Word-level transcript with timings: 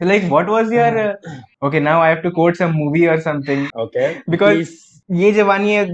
like 0.00 0.30
what 0.30 0.46
was 0.46 0.70
your 0.72 0.90
hmm. 0.90 0.98
uh, 0.98 1.66
okay 1.66 1.80
now 1.80 2.00
i 2.00 2.08
have 2.08 2.22
to 2.22 2.30
quote 2.30 2.56
some 2.56 2.72
movie 2.72 3.08
or 3.08 3.20
something. 3.20 3.68
Okay 3.76 4.22
because 4.30 4.56
please. 4.56 4.86
ये 5.12 5.32
जवानी 5.32 5.72
है 5.72 5.84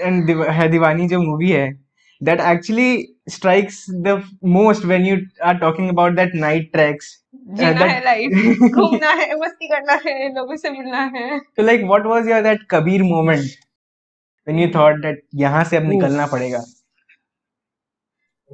and 0.00 0.30
है 0.50 0.68
दीवानी 0.68 1.08
जो 1.08 1.20
movie 1.20 1.50
है 1.50 1.80
that 2.22 2.40
actually 2.40 3.16
strikes 3.28 3.86
the 3.90 4.22
most 4.44 4.84
when 4.84 5.06
you 5.06 5.16
are 5.44 5.58
talking 5.58 5.88
about 5.88 6.12
that 6.12 6.34
night 6.34 6.76
जीना 6.76 7.84
है 7.84 8.28
घूमना 8.68 9.10
है 9.10 9.36
करना 9.46 10.00
है 10.06 10.34
लोगों 10.34 10.56
से 10.56 10.70
मिलना 10.70 11.02
है। 11.16 11.38
तो 11.38 11.62
like 11.62 11.82
what 11.84 12.06
was 12.06 12.28
your 12.28 12.42
that 12.42 12.58
Kabir 12.70 13.02
moment 13.02 13.44
when 14.48 14.58
you 14.58 14.68
thought 14.74 15.02
that 15.02 15.22
यहाँ 15.34 15.64
से 15.64 15.76
अब 15.76 15.82
निकलना 15.82 16.26
पड़ेगा। 16.26 16.64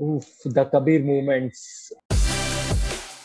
Oof, 0.00 0.26
the 0.44 0.64
Kabir. 0.64 1.00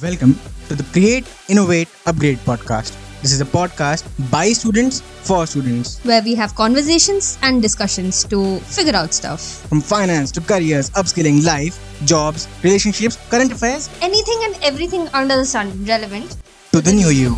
Welcome 0.02 0.36
to 0.70 0.75
the 0.75 0.84
Create, 0.93 1.25
Innovate, 1.50 1.88
Upgrade 2.05 2.38
podcast. 2.39 2.95
This 3.21 3.34
is 3.34 3.41
a 3.41 3.45
podcast 3.45 4.03
by 4.31 4.53
students 4.53 5.02
for 5.02 5.45
students. 5.45 5.99
where 6.05 6.21
we 6.23 6.35
have 6.35 6.55
conversations 6.55 7.38
and 7.41 7.62
discussions 7.62 8.23
to 8.26 8.59
figure 8.62 8.95
out 8.95 9.13
stuff. 9.13 9.41
From 9.67 9.81
finance 9.81 10.31
to 10.34 10.41
careers, 10.41 10.90
upskilling, 10.91 11.43
life, 11.45 11.77
jobs, 12.05 12.48
relationships, 12.63 13.17
current 13.30 13.52
affairs 13.52 13.90
Anything 14.02 14.40
and 14.43 14.57
everything 14.63 15.07
under 15.13 15.35
the 15.35 15.45
sun 15.45 15.71
relevant. 15.85 16.38
to 16.71 16.81
the 16.81 16.93
new 16.93 17.09
you. 17.09 17.35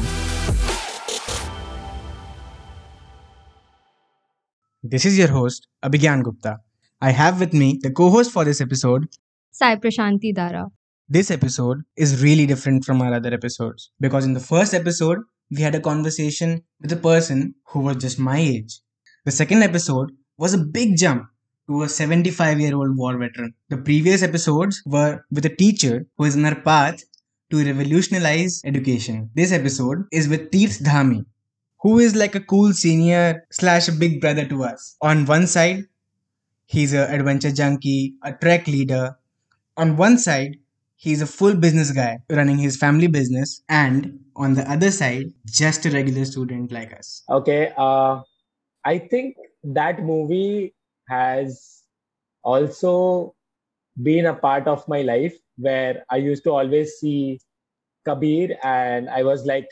This 4.84 5.06
is 5.06 5.18
your 5.18 5.30
host, 5.30 5.68
Abhigyan 5.84 6.24
Gupta. 6.24 6.60
I 7.02 7.12
have 7.12 7.40
with 7.40 7.54
me 7.54 7.80
the 7.82 7.92
co 7.92 8.10
host 8.12 8.32
for 8.32 8.44
this 8.46 8.62
episode. 8.62 9.08
Sai 9.52 9.76
Prashanti 9.78 10.34
Dara. 10.34 10.68
This 11.14 11.30
episode 11.30 11.84
is 11.98 12.24
really 12.24 12.46
different 12.46 12.86
from 12.86 13.02
our 13.02 13.14
other 13.14 13.34
episodes 13.34 13.92
because 14.00 14.24
in 14.24 14.32
the 14.32 14.40
first 14.40 14.74
episode, 14.74 15.18
we 15.50 15.62
had 15.62 15.76
a 15.76 15.82
conversation 15.82 16.64
with 16.80 16.94
a 16.94 16.96
person 16.96 17.54
who 17.66 17.82
was 17.82 17.98
just 17.98 18.18
my 18.18 18.38
age. 18.38 18.80
The 19.26 19.32
second 19.32 19.62
episode 19.62 20.14
was 20.38 20.54
a 20.54 20.58
big 20.58 20.96
jump 20.96 21.26
to 21.68 21.84
a 21.84 21.90
75 21.90 22.62
year 22.62 22.78
old 22.78 22.96
war 22.96 23.18
veteran. 23.18 23.54
The 23.68 23.76
previous 23.76 24.24
episodes 24.24 24.82
were 24.86 25.26
with 25.30 25.46
a 25.46 25.54
teacher 25.54 26.08
who 26.18 26.24
is 26.24 26.38
on 26.38 26.46
her 26.46 26.56
path 26.56 27.04
to 27.50 27.58
revolutionize 27.58 28.62
education. 28.64 29.32
This 29.36 29.52
episode 29.52 30.06
is 30.14 30.30
with 30.30 30.50
Tirth 30.50 30.80
Dhami, 30.82 31.26
who 31.82 32.00
is 32.00 32.16
like 32.16 32.36
a 32.36 32.40
cool 32.40 32.72
senior 32.72 33.46
slash 33.52 33.90
a 33.90 33.92
big 33.92 34.22
brother 34.22 34.46
to 34.46 34.64
us. 34.64 34.96
On 35.02 35.26
one 35.26 35.48
side, 35.48 35.88
he's 36.68 36.94
a 36.94 37.06
adventure 37.14 37.52
junkie, 37.52 38.14
a 38.24 38.32
trek 38.32 38.66
leader. 38.68 39.18
On 39.76 39.98
one 39.98 40.18
side, 40.18 40.56
he's 41.02 41.22
a 41.22 41.26
full 41.26 41.56
business 41.56 41.92
guy 41.92 42.20
running 42.30 42.60
his 42.60 42.78
family 42.78 43.08
business, 43.08 43.64
and 43.68 44.20
on 44.36 44.54
the 44.54 44.70
other 44.72 44.92
side, 44.92 45.34
just 45.46 45.86
a 45.86 45.90
regular 45.90 46.26
student 46.26 46.72
like 46.72 46.94
us. 46.94 47.24
Okay. 47.30 47.74
Uh, 47.76 48.22
I 48.86 49.00
think 49.00 49.36
that 49.64 50.04
movie 50.04 50.76
has 51.10 51.84
also 52.44 53.34
been 54.02 54.28
a 54.28 54.36
part 54.36 54.68
of 54.68 54.88
my 54.88 55.02
life 55.02 55.36
where 55.58 56.06
I 56.10 56.18
used 56.18 56.44
to 56.44 56.52
always 56.52 56.94
see 57.00 57.40
Kabir 58.06 58.58
and 58.64 59.10
I 59.10 59.24
was 59.24 59.46
like, 59.46 59.68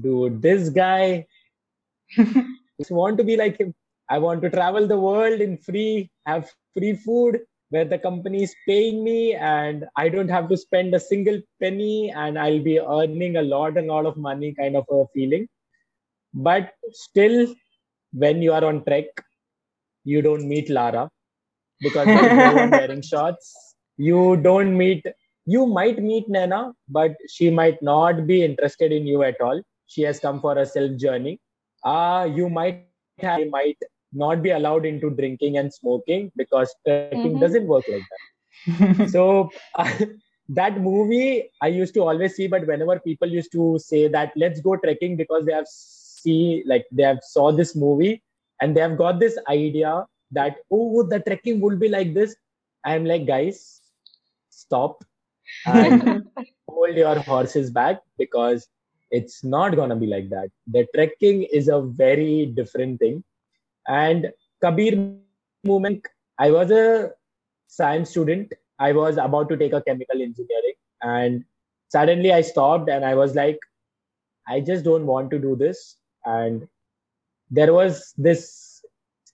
dude, 0.00 0.40
this 0.40 0.68
guy 0.68 1.26
just 2.16 2.90
want 2.90 3.18
to 3.18 3.24
be 3.24 3.36
like 3.36 3.58
him. 3.58 3.74
I 4.08 4.18
want 4.18 4.42
to 4.42 4.50
travel 4.50 4.86
the 4.86 4.98
world 4.98 5.40
in 5.40 5.56
free, 5.58 6.10
have 6.26 6.50
free 6.76 6.94
food 6.94 7.40
where 7.74 7.84
the 7.92 7.98
company 7.98 8.42
is 8.44 8.54
paying 8.68 9.02
me 9.02 9.34
and 9.34 9.84
I 9.96 10.08
don't 10.08 10.28
have 10.28 10.48
to 10.50 10.56
spend 10.56 10.94
a 10.94 11.00
single 11.00 11.40
penny 11.60 12.12
and 12.14 12.38
I'll 12.38 12.62
be 12.62 12.78
earning 12.78 13.36
a 13.36 13.42
lot 13.42 13.76
and 13.76 13.90
a 13.90 13.92
lot 13.92 14.06
of 14.06 14.16
money 14.16 14.54
kind 14.58 14.76
of 14.76 14.84
a 14.90 15.04
feeling. 15.14 15.48
But 16.32 16.72
still, 16.92 17.54
when 18.12 18.42
you 18.42 18.52
are 18.52 18.64
on 18.64 18.84
trek, 18.84 19.06
you 20.04 20.22
don't 20.22 20.46
meet 20.46 20.70
Lara 20.70 21.10
because 21.80 22.06
no 22.06 22.54
one 22.54 22.70
wearing 22.78 23.02
shorts. 23.02 23.52
You 23.96 24.36
don't 24.36 24.76
meet, 24.76 25.04
you 25.44 25.66
might 25.66 25.98
meet 26.00 26.28
Naina, 26.28 26.72
but 26.88 27.16
she 27.28 27.50
might 27.50 27.82
not 27.82 28.26
be 28.26 28.44
interested 28.44 28.92
in 28.92 29.06
you 29.06 29.24
at 29.24 29.40
all. 29.40 29.60
She 29.86 30.02
has 30.02 30.20
come 30.20 30.40
for 30.40 30.58
a 30.58 30.66
self 30.66 30.96
journey. 30.96 31.40
Uh, 31.84 32.28
you 32.32 32.48
might 32.48 32.86
have, 33.18 33.40
you 33.40 33.50
might 33.50 33.78
not 34.14 34.42
be 34.42 34.50
allowed 34.50 34.86
into 34.86 35.10
drinking 35.10 35.58
and 35.58 35.72
smoking 35.72 36.32
because 36.36 36.74
trekking 36.84 37.20
Mhm. 37.24 37.38
doesn't 37.38 37.50
work 37.50 37.66
like 37.72 37.86
that. 37.94 38.26
so 38.90 39.50
that 40.48 40.80
movie 40.80 41.50
I 41.60 41.68
used 41.68 41.94
to 41.94 42.00
always 42.02 42.34
see, 42.34 42.46
but 42.46 42.66
whenever 42.66 42.98
people 42.98 43.28
used 43.28 43.52
to 43.52 43.78
say 43.78 44.08
that 44.08 44.32
let's 44.36 44.60
go 44.60 44.76
trekking 44.76 45.16
because 45.16 45.44
they 45.46 45.52
have 45.52 45.66
see 45.68 46.62
like 46.66 46.86
they 46.92 47.02
have 47.04 47.18
saw 47.22 47.52
this 47.52 47.74
movie 47.76 48.22
and 48.60 48.76
they 48.76 48.80
have 48.80 48.96
got 48.96 49.20
this 49.20 49.38
idea 49.48 50.06
that 50.32 50.56
oh 50.70 51.02
the 51.04 51.20
trekking 51.20 51.60
will 51.60 51.76
be 51.76 51.88
like 51.88 52.14
this. 52.14 52.36
I'm 52.84 53.04
like 53.04 53.26
guys, 53.26 53.82
stop 54.50 55.04
and 55.66 56.04
hold 56.68 56.96
your 56.96 57.18
horses 57.20 57.70
back 57.70 58.00
because 58.18 58.68
it's 59.10 59.44
not 59.44 59.76
gonna 59.76 59.96
be 59.96 60.06
like 60.06 60.28
that. 60.30 60.48
The 60.66 60.86
trekking 60.94 61.44
is 61.52 61.68
a 61.68 61.80
very 61.80 62.46
different 62.46 63.00
thing. 63.00 63.24
And 63.88 64.32
Kabir 64.60 65.14
moment, 65.64 66.06
I 66.38 66.50
was 66.50 66.70
a 66.70 67.12
science 67.68 68.10
student. 68.10 68.52
I 68.78 68.92
was 68.92 69.16
about 69.16 69.48
to 69.50 69.56
take 69.56 69.72
a 69.72 69.82
chemical 69.82 70.20
engineering, 70.20 70.74
and 71.02 71.44
suddenly 71.88 72.32
I 72.32 72.40
stopped 72.40 72.88
and 72.88 73.04
I 73.04 73.14
was 73.14 73.34
like, 73.34 73.58
I 74.48 74.60
just 74.60 74.84
don't 74.84 75.06
want 75.06 75.30
to 75.30 75.38
do 75.38 75.56
this. 75.56 75.96
And 76.24 76.66
there 77.50 77.72
was 77.72 78.12
this 78.16 78.82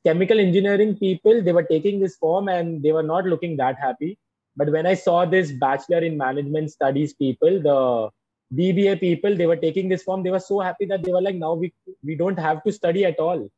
chemical 0.04 0.38
engineering 0.38 0.96
people, 0.96 1.42
they 1.42 1.52
were 1.52 1.62
taking 1.62 2.00
this 2.00 2.16
form 2.16 2.48
and 2.48 2.82
they 2.82 2.92
were 2.92 3.02
not 3.02 3.24
looking 3.24 3.56
that 3.56 3.76
happy. 3.78 4.18
But 4.56 4.70
when 4.70 4.86
I 4.86 4.94
saw 4.94 5.24
this 5.24 5.52
bachelor 5.52 5.98
in 5.98 6.16
management 6.16 6.70
studies 6.70 7.14
people, 7.14 7.62
the 7.62 8.10
BBA 8.54 9.00
people, 9.00 9.36
they 9.36 9.46
were 9.46 9.56
taking 9.56 9.88
this 9.88 10.02
form, 10.02 10.22
they 10.22 10.30
were 10.30 10.40
so 10.40 10.60
happy 10.60 10.84
that 10.86 11.02
they 11.02 11.12
were 11.12 11.22
like, 11.22 11.36
now 11.36 11.54
we 11.54 11.72
we 12.04 12.14
don't 12.16 12.38
have 12.38 12.62
to 12.64 12.72
study 12.72 13.04
at 13.04 13.18
all 13.18 13.48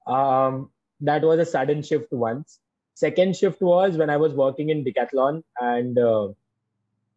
Um, 0.07 0.71
that 1.01 1.23
was 1.23 1.39
a 1.39 1.45
sudden 1.47 1.83
shift 1.83 2.13
once. 2.13 2.59
Second 2.95 3.37
shift 3.37 3.61
was 3.61 3.97
when 3.97 4.11
i 4.11 4.17
was 4.17 4.33
working 4.33 4.71
in 4.71 4.85
decathlon 4.85 5.43
and 5.61 5.99
uh, 5.99 6.29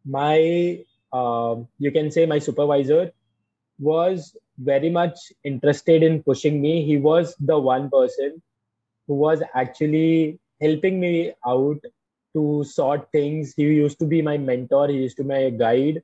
my 0.04 0.84
um 1.12 1.68
you 1.78 1.90
can 1.90 2.10
say 2.10 2.26
my 2.26 2.38
supervisor 2.38 3.12
was 3.78 4.36
very 4.58 4.90
much 4.90 5.32
interested 5.44 6.02
in 6.02 6.22
pushing 6.22 6.60
me. 6.60 6.84
He 6.84 6.96
was 6.96 7.34
the 7.40 7.58
one 7.58 7.90
person 7.90 8.42
who 9.06 9.14
was 9.14 9.42
actually 9.54 10.38
helping 10.60 11.00
me 11.00 11.32
out 11.46 11.80
to 12.36 12.64
sort 12.64 13.08
things. 13.12 13.54
He 13.56 13.64
used 13.64 13.98
to 14.00 14.06
be 14.06 14.22
my 14.22 14.38
mentor. 14.38 14.88
He 14.88 14.96
used 15.06 15.18
to 15.18 15.24
be 15.24 15.28
my 15.30 15.50
guide, 15.50 16.02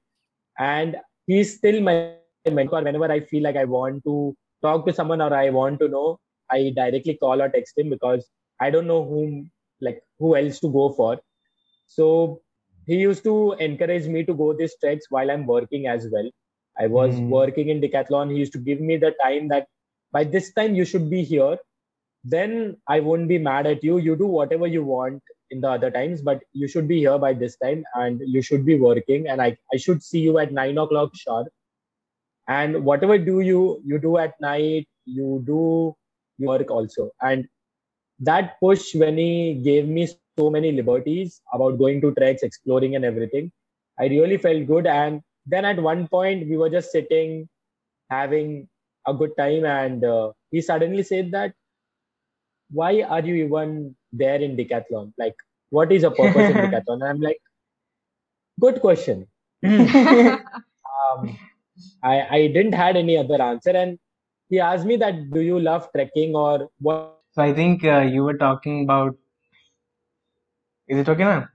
and 0.58 0.96
he's 1.26 1.56
still 1.58 1.80
my 1.82 1.96
mentor. 1.96 2.36
Whenever 2.36 2.64
I 2.64 2.70
feel 2.76 2.96
like 2.96 3.06
I 3.10 3.14
want 3.16 3.56
to 3.58 3.90
talk 4.20 4.48
to 4.48 4.50
someone 4.50 4.86
or 4.86 4.96
I 4.96 5.14
want 5.14 5.52
to 5.52 5.56
know, 5.56 5.86
I 6.28 6.46
directly 6.48 6.98
call 6.98 7.24
or 7.24 7.30
text 7.34 7.66
him 7.66 7.76
because 7.78 8.24
I 8.50 8.70
don't 8.70 8.86
know 8.86 9.04
whom 9.04 9.50
like 9.80 10.02
who 10.18 10.36
else 10.36 10.58
to 10.60 10.68
go 10.70 10.90
for. 10.90 11.18
So 11.86 12.40
he 12.86 12.96
used 12.96 13.24
to 13.24 13.52
encourage 13.58 14.06
me 14.06 14.24
to 14.24 14.34
go 14.34 14.52
these 14.54 14.76
treks 14.80 15.06
while 15.10 15.30
I'm 15.30 15.46
working 15.46 15.86
as 15.86 16.08
well. 16.12 16.30
I 16.78 16.86
was 16.86 17.22
Hmm. 17.22 17.28
working 17.28 17.68
in 17.68 17.80
Decathlon. 17.80 18.30
He 18.32 18.38
used 18.38 18.52
to 18.52 18.58
give 18.58 18.80
me 18.80 18.96
the 18.96 19.14
time 19.22 19.48
that 19.48 19.66
by 20.12 20.24
this 20.24 20.52
time 20.52 20.74
you 20.74 20.84
should 20.84 21.10
be 21.10 21.22
here. 21.22 21.58
Then 22.24 22.76
I 22.88 23.00
won't 23.00 23.28
be 23.28 23.38
mad 23.38 23.66
at 23.66 23.82
you. 23.84 23.98
You 23.98 24.16
do 24.16 24.26
whatever 24.26 24.66
you 24.66 24.84
want 24.84 25.22
in 25.52 25.60
the 25.60 25.70
other 25.70 25.90
times, 25.90 26.22
but 26.22 26.42
you 26.52 26.66
should 26.66 26.88
be 26.88 26.98
here 26.98 27.18
by 27.18 27.32
this 27.32 27.56
time 27.64 27.84
and 27.94 28.20
you 28.24 28.42
should 28.42 28.64
be 28.66 28.78
working. 28.78 29.28
And 29.28 29.40
I, 29.40 29.56
I 29.72 29.76
should 29.76 30.02
see 30.02 30.20
you 30.20 30.38
at 30.38 30.52
nine 30.52 30.78
o'clock 30.78 31.10
sharp. 31.14 31.48
And 32.48 32.84
whatever 32.84 33.18
do 33.18 33.40
you 33.40 33.80
you 33.84 33.98
do 33.98 34.18
at 34.18 34.40
night, 34.40 34.88
you 35.04 35.42
do 35.46 35.94
work 36.38 36.70
also. 36.70 37.10
And 37.20 37.46
that 38.20 38.58
push 38.60 38.94
when 38.94 39.18
he 39.18 39.60
gave 39.64 39.88
me 39.88 40.08
so 40.38 40.50
many 40.50 40.72
liberties 40.72 41.40
about 41.52 41.78
going 41.78 42.00
to 42.00 42.12
treks, 42.14 42.42
exploring 42.42 42.96
and 42.96 43.04
everything, 43.04 43.52
I 44.00 44.06
really 44.06 44.38
felt 44.38 44.66
good. 44.66 44.86
And 44.86 45.22
then 45.46 45.64
at 45.64 45.80
one 45.80 46.08
point 46.08 46.48
we 46.48 46.56
were 46.56 46.70
just 46.70 46.92
sitting, 46.92 47.48
having 48.10 48.68
a 49.06 49.14
good 49.14 49.36
time, 49.36 49.64
and 49.64 50.04
uh, 50.04 50.32
he 50.50 50.60
suddenly 50.60 51.02
said 51.02 51.32
that, 51.32 51.54
"Why 52.72 53.02
are 53.02 53.20
you 53.20 53.34
even 53.46 53.94
there 54.12 54.40
in 54.40 54.56
decathlon? 54.56 55.12
Like, 55.18 55.36
what 55.70 55.92
is 55.92 56.02
your 56.02 56.12
purpose 56.12 56.48
in 56.50 56.60
decathlon?" 56.64 57.00
And 57.02 57.04
I'm 57.04 57.20
like, 57.20 57.40
"Good 58.60 58.80
question." 58.80 59.26
um, 59.64 61.38
I, 62.02 62.20
I 62.30 62.46
didn't 62.48 62.72
had 62.74 62.96
any 62.96 63.16
other 63.16 63.40
answer 63.42 63.70
and 63.70 63.98
he 64.48 64.60
asked 64.60 64.86
me 64.86 64.96
that 64.96 65.30
do 65.32 65.40
you 65.40 65.58
love 65.60 65.88
trekking 65.94 66.34
or 66.36 66.68
what 66.80 67.10
So 67.32 67.42
I 67.42 67.52
think 67.52 67.84
uh, 67.84 68.00
you 68.00 68.24
were 68.24 68.36
talking 68.36 68.84
about. 68.84 69.16
Is 70.88 70.98
it 70.98 71.08
okay 71.08 71.24
now? 71.24 71.48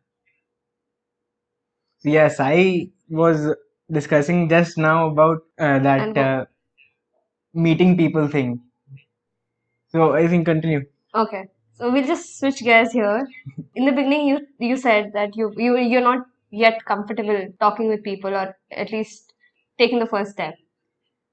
Yes, 2.03 2.39
I 2.39 2.89
was 3.09 3.55
discussing 3.91 4.49
just 4.49 4.77
now 4.77 5.07
about 5.09 5.43
uh, 5.59 5.79
that 5.79 6.17
uh, 6.17 6.45
meeting 7.53 7.97
people 7.97 8.27
thing. 8.27 8.61
So 9.89 10.13
I 10.13 10.27
think 10.27 10.45
continue. 10.45 10.85
Okay, 11.17 11.45
so 11.73 11.91
we'll 11.91 12.07
just 12.07 12.39
switch 12.39 12.59
gears 12.63 12.91
here. 12.93 13.27
In 13.75 13.85
the 13.85 13.91
beginning, 13.91 14.27
you 14.27 14.39
you 14.59 14.77
said 14.77 15.11
that 15.13 15.35
you 15.35 15.47
you 15.57 15.77
you're 15.77 16.05
not 16.09 16.25
yet 16.51 16.83
comfortable 16.91 17.39
talking 17.59 17.89
with 17.89 18.03
people, 18.03 18.35
or 18.41 18.45
at 18.71 18.91
least 18.91 19.33
taking 19.79 19.99
the 19.99 20.05
first 20.13 20.31
step. 20.31 20.55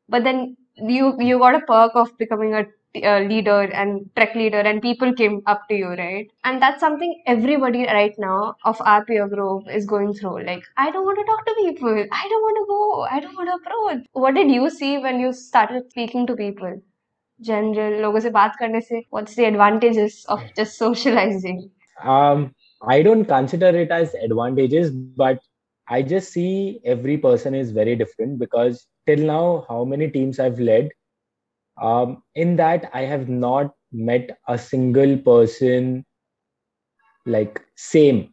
But 0.09 0.25
then 0.25 0.57
you 0.77 1.11
you 1.31 1.39
got 1.41 1.57
a 1.57 1.63
perk 1.73 1.97
of 2.05 2.17
becoming 2.19 2.55
a, 2.61 2.65
a 3.13 3.15
leader 3.29 3.61
and 3.83 4.11
trek 4.17 4.35
leader, 4.37 4.61
and 4.73 4.83
people 4.89 5.15
came 5.23 5.41
up 5.47 5.69
to 5.71 5.77
you, 5.83 5.91
right? 6.03 6.29
And 6.45 6.63
that's 6.63 6.81
something 6.87 7.15
everybody 7.37 7.85
right 7.87 8.19
now 8.27 8.57
of 8.65 8.83
our 8.83 9.05
peer 9.07 9.29
group 9.29 9.69
is 9.81 9.87
going 9.95 10.15
through. 10.15 10.37
Like, 10.51 10.65
I 10.77 10.91
don't 10.93 11.07
want 11.13 11.19
to 11.25 11.31
talk 11.33 11.47
to 11.47 11.55
people. 11.63 12.07
I 12.23 12.29
don't 12.35 12.49
want 12.49 12.59
to 12.63 12.67
go. 12.75 12.83
I 13.17 13.21
don't 13.21 13.37
want 13.43 13.51
to 13.55 13.61
approach. 13.63 14.07
What 14.27 14.35
did 14.43 14.51
you 14.61 14.71
see 14.81 14.99
when 14.99 15.21
you 15.21 15.33
started 15.45 15.91
speaking 15.91 16.27
to 16.29 16.37
people? 16.47 16.81
General 17.42 18.02
लोगों 18.02 18.20
से 18.20 18.30
बात 18.30 18.56
करने 18.60 18.82
से 18.82 19.02
what's 19.16 19.36
the 19.36 19.46
advantages 19.46 20.26
of 20.36 20.42
just 20.60 20.78
socializing 20.82 21.62
um 22.16 22.44
i 22.96 23.02
don't 23.08 23.26
consider 23.26 23.70
it 23.84 23.92
as 23.92 24.16
advantages 24.28 24.92
but 25.22 25.40
i 25.98 26.02
just 26.02 26.32
see 26.34 26.80
every 26.86 27.18
person 27.18 27.56
is 27.56 27.72
very 27.72 27.96
different 27.96 28.38
because 28.40 28.86
till 29.06 29.26
now 29.32 29.66
how 29.70 29.84
many 29.94 30.10
teams 30.10 30.40
i've 30.40 30.60
led 30.60 30.90
um 31.82 32.22
in 32.36 32.56
that 32.56 32.90
i 32.94 33.02
have 33.02 33.28
not 33.30 33.74
met 33.92 34.38
a 34.48 34.58
single 34.58 35.18
person 35.18 36.06
like 37.26 37.62
same 37.76 38.24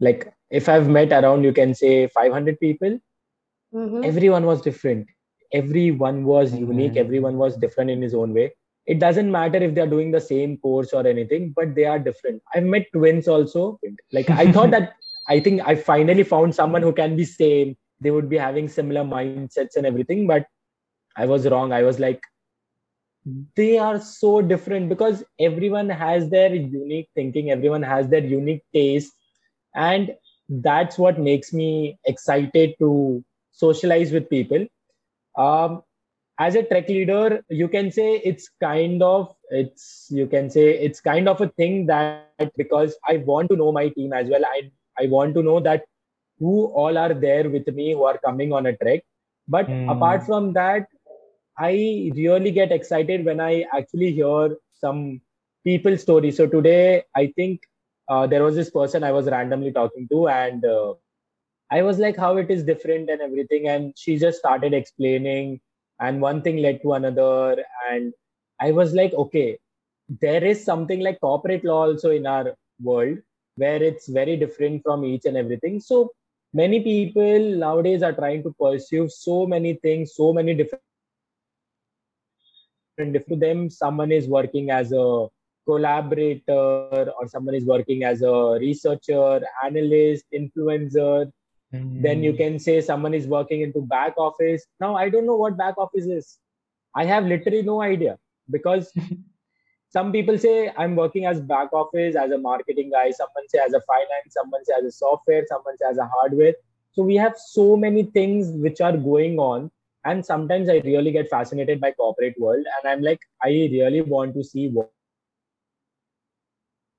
like 0.00 0.32
if 0.50 0.68
i've 0.68 0.88
met 0.88 1.12
around 1.12 1.44
you 1.44 1.52
can 1.52 1.74
say 1.74 2.06
500 2.08 2.58
people 2.60 2.98
mm-hmm. 3.74 4.04
everyone 4.04 4.46
was 4.46 4.60
different 4.60 5.06
everyone 5.53 6.23
was 6.25 6.55
unique 6.55 6.93
Mhm. 6.93 6.97
everyone 6.97 7.37
was 7.37 7.57
different 7.57 7.89
in 7.89 8.01
his 8.01 8.13
own 8.13 8.33
way. 8.33 8.51
It 8.85 8.99
doesn't 8.99 9.31
matter 9.31 9.57
if 9.57 9.73
they're 9.75 9.87
doing 9.87 10.11
the 10.11 10.19
same 10.21 10.57
course 10.57 10.93
or 10.93 11.05
anything 11.07 11.53
but 11.55 11.75
they 11.75 11.85
are 11.85 11.99
different. 11.99 12.41
I've 12.53 12.63
met 12.63 12.87
twins 12.93 13.27
also. 13.27 13.79
Like 14.11 14.31
i 14.37 14.47
thought 14.47 14.71
that 14.77 14.93
i 15.29 15.39
think 15.39 15.61
i 15.65 15.75
finally 15.75 16.23
found 16.23 16.55
someone 16.55 16.81
who 16.83 16.93
can 16.93 17.15
be 17.15 17.25
same. 17.25 17.77
They 18.01 18.11
would 18.11 18.29
be 18.29 18.37
having 18.37 18.67
similar 18.69 19.03
mindsets 19.03 19.67
and 19.67 19.77
everything 19.77 20.15
but 20.17 20.35
i 21.07 21.15
was 21.17 21.39
wrong. 21.41 21.65
I 21.65 21.75
was 21.77 21.93
like 21.99 22.21
they 23.55 23.77
are 23.77 23.99
so 23.99 24.41
different 24.41 24.89
because 24.89 25.23
everyone 25.39 25.89
has 25.89 26.29
their 26.29 26.53
unique 26.53 27.09
thinking 27.15 27.51
everyone 27.51 27.83
has 27.83 28.07
their 28.09 28.23
unique 28.23 28.63
taste 28.73 29.13
and 29.75 30.11
that's 30.49 30.97
what 30.97 31.19
makes 31.19 31.53
me 31.53 31.97
excited 32.05 32.73
to 32.79 33.23
socialize 33.51 34.11
with 34.11 34.29
people 34.29 34.65
um, 35.37 35.81
as 36.39 36.55
a 36.55 36.63
trek 36.63 36.87
leader 36.89 37.43
you 37.49 37.67
can 37.67 37.91
say 37.91 38.17
it's 38.31 38.49
kind 38.61 39.01
of 39.03 39.35
it's 39.49 40.07
you 40.11 40.27
can 40.27 40.49
say 40.49 40.65
it's 40.87 40.99
kind 41.01 41.27
of 41.29 41.41
a 41.41 41.47
thing 41.49 41.85
that 41.87 42.15
because 42.21 42.61
i 42.73 42.81
want 42.85 43.15
to 43.15 43.23
know 43.27 43.37
my 43.45 43.57
team 43.59 43.85
as 43.87 44.01
well 44.01 44.19
i 44.25 44.37
i 44.77 44.89
want 44.91 45.15
to 45.17 45.25
know 45.27 45.43
that 45.47 45.71
who 46.39 46.65
all 46.81 46.97
are 46.97 47.13
there 47.13 47.49
with 47.49 47.67
me 47.67 47.91
who 47.93 48.03
are 48.03 48.17
coming 48.25 48.51
on 48.51 48.65
a 48.67 48.75
trek 48.77 49.03
but 49.47 49.73
Hmm. 49.73 49.89
apart 49.89 50.23
from 50.23 50.53
that 50.53 50.87
i 51.57 51.71
really 52.15 52.51
get 52.51 52.71
excited 52.71 53.25
when 53.25 53.39
i 53.39 53.65
actually 53.77 54.11
hear 54.11 54.55
some 54.83 55.21
people 55.65 55.97
stories 55.97 56.37
so 56.37 56.47
today 56.47 57.03
i 57.15 57.25
think 57.35 57.61
uh, 58.09 58.25
there 58.27 58.43
was 58.43 58.55
this 58.55 58.69
person 58.71 59.03
i 59.03 59.11
was 59.11 59.27
randomly 59.35 59.71
talking 59.71 60.07
to 60.11 60.27
and 60.27 60.65
uh, 60.65 60.93
I 61.71 61.81
was 61.81 61.99
like, 61.99 62.17
how 62.17 62.35
it 62.37 62.51
is 62.51 62.63
different 62.63 63.09
and 63.09 63.21
everything. 63.21 63.69
And 63.69 63.93
she 63.97 64.17
just 64.17 64.39
started 64.39 64.73
explaining, 64.73 65.61
and 65.99 66.21
one 66.21 66.41
thing 66.41 66.57
led 66.57 66.81
to 66.81 66.93
another. 66.93 67.63
And 67.89 68.13
I 68.59 68.71
was 68.71 68.93
like, 68.93 69.13
okay, 69.13 69.57
there 70.19 70.43
is 70.43 70.63
something 70.63 70.99
like 70.99 71.21
corporate 71.21 71.63
law 71.63 71.83
also 71.87 72.11
in 72.11 72.27
our 72.27 72.53
world 72.81 73.19
where 73.55 73.81
it's 73.81 74.09
very 74.09 74.35
different 74.35 74.83
from 74.83 75.05
each 75.05 75.25
and 75.25 75.37
everything. 75.37 75.79
So 75.79 76.11
many 76.53 76.81
people 76.81 77.39
nowadays 77.55 78.03
are 78.03 78.13
trying 78.13 78.43
to 78.43 78.53
pursue 78.59 79.07
so 79.07 79.45
many 79.45 79.75
things, 79.75 80.13
so 80.15 80.33
many 80.33 80.53
different. 80.53 80.83
different 82.97 83.27
to 83.29 83.35
them, 83.35 83.69
someone 83.69 84.11
is 84.11 84.27
working 84.27 84.69
as 84.71 84.91
a 84.91 85.27
collaborator, 85.65 87.11
or 87.17 87.27
someone 87.27 87.55
is 87.55 87.65
working 87.65 88.03
as 88.03 88.21
a 88.21 88.57
researcher, 88.59 89.41
analyst, 89.63 90.25
influencer 90.33 91.31
then 91.71 92.23
you 92.23 92.33
can 92.33 92.59
say 92.59 92.81
someone 92.81 93.13
is 93.13 93.27
working 93.27 93.61
into 93.61 93.81
back 93.81 94.13
office. 94.17 94.65
Now 94.79 94.95
i 94.95 95.09
don't 95.09 95.25
know 95.25 95.35
what 95.35 95.57
back 95.57 95.77
office 95.77 96.05
is. 96.05 96.39
I 96.95 97.05
have 97.05 97.25
literally 97.25 97.61
no 97.63 97.81
idea 97.81 98.17
because 98.49 98.91
some 99.95 100.11
people 100.11 100.37
say 100.37 100.71
i'm 100.77 100.95
working 100.95 101.25
as 101.25 101.39
back 101.41 101.73
office 101.73 102.15
as 102.15 102.31
a 102.31 102.37
marketing 102.37 102.91
guy. 102.91 103.11
Someone 103.11 103.47
say 103.49 103.59
as 103.65 103.73
a 103.73 103.81
finance 103.91 104.33
someone 104.39 104.65
say 104.65 104.73
as 104.79 104.85
a 104.85 104.91
software 104.91 105.43
someone 105.49 105.77
say 105.77 105.85
as 105.89 105.97
a 105.97 106.07
hardware. 106.15 106.53
So 106.91 107.03
we 107.03 107.15
have 107.15 107.35
so 107.37 107.75
many 107.77 108.03
things 108.03 108.51
which 108.67 108.81
are 108.81 108.95
going 108.97 109.39
on 109.39 109.71
and 110.05 110.25
sometimes 110.25 110.69
i 110.69 110.77
really 110.85 111.11
get 111.11 111.29
fascinated 111.29 111.79
by 111.81 111.91
corporate 111.91 112.35
world 112.39 112.65
and 112.77 112.91
i'm 112.91 113.01
like 113.03 113.19
i 113.43 113.49
really 113.49 114.01
want 114.01 114.33
to 114.35 114.43
see 114.43 114.67
what 114.69 114.87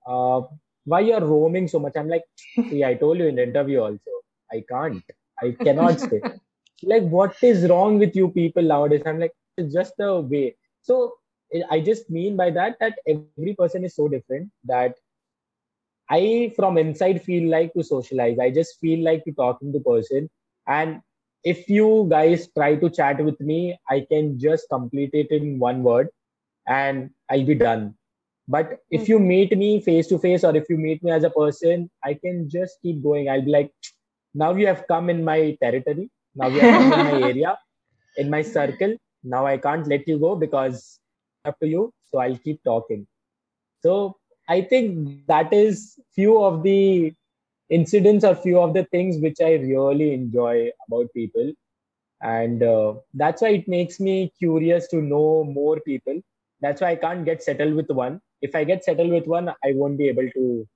uh, 0.06 0.42
why 0.84 1.00
you're 1.00 1.24
roaming 1.24 1.68
so 1.68 1.78
much? 1.80 1.94
I'm 1.96 2.08
like 2.08 2.24
see 2.68 2.84
i 2.84 2.94
told 2.94 3.18
you 3.18 3.26
in 3.26 3.36
the 3.36 3.42
interview 3.44 3.80
also 3.80 4.12
i 4.52 4.62
can't. 4.72 5.02
I 5.42 5.56
cannot 5.64 6.00
stay. 6.00 6.22
Like 6.82 7.04
what 7.16 7.34
is 7.42 7.68
wrong 7.70 7.98
with 7.98 8.14
you 8.16 8.28
people 8.30 8.62
nowadays? 8.62 9.02
I'm 9.06 9.18
like 9.20 9.32
it's 9.56 9.72
just 9.74 9.94
the 9.98 10.20
way. 10.20 10.56
So 10.82 11.14
I- 11.70 11.80
just 11.80 12.10
mean 12.10 12.36
by 12.36 12.50
that 12.50 12.76
that 12.80 12.98
every 13.08 13.38
person 13.40 13.68
is 13.68 13.78
so 13.80 13.90
different 13.92 14.32
that 14.50 14.78
i 16.10 16.52
from 16.56 16.76
inside 16.78 17.20
feel 17.22 17.50
like 17.50 17.72
to 17.74 17.82
socialize. 17.82 18.38
I 18.38 18.50
just 18.50 18.78
feel 18.80 19.04
like 19.04 19.24
to 19.24 19.32
talking 19.32 19.72
to 19.72 19.80
person. 19.80 20.28
And 20.66 21.00
if 21.44 21.68
you 21.68 22.06
guys 22.10 22.48
try 22.56 22.74
to 22.74 22.88
chat 22.88 23.22
with 23.22 23.38
me, 23.40 23.78
I 23.88 24.06
can 24.10 24.38
just 24.38 24.66
complete 24.70 25.10
it 25.12 25.30
in 25.30 25.58
one 25.58 25.82
word 25.82 26.08
and 26.66 27.10
I'll 27.30 27.44
be 27.44 27.54
done. 27.54 27.94
But 28.48 28.78
if 28.90 29.02
hmm. 29.02 29.12
you 29.12 29.18
meet 29.18 29.56
me 29.56 29.80
face 29.80 30.06
to 30.08 30.18
face 30.18 30.44
or 30.44 30.56
if 30.56 30.68
you 30.68 30.76
meet 30.76 31.02
me 31.02 31.10
as 31.10 31.24
a 31.24 31.30
person, 31.30 31.90
I 32.02 32.14
can 32.14 32.48
just 32.48 32.78
keep 32.82 33.02
going. 33.02 33.28
I'll 33.28 33.42
be 33.42 33.50
like, 33.50 33.72
now 34.34 34.54
you 34.54 34.66
have 34.66 34.86
come 34.88 35.10
in 35.10 35.24
my 35.24 35.56
territory. 35.62 36.10
Now 36.34 36.48
you 36.48 36.60
have 36.60 36.92
come 36.92 37.06
in 37.08 37.20
my 37.20 37.28
area, 37.28 37.58
in 38.16 38.30
my 38.30 38.42
circle. 38.42 38.96
Now 39.22 39.46
I 39.46 39.58
can't 39.58 39.86
let 39.86 40.08
you 40.08 40.18
go 40.18 40.36
because 40.36 40.98
up 41.44 41.58
to 41.60 41.68
you. 41.68 41.92
So 42.06 42.18
I'll 42.18 42.38
keep 42.38 42.62
talking. 42.64 43.06
So 43.80 44.16
I 44.48 44.62
think 44.62 45.26
that 45.26 45.52
is 45.52 45.98
few 46.14 46.42
of 46.42 46.62
the 46.62 47.12
incidents 47.70 48.24
are 48.24 48.34
few 48.34 48.58
of 48.60 48.74
the 48.74 48.84
things 48.84 49.18
which 49.20 49.40
I 49.40 49.52
really 49.54 50.12
enjoy 50.14 50.70
about 50.88 51.12
people. 51.14 51.52
And 52.22 52.62
uh, 52.62 52.94
that's 53.14 53.42
why 53.42 53.50
it 53.50 53.68
makes 53.68 54.00
me 54.00 54.32
curious 54.38 54.88
to 54.88 54.96
know 55.02 55.44
more 55.44 55.80
people. 55.80 56.20
That's 56.60 56.80
why 56.80 56.92
I 56.92 56.96
can't 56.96 57.24
get 57.24 57.42
settled 57.42 57.74
with 57.74 57.90
one. 57.90 58.20
If 58.42 58.54
I 58.54 58.64
get 58.64 58.84
settled 58.84 59.10
with 59.10 59.26
one, 59.26 59.48
I 59.48 59.72
won't 59.74 59.98
be 59.98 60.08
able 60.08 60.28
to, 60.30 60.66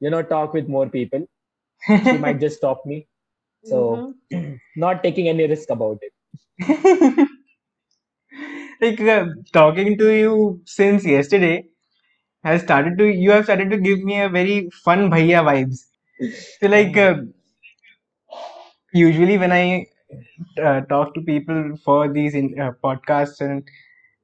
you 0.00 0.10
know, 0.10 0.22
talk 0.22 0.54
with 0.54 0.68
more 0.68 0.88
people. 0.88 1.26
She 2.02 2.18
might 2.18 2.40
just 2.40 2.58
stop 2.58 2.84
me. 2.86 3.06
So, 3.64 4.06
Mhm. 4.32 4.40
not 4.76 5.02
taking 5.02 5.28
any 5.28 5.46
risk 5.46 5.70
about 5.70 5.98
it. 6.02 6.12
like 8.80 9.00
uh, 9.00 9.26
talking 9.52 9.96
to 9.98 10.08
you 10.20 10.60
since 10.66 11.04
yesterday 11.04 11.64
has 12.44 12.62
started 12.62 12.98
to 12.98 13.06
you 13.06 13.30
have 13.32 13.44
started 13.44 13.70
to 13.70 13.78
give 13.78 14.00
me 14.10 14.20
a 14.20 14.28
very 14.38 14.56
fun 14.84 15.10
bhaiya 15.14 15.42
vibes 15.50 15.80
so 16.28 16.66
like 16.68 16.96
uh, 16.96 17.14
usually 18.92 19.36
when 19.42 19.52
i 19.52 19.86
uh, 20.66 20.80
talk 20.92 21.14
to 21.14 21.20
people 21.22 21.60
for 21.84 22.12
these 22.12 22.34
in, 22.34 22.46
uh, 22.60 22.72
podcasts 22.84 23.40
and 23.40 23.68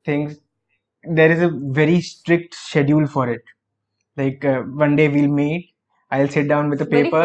things 0.04 0.38
there 1.18 1.30
is 1.30 1.42
a 1.42 1.50
very 1.80 2.00
strict 2.00 2.54
schedule 2.54 3.06
for 3.06 3.28
it. 3.30 3.42
Like 4.16 4.44
uh, 4.44 4.60
one 4.62 4.96
day 4.96 5.08
we'll 5.08 5.28
meet 5.28 5.70
i'll 6.10 6.28
sit 6.28 6.48
down 6.48 6.70
with 6.70 6.80
a 6.82 6.86
paper 6.86 7.24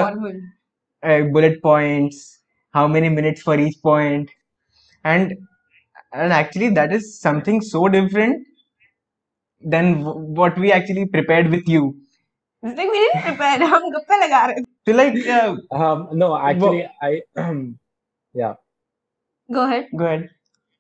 uh, 1.04 1.22
bullet 1.34 1.62
points 1.62 2.40
how 2.74 2.88
many 2.88 3.10
minutes 3.10 3.42
for 3.42 3.60
each 3.60 3.82
point. 3.84 4.30
And 5.04 5.34
and 6.14 6.34
actually 6.34 6.70
that 6.72 6.94
is 6.94 7.20
something 7.20 7.62
so 7.62 7.88
different 7.90 8.46
than 9.62 10.02
w- 10.04 10.20
what 10.40 10.58
we 10.58 10.72
actually 10.72 11.06
prepared 11.06 11.50
with 11.50 11.68
you 11.68 11.96
It's 12.63 12.79
like 12.79 12.91
we 12.91 12.99
didn't 12.99 13.23
prepare. 13.23 13.59
हम 13.75 13.91
गप्पे 13.91 14.17
लगा 14.27 14.45
रहे 14.47 14.61
थे. 14.61 14.65
so 14.89 14.93
like 14.93 15.17
uh, 15.27 15.57
Um, 15.73 16.09
no, 16.13 16.37
actually, 16.37 16.89
I, 17.03 17.23
yeah. 18.35 18.55
Go 19.53 19.65
ahead. 19.65 19.89
go 19.97 20.05
ahead 20.07 20.29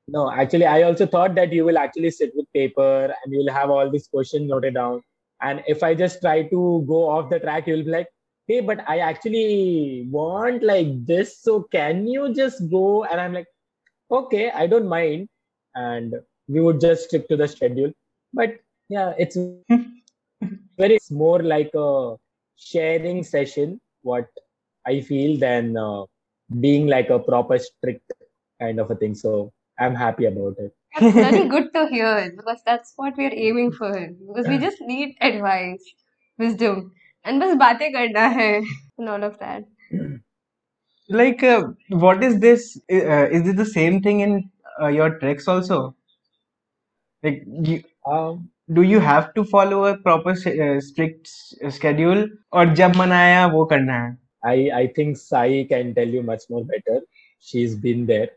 No, 0.09 0.30
actually, 0.30 0.66
I 0.66 0.83
also 0.83 1.06
thought 1.06 1.35
that 1.35 1.52
you 1.52 1.64
will 1.64 1.78
actually 1.78 2.11
sit 2.11 2.33
with 2.37 2.47
paper 2.54 3.12
and 3.12 3.33
you'll 3.33 3.52
have 3.52 3.71
all 3.71 3.90
these 3.90 4.06
questions 4.09 4.49
noted 4.49 4.75
down. 4.75 5.02
And 5.42 5.62
if 5.66 5.83
I 5.83 5.95
just 5.95 6.21
try 6.21 6.42
to 6.42 6.85
go 6.88 7.09
off 7.09 7.30
the 7.30 7.40
track, 7.40 7.66
you'll 7.66 7.83
be 7.85 7.90
like, 7.90 8.09
hey, 8.47 8.61
but 8.61 8.88
I 8.88 8.99
actually 8.99 10.06
want 10.11 10.62
like 10.62 10.92
this. 11.06 11.38
So 11.40 11.56
can 11.73 12.06
you 12.06 12.33
just 12.35 12.71
go? 12.71 13.04
And 13.04 13.21
I'm 13.21 13.33
like, 13.33 13.49
okay, 14.11 14.50
I 14.50 14.68
don't 14.68 14.88
mind. 14.88 15.28
And 15.75 16.14
we 16.49 16.61
would 16.61 16.80
just 16.80 17.09
stick 17.09 17.28
to 17.28 17.37
the 17.37 17.49
schedule. 17.49 17.92
But 18.33 18.56
yeah, 18.88 19.14
it's 19.18 19.37
where 20.81 20.91
it's 20.97 21.11
more 21.11 21.41
like 21.53 21.71
a 21.75 22.15
sharing 22.71 23.23
session 23.23 23.79
what 24.11 24.27
i 24.91 25.00
feel 25.09 25.38
than 25.45 25.77
uh, 25.77 26.03
being 26.65 26.88
like 26.88 27.09
a 27.09 27.19
proper 27.19 27.57
strict 27.57 28.11
kind 28.61 28.79
of 28.79 28.91
a 28.91 28.95
thing. 28.95 29.15
So 29.15 29.51
i'm 29.79 29.95
happy 29.95 30.25
about 30.25 30.55
it. 30.59 30.73
That's 30.95 31.13
very 31.25 31.47
good 31.50 31.73
to 31.73 31.88
hear 31.88 32.33
because 32.35 32.61
that's 32.65 32.93
what 32.95 33.17
we're 33.17 33.33
aiming 33.33 33.71
for 33.71 33.91
because 34.27 34.47
we 34.47 34.57
just 34.57 34.81
need 34.81 35.15
advice 35.21 35.83
wisdom 36.38 36.91
and 37.23 37.39
bas 37.43 37.55
baatein 37.63 37.95
karna 37.97 38.25
hai 38.39 38.51
and 38.97 39.09
all 39.15 39.23
of 39.29 39.39
that. 39.39 39.63
Like 41.09 41.43
uh, 41.43 41.63
what 42.03 42.23
is 42.23 42.39
this 42.43 42.67
uh, 42.97 43.27
is 43.38 43.47
it 43.53 43.57
the 43.57 43.65
same 43.65 44.01
thing 44.03 44.21
in 44.25 44.35
uh, 44.81 44.88
your 44.88 45.09
tricks 45.23 45.47
also? 45.53 45.79
Like 47.23 47.43
you, 47.71 47.83
um 48.05 48.50
do 48.76 48.83
you 48.83 49.00
have 49.00 49.33
to 49.35 49.45
follow 49.45 49.85
a 49.87 49.97
proper 49.99 50.35
sh- 50.35 50.59
uh, 50.66 50.80
strict 50.80 51.26
s- 51.28 51.75
schedule 51.78 52.26
और 52.52 52.75
जब 52.80 52.97
मन 52.97 53.12
आया 53.12 53.47
वो 53.56 53.64
करना 53.75 53.99
है 54.04 54.16
I 54.52 54.56
I 54.80 54.87
think 54.97 55.16
Sai 55.23 55.64
can 55.71 55.95
tell 55.95 56.09
you 56.16 56.23
much 56.23 56.45
more 56.54 56.64
better. 56.73 57.00
She's 57.50 57.75
been 57.87 58.06
there. 58.11 58.28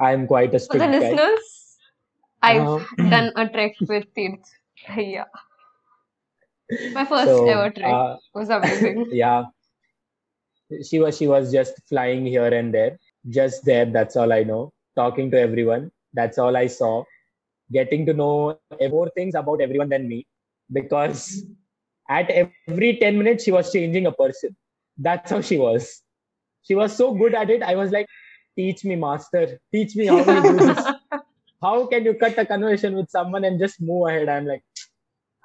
I'm 0.00 0.26
quite 0.26 0.54
a 0.54 0.58
For 0.70 0.78
the 0.78 0.86
strict 0.86 1.00
guy. 1.00 1.12
listeners, 1.12 1.78
I've 2.42 2.68
Uh, 2.68 2.78
done 3.14 3.32
a 3.36 3.48
trek 3.48 3.74
with 3.88 4.06
Tirth. 4.14 4.52
Yeah. 4.96 5.24
My 6.92 7.04
first 7.04 7.26
So, 7.28 7.46
ever 7.46 7.70
trek 7.70 8.00
uh, 8.00 8.16
was 8.34 8.48
amazing. 8.50 9.06
yeah, 9.12 9.44
she 10.88 10.98
was 10.98 11.16
she 11.18 11.26
was 11.26 11.52
just 11.52 11.74
flying 11.88 12.26
here 12.26 12.46
and 12.60 12.72
there, 12.74 12.98
just 13.28 13.64
there. 13.64 13.86
That's 13.86 14.16
all 14.16 14.32
I 14.32 14.42
know. 14.44 14.72
Talking 14.96 15.30
to 15.32 15.40
everyone. 15.40 15.90
That's 16.12 16.38
all 16.38 16.56
I 16.56 16.66
saw. 16.66 17.04
Getting 17.71 18.05
to 18.07 18.13
know 18.13 18.59
more 18.89 19.09
things 19.15 19.35
about 19.35 19.61
everyone 19.61 19.89
than 19.89 20.07
me, 20.07 20.25
because 20.71 21.45
at 22.09 22.29
every 22.29 22.97
ten 22.97 23.17
minutes 23.17 23.43
she 23.43 23.51
was 23.51 23.71
changing 23.71 24.05
a 24.07 24.11
person. 24.11 24.55
That's 24.97 25.31
how 25.31 25.41
she 25.41 25.57
was. 25.57 26.01
She 26.63 26.75
was 26.75 26.95
so 26.95 27.13
good 27.13 27.35
at 27.35 27.49
it. 27.49 27.63
I 27.63 27.75
was 27.75 27.91
like, 27.91 28.07
teach 28.55 28.83
me, 28.83 28.95
master. 28.95 29.59
Teach 29.71 29.95
me 29.95 30.07
how 30.07 30.17
you 30.17 30.41
do 30.41 30.59
this. 30.59 30.85
how 31.61 31.85
can 31.87 32.05
you 32.05 32.13
cut 32.15 32.37
a 32.37 32.45
conversation 32.45 32.95
with 32.95 33.09
someone 33.09 33.43
and 33.45 33.59
just 33.59 33.81
move 33.81 34.07
ahead? 34.07 34.29
I'm 34.29 34.45
like, 34.45 34.63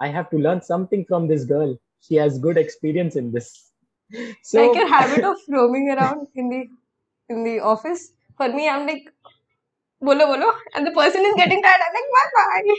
I 0.00 0.08
have 0.08 0.30
to 0.30 0.38
learn 0.38 0.62
something 0.62 1.04
from 1.04 1.28
this 1.28 1.44
girl. 1.44 1.78
She 2.00 2.16
has 2.16 2.38
good 2.38 2.56
experience 2.56 3.16
in 3.16 3.32
this. 3.32 3.70
So 4.42 4.58
like 4.66 4.74
your 4.74 4.88
habit 4.88 5.24
of 5.24 5.36
roaming 5.48 5.90
around 5.90 6.26
in 6.34 6.48
the 6.50 6.66
in 7.28 7.44
the 7.44 7.60
office. 7.60 8.12
For 8.36 8.48
me, 8.48 8.68
I'm 8.68 8.86
like, 8.86 9.04
bolo 10.04 10.26
bolo, 10.26 10.52
and 10.74 10.86
the 10.86 10.92
person 10.92 11.24
is 11.24 11.34
getting 11.36 11.62
tired. 11.62 11.82
I'm 11.86 11.94
like, 11.98 12.10
bye 12.16 12.30
bye. 12.36 12.74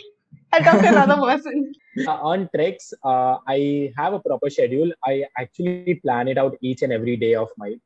I'll 0.54 0.64
talk 0.64 0.82
to 0.82 0.90
another 0.90 1.22
person. 1.22 1.74
uh, 2.08 2.20
on 2.32 2.50
treks, 2.56 2.94
uh, 3.04 3.38
I 3.48 3.92
have 3.98 4.14
a 4.14 4.20
proper 4.20 4.50
schedule. 4.50 4.92
I 5.04 5.26
actually 5.38 5.96
plan 6.06 6.28
it 6.28 6.38
out 6.38 6.58
each 6.62 6.82
and 6.82 6.94
every 6.94 7.18
day 7.18 7.36
of 7.36 7.50
mine. 7.58 7.82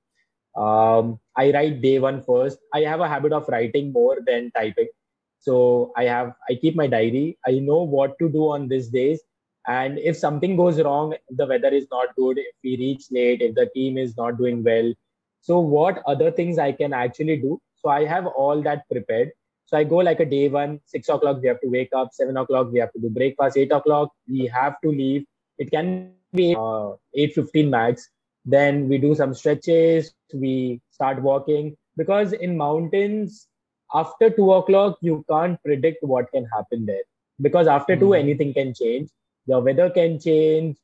Um, 0.56 1.20
I 1.38 1.52
write 1.52 1.82
day 1.82 2.00
one 2.00 2.22
first. 2.22 2.60
I 2.74 2.82
have 2.82 3.00
a 3.00 3.08
habit 3.08 3.34
of 3.34 3.48
writing 3.48 3.92
more 3.92 4.18
than 4.26 4.52
typing. 4.52 4.90
So 5.40 5.94
I 5.96 6.04
have 6.06 6.34
I 6.50 6.56
keep 6.56 6.76
my 6.76 6.88
diary. 6.88 7.38
I 7.48 7.60
know 7.60 7.84
what 7.84 8.18
to 8.20 8.30
do 8.30 8.50
on 8.52 8.68
these 8.68 8.90
days. 8.90 9.22
And 9.68 10.00
if 10.00 10.18
something 10.18 10.58
goes 10.58 10.82
wrong, 10.82 11.16
the 11.30 11.46
weather 11.46 11.70
is 11.70 11.86
not 11.92 12.16
good, 12.16 12.40
if 12.40 12.56
we 12.64 12.78
reach 12.78 13.06
late, 13.12 13.42
if 13.42 13.56
the 13.56 13.70
team 13.76 13.98
is 13.98 14.18
not 14.18 14.38
doing 14.38 14.64
well, 14.64 14.94
so 15.42 15.60
what 15.60 16.02
other 16.06 16.32
things 16.32 16.58
I 16.58 16.72
can 16.72 16.94
actually 16.94 17.38
do? 17.38 17.62
So 17.82 17.90
I 17.90 18.06
have 18.06 18.28
all 18.28 18.62
that 18.64 18.88
prepared. 18.90 19.32
So 19.66 19.78
I 19.78 19.84
go 19.84 19.98
like 19.98 20.20
a 20.20 20.26
day 20.26 20.50
one, 20.50 20.80
six 20.86 21.10
o'clock, 21.10 21.42
we 21.42 21.48
have 21.48 21.62
to 21.62 21.68
wake 21.68 21.90
up, 21.94 22.10
seven 22.14 22.38
o'clock, 22.38 22.72
we 22.72 22.80
have 22.80 22.92
to 22.94 23.00
do 23.00 23.10
breakfast, 23.10 23.58
eight 23.58 23.72
o'clock, 23.72 24.12
we 24.28 24.48
have 24.48 24.76
to 24.82 24.90
leave. 24.90 25.26
It 25.60 25.72
can 25.72 26.14
be 26.34 26.56
uh, 26.56 26.96
8.15 27.18 27.70
max. 27.70 28.10
Then 28.46 28.90
we 28.90 28.98
do 28.98 29.14
some 29.16 29.34
stretches, 29.34 30.14
we 30.34 30.82
start 30.92 31.22
walking. 31.22 31.76
Because 31.98 32.34
in 32.34 32.58
mountains, 32.58 33.48
after 33.94 34.30
two 34.30 34.54
o'clock, 34.54 34.98
you 35.02 35.24
can't 35.30 35.62
predict 35.64 36.04
what 36.04 36.32
can 36.32 36.46
happen 36.56 36.86
there. 36.86 37.04
Because 37.42 37.68
after 37.68 37.96
two, 37.96 38.10
Mhm. 38.10 38.20
anything 38.20 38.54
can 38.54 38.74
change. 38.74 39.10
The 39.48 39.60
weather 39.60 39.90
can 39.90 40.20
change. 40.20 40.78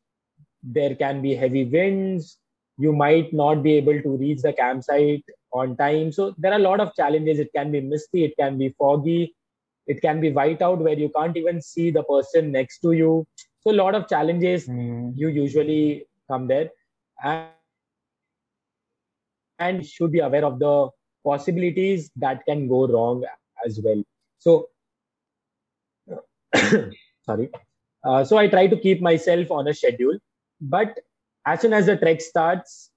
There 0.64 0.96
can 0.96 1.22
be 1.22 1.36
heavy 1.36 1.64
winds. 1.66 2.38
You 2.78 2.94
might 2.94 3.34
not 3.34 3.64
be 3.64 3.74
able 3.74 4.02
to 4.02 4.18
reach 4.18 4.42
the 4.42 4.54
campsite 4.54 5.24
on 5.56 5.78
time. 5.78 6.12
So 6.12 6.36
there 6.38 6.52
are 6.54 6.60
a 6.60 6.68
lot 6.70 6.82
of 6.82 6.94
challenges. 6.96 7.40
It 7.40 7.52
can 7.56 7.72
be 7.72 7.82
misty, 7.82 8.26
it 8.26 8.36
can 8.40 8.58
be 8.58 8.76
foggy, 8.78 9.36
it 9.88 10.02
can 10.02 10.22
be 10.22 10.32
white 10.32 10.62
out 10.62 10.80
where 10.80 10.98
you 10.98 11.10
can't 11.16 11.38
even 11.38 11.62
see 11.62 11.92
the 11.92 12.04
person 12.04 12.52
next 12.52 12.80
to 12.80 12.92
you. 12.94 13.26
So 13.62 13.72
a 13.72 13.80
lot 13.84 13.96
of 13.96 14.08
challenges 14.08 14.66
Hmm. 14.68 15.12
you 15.16 15.30
usually 15.30 16.06
come 16.30 16.48
there. 16.48 16.70
And, 17.24 17.50
and 19.60 19.86
should 19.86 20.12
be 20.12 20.20
aware 20.20 20.46
of 20.46 20.60
the 20.60 20.90
possibilities 21.24 22.12
that 22.18 22.46
can 22.46 22.68
go 22.68 22.88
wrong 22.88 23.24
as 23.66 23.80
well. 23.84 24.04
So 24.40 24.70
sorry. 27.26 27.50
Uh, 28.04 28.24
so 28.24 28.38
I 28.38 28.48
try 28.48 28.68
to 28.68 28.78
keep 28.78 29.02
myself 29.02 29.52
on 29.52 29.68
a 29.68 29.74
schedule, 29.74 30.18
but 30.62 31.00
as 31.46 31.62
soon 31.62 31.74
as 31.74 31.88
the 31.88 31.98
trek 31.98 32.22
starts, 32.22 32.92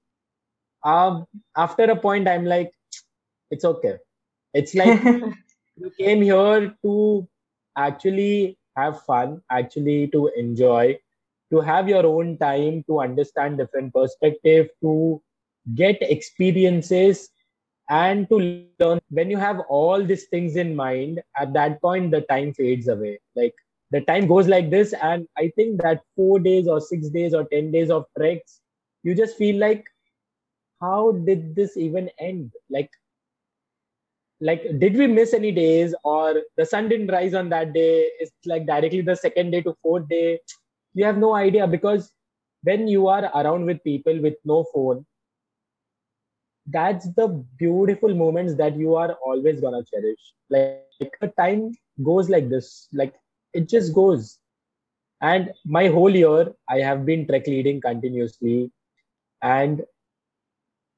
um, 0.84 1.26
after 1.56 1.84
a 1.84 1.96
point, 1.96 2.28
I'm 2.28 2.44
like, 2.44 2.72
it's 3.50 3.64
okay. 3.64 3.96
It's 4.54 4.74
like 4.74 5.02
you 5.76 5.92
came 5.98 6.22
here 6.22 6.74
to 6.82 7.28
actually 7.76 8.58
have 8.76 9.02
fun, 9.02 9.42
actually 9.50 10.08
to 10.08 10.28
enjoy, 10.36 10.98
to 11.52 11.60
have 11.60 11.88
your 11.88 12.06
own 12.06 12.38
time, 12.38 12.84
to 12.88 13.00
understand 13.00 13.58
different 13.58 13.92
perspective, 13.94 14.68
to 14.82 15.20
get 15.74 15.96
experiences, 16.00 17.30
and 17.90 18.28
to 18.28 18.36
learn. 18.80 19.00
When 19.10 19.30
you 19.30 19.38
have 19.38 19.60
all 19.68 20.04
these 20.04 20.24
things 20.24 20.56
in 20.56 20.76
mind, 20.76 21.22
at 21.36 21.52
that 21.54 21.80
point, 21.80 22.10
the 22.10 22.22
time 22.22 22.52
fades 22.54 22.88
away. 22.88 23.20
Like 23.34 23.54
the 23.90 24.00
time 24.02 24.26
goes 24.26 24.46
like 24.48 24.70
this, 24.70 24.92
and 24.92 25.26
I 25.36 25.52
think 25.56 25.80
that 25.82 26.02
four 26.14 26.38
days 26.38 26.68
or 26.68 26.80
six 26.80 27.08
days 27.08 27.34
or 27.34 27.44
ten 27.44 27.70
days 27.70 27.90
of 27.90 28.06
treks, 28.16 28.60
you 29.02 29.14
just 29.14 29.36
feel 29.36 29.58
like, 29.58 29.84
how 30.80 31.12
did 31.12 31.54
this 31.54 31.76
even 31.76 32.10
end? 32.18 32.52
Like 32.70 32.90
like 34.40 34.62
did 34.78 34.96
we 34.96 35.06
miss 35.06 35.34
any 35.34 35.50
days 35.52 35.94
or 36.04 36.42
the 36.56 36.64
sun 36.64 36.88
didn't 36.88 37.08
rise 37.08 37.34
on 37.34 37.48
that 37.48 37.72
day 37.72 38.08
it's 38.20 38.32
like 38.46 38.66
directly 38.66 39.00
the 39.00 39.16
second 39.16 39.50
day 39.50 39.60
to 39.60 39.74
fourth 39.82 40.08
day 40.08 40.38
you 40.94 41.04
have 41.04 41.18
no 41.18 41.34
idea 41.34 41.66
because 41.66 42.12
when 42.62 42.88
you 42.88 43.08
are 43.08 43.24
around 43.34 43.64
with 43.66 43.82
people 43.84 44.20
with 44.20 44.34
no 44.44 44.64
phone, 44.74 45.04
that's 46.66 47.08
the 47.14 47.28
beautiful 47.58 48.14
moments 48.14 48.54
that 48.56 48.76
you 48.76 48.94
are 48.94 49.12
always 49.24 49.60
gonna 49.60 49.82
cherish. 49.84 50.34
Like, 50.50 50.74
the 50.82 50.88
time 51.00 51.30
goes 52.02 52.28
like 52.28 52.48
this, 52.48 52.52
like 52.58 53.14
it 53.26 53.68
just 53.68 53.94
goes. 53.94 54.38
And 55.20 55.52
my 55.64 55.88
whole 55.88 56.14
year, 56.14 56.52
I 56.68 56.78
have 56.78 57.04
been 57.04 57.26
trek 57.26 57.46
leading 57.46 57.80
continuously, 57.80 58.70
and 59.42 59.84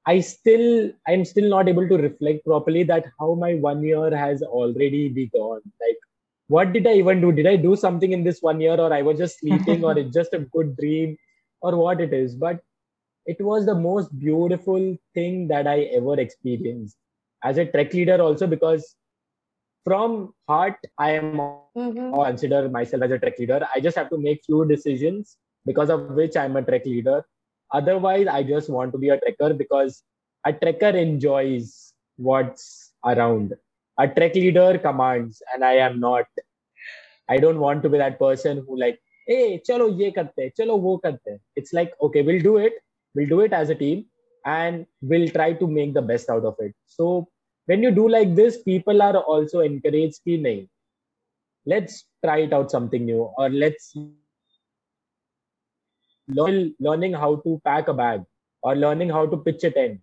I 0.07 0.21
still, 0.21 0.90
I'm 1.07 1.25
still 1.25 1.49
not 1.49 1.69
able 1.69 1.88
to 1.88 1.97
reflect 1.97 2.45
properly 2.45 2.83
that 2.85 3.07
how 3.19 3.35
my 3.35 3.54
one 3.54 3.83
year 3.83 4.14
has 4.16 4.42
already 4.42 5.09
be 5.09 5.26
gone. 5.28 5.61
Like, 5.80 5.97
what 6.49 6.73
did 6.73 6.87
I 6.87 6.95
even 6.95 7.21
do? 7.21 7.33
Did 7.33 7.47
I 7.47 7.57
do 7.57 7.76
something 7.76 8.12
in 8.12 8.25
this 8.25 8.40
one 8.42 8.61
year, 8.61 8.75
or 8.76 8.92
I 8.92 9.02
was 9.02 9.19
just 9.19 9.38
sleeping, 9.40 9.85
or 9.85 9.99
it's 9.99 10.14
just 10.14 10.33
a 10.35 10.40
good 10.40 10.76
dream, 10.76 11.16
or 11.62 11.76
what 11.76 12.00
it 12.00 12.12
is? 12.12 12.35
But 12.35 12.61
it 13.26 13.40
was 13.40 13.66
the 13.66 13.75
most 13.75 14.19
beautiful 14.19 14.97
thing 15.14 15.49
that 15.49 15.66
I 15.66 15.83
ever 15.99 16.19
experienced 16.21 16.97
as 17.45 17.59
a 17.59 17.66
trek 17.66 17.92
leader, 17.95 18.21
also 18.21 18.47
because 18.47 18.97
from 19.85 20.35
heart, 20.49 20.76
I 20.99 21.12
am 21.12 21.38
Mhm. 21.76 22.12
or 22.12 22.25
consider 22.25 22.69
myself 22.69 23.02
as 23.04 23.12
a 23.12 23.19
trek 23.19 23.38
leader. 23.38 23.66
I 23.75 23.80
just 23.80 23.97
have 23.97 24.11
to 24.11 24.19
make 24.19 24.45
few 24.45 24.64
decisions 24.66 25.38
because 25.66 25.90
of 25.90 26.09
which 26.11 26.37
I'm 26.37 26.57
a 26.57 26.62
trek 26.62 26.85
leader. 26.87 27.25
Otherwise, 27.72 28.26
I 28.26 28.42
just 28.42 28.68
want 28.68 28.92
to 28.92 28.98
be 28.98 29.10
a 29.10 29.18
trekker 29.18 29.56
because 29.56 30.02
a 30.46 30.52
trekker 30.52 30.94
enjoys 30.94 31.92
what's 32.16 32.92
around. 33.04 33.54
A 33.98 34.08
trek 34.08 34.34
leader 34.34 34.78
commands, 34.78 35.42
and 35.52 35.64
I 35.64 35.74
am 35.74 36.00
not. 36.00 36.26
I 37.28 37.36
don't 37.38 37.60
want 37.60 37.82
to 37.82 37.88
be 37.88 37.98
that 37.98 38.18
person 38.18 38.64
who 38.66 38.78
like, 38.78 38.98
hey, 39.26 39.60
chalo 39.68 39.96
ye 39.98 40.10
karte, 40.10 40.52
chalo 40.58 40.78
wo 40.78 40.98
karte. 40.98 41.20
hain." 41.26 41.40
It's 41.56 41.72
like, 41.72 41.92
okay, 42.00 42.22
we'll 42.22 42.40
do 42.40 42.56
it. 42.56 42.72
We'll 43.14 43.28
do 43.28 43.40
it 43.40 43.52
as 43.52 43.70
a 43.70 43.74
team, 43.74 44.06
and 44.46 44.86
we'll 45.02 45.28
try 45.28 45.52
to 45.52 45.66
make 45.66 45.94
the 45.94 46.02
best 46.02 46.30
out 46.30 46.44
of 46.44 46.56
it. 46.60 46.74
So 46.86 47.28
when 47.66 47.82
you 47.82 47.90
do 47.90 48.08
like 48.08 48.34
this, 48.34 48.62
people 48.62 49.02
are 49.02 49.16
also 49.16 49.60
encouraged 49.60 50.20
ki 50.24 50.38
nahi, 50.42 50.68
let's 51.66 52.04
try 52.24 52.38
it 52.38 52.52
out 52.52 52.70
something 52.70 53.04
new 53.04 53.30
or 53.36 53.48
let's 53.48 53.94
learn 56.29 56.74
learning 56.79 57.13
how 57.13 57.36
to 57.38 57.62
pack 57.63 57.88
a 57.88 57.93
bag 57.93 58.22
or 58.62 58.75
learning 58.75 59.10
how 59.10 59.25
to 59.25 59.38
pitch 59.38 59.63
a 59.63 59.72
tent 59.72 60.00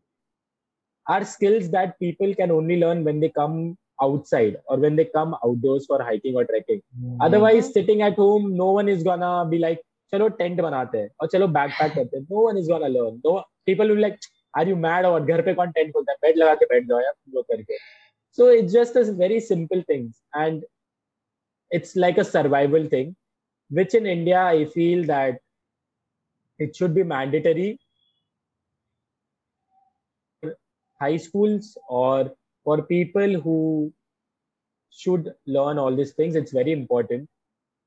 are 1.09 1.25
skills 1.25 1.71
that 1.71 1.99
people 1.99 2.35
can 2.35 2.50
only 2.50 2.76
learn 2.76 3.04
when 3.04 3.21
they 3.21 3.28
come 3.28 3.76
outside 4.00 4.57
or 4.66 4.76
when 4.78 4.97
they 4.97 5.04
come 5.04 5.35
outdoors 5.45 5.87
for 5.87 6.02
hiking 6.02 6.37
or 6.37 6.45
trekking 6.45 6.83
otherwise 7.21 7.73
sitting 7.73 8.02
at 8.02 8.14
home 8.14 8.57
no 8.57 8.71
one 8.71 8.88
is 8.88 9.02
gonna 9.02 9.33
be 9.49 9.59
like 9.59 9.81
chalo 10.12 10.28
tent 10.38 10.62
banate 10.66 10.95
hain 11.00 11.11
or 11.21 11.28
chalo 11.28 11.49
backpack 11.59 11.97
karte 11.97 12.14
hain." 12.14 12.26
no 12.31 12.40
one 12.49 12.57
is 12.62 12.69
gonna 12.69 12.88
learn 12.88 13.21
no 13.25 13.35
people 13.66 13.88
will 13.88 14.00
be 14.02 14.07
like 14.09 14.21
are 14.54 14.66
you 14.71 14.76
mad 14.76 15.04
or 15.11 15.21
घर 15.21 15.42
पे 15.49 15.54
कौन 15.61 15.73
tent 15.78 15.92
खोलता 15.92 16.12
है 16.12 16.19
bed 16.23 16.38
लगा 16.38 16.54
के 16.62 16.66
बैठ 16.73 16.87
जाओ 16.88 17.00
यार 17.00 17.12
तुम 17.12 17.35
लोग 17.35 17.45
करके 17.52 17.76
so 18.38 18.47
it's 18.59 18.73
just 18.73 18.95
a 18.97 19.04
very 19.12 19.38
simple 19.47 19.83
things 19.88 20.21
and 20.42 20.62
it's 21.78 21.97
like 22.04 22.19
a 22.19 22.25
survival 22.25 22.87
thing 22.92 23.11
which 23.71 23.97
in 23.99 24.07
india 24.12 24.38
i 24.42 24.64
feel 24.75 25.02
that 25.11 25.40
it 26.60 26.76
should 26.76 26.94
be 26.94 27.04
mandatory 27.04 27.80
high 31.00 31.18
schools 31.18 31.78
or 31.90 32.34
for 32.64 32.82
people 32.82 33.40
who 33.40 33.94
should 34.92 35.34
learn 35.46 35.78
all 35.78 35.96
these 35.96 36.14
things. 36.14 36.36
It's 36.36 36.52
very 36.52 36.72
important. 36.72 37.30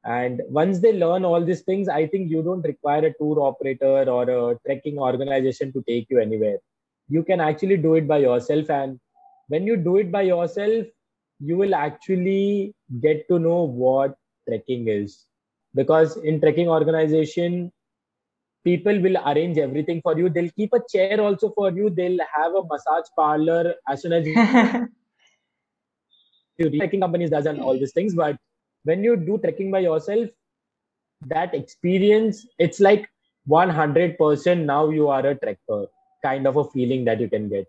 And 0.04 0.40
once 0.48 0.78
they 0.80 0.92
learn 0.92 1.26
all 1.26 1.44
these 1.44 1.60
things 1.60 1.86
i 1.86 2.06
think 2.06 2.30
you 2.30 2.42
don't 2.42 2.62
require 2.62 3.04
a 3.04 3.12
tour 3.18 3.42
operator 3.42 4.08
or 4.10 4.22
a 4.30 4.58
trekking 4.64 4.98
organization 4.98 5.72
to 5.74 5.82
take 5.86 6.06
you 6.08 6.18
anywhere. 6.18 6.56
You 7.08 7.22
can 7.22 7.40
actually 7.40 7.76
do 7.76 7.96
it 7.96 8.08
by 8.08 8.18
yourself. 8.18 8.70
And 8.70 8.98
when 9.48 9.66
you 9.66 9.76
do 9.76 9.98
it 9.98 10.10
by 10.10 10.22
yourself 10.22 10.86
you 11.38 11.56
will 11.56 11.74
actually 11.74 12.74
get 13.00 13.28
to 13.28 13.38
know 13.38 13.62
what 13.62 14.14
trekking 14.48 14.88
is. 14.88 15.26
Because 15.74 16.16
in 16.16 16.40
trekking 16.40 16.68
organization 16.68 17.70
people 18.64 19.00
will 19.00 19.16
arrange 19.26 19.58
everything 19.58 20.00
for 20.02 20.18
you. 20.18 20.28
They'll 20.28 20.50
keep 20.50 20.72
a 20.72 20.80
chair 20.90 21.20
also 21.20 21.50
for 21.50 21.70
you. 21.70 21.90
They'll 21.90 22.18
have 22.34 22.54
a 22.54 22.62
massage 22.64 23.06
parlor 23.16 23.74
as 23.88 24.02
soon 24.02 24.12
as 24.12 24.26
you 24.26 24.34
trekking 26.68 27.00
companies 27.00 27.30
does 27.30 27.46
and 27.46 27.60
all 27.60 27.78
these 27.78 27.92
things 27.92 28.14
but 28.14 28.36
when 28.84 29.02
you 29.02 29.16
do 29.16 29.38
trekking 29.38 29.70
by 29.70 29.78
yourself 29.78 30.28
that 31.26 31.54
experience 31.54 32.46
it's 32.58 32.80
like 32.80 33.08
100% 33.48 34.64
now 34.64 34.90
you 34.90 35.08
are 35.08 35.26
a 35.26 35.34
trekker 35.34 35.86
kind 36.22 36.46
of 36.46 36.56
a 36.56 36.64
feeling 36.64 37.04
that 37.04 37.20
you 37.20 37.28
can 37.28 37.48
get 37.48 37.66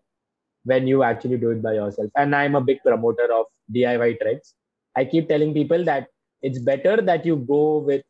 when 0.65 0.87
you 0.87 1.03
actually 1.03 1.37
do 1.37 1.51
it 1.51 1.61
by 1.61 1.73
yourself. 1.73 2.09
And 2.15 2.35
i'm 2.35 2.55
a 2.55 2.61
big 2.61 2.81
promoter 2.83 3.31
of 3.33 3.45
diy 3.73 4.19
treks. 4.19 4.53
I 4.95 5.05
keep 5.05 5.29
telling 5.29 5.53
people 5.53 5.83
that 5.85 6.07
it's 6.41 6.59
better 6.59 7.01
that 7.01 7.25
you 7.25 7.37
go 7.37 7.77
with 7.77 8.03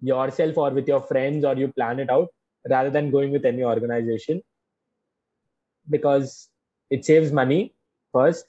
yourself 0.00 0.56
or 0.56 0.70
with 0.70 0.88
your 0.88 1.00
friends 1.00 1.44
or 1.44 1.54
you 1.56 1.68
plan 1.68 2.00
it 2.00 2.10
out 2.10 2.28
rather 2.68 2.90
than 2.90 3.10
going 3.10 3.32
with 3.32 3.44
any 3.44 3.62
organization. 3.62 4.42
Because 5.88 6.48
it 6.90 7.04
saves 7.04 7.32
money 7.32 7.74
first. 8.12 8.46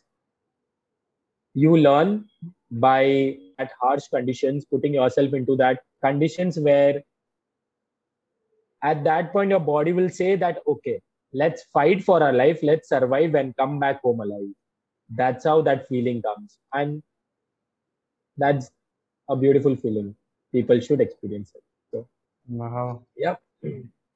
You 1.54 1.78
learn 1.78 2.26
by 2.72 3.38
at 3.60 3.72
harsh 3.82 4.08
conditions 4.08 4.66
putting 4.66 4.94
yourself 4.94 5.34
into 5.34 5.56
that 5.58 5.82
conditions 6.04 6.58
where 6.58 7.02
at 8.82 9.04
that 9.04 9.34
point 9.34 9.50
your 9.50 9.60
body 9.60 9.92
will 9.92 10.10
say 10.10 10.36
that 10.38 10.60
okay 10.66 11.02
let's 11.34 11.64
fight 11.74 12.04
for 12.04 12.22
our 12.24 12.34
life. 12.34 12.60
Let's 12.62 12.90
survive 12.90 13.36
and 13.36 13.56
come 13.56 13.80
back 13.80 14.02
home 14.02 14.20
alive. 14.20 14.50
That's 15.10 15.46
how 15.46 15.62
that 15.64 15.88
feeling 15.88 16.22
comes. 16.22 16.58
And 16.74 17.04
that's 18.38 18.72
a 19.30 19.36
beautiful 19.36 19.76
feeling 19.76 20.16
people 20.52 20.80
should 20.88 21.02
experience 21.02 21.52
it 21.56 21.64
so 21.92 22.08
Wow. 22.50 23.04
yep 23.18 23.42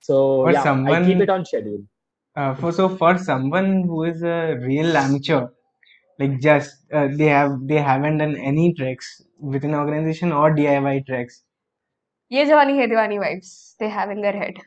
so 0.07 0.15
For 0.43 0.51
yeah 0.51 0.61
i 0.61 0.63
someone- 0.69 1.05
keep 1.09 1.21
it 1.27 1.35
on 1.37 1.45
schedule 1.51 1.83
Uh, 2.41 2.53
for 2.61 2.69
so 2.77 2.85
for 3.01 3.09
someone 3.25 3.67
who 3.89 3.97
is 4.07 4.23
a 4.31 4.37
real 4.63 4.97
amateur, 5.01 5.37
like 6.21 6.33
just 6.45 6.73
uh, 6.99 7.05
they 7.21 7.29
have 7.33 7.53
they 7.71 7.79
haven't 7.89 8.17
done 8.23 8.33
any 8.51 8.65
treks 8.79 9.07
within 9.53 9.75
organization 9.81 10.33
or 10.39 10.47
DIY 10.57 10.93
treks. 11.09 11.37
Ye 12.37 12.43
Jawani 12.49 12.75
Hai 12.81 12.87
Diwani 12.93 13.19
vibes 13.23 13.51
they 13.79 13.89
have 13.97 14.11
in 14.15 14.21
their 14.27 14.35
head. 14.41 14.59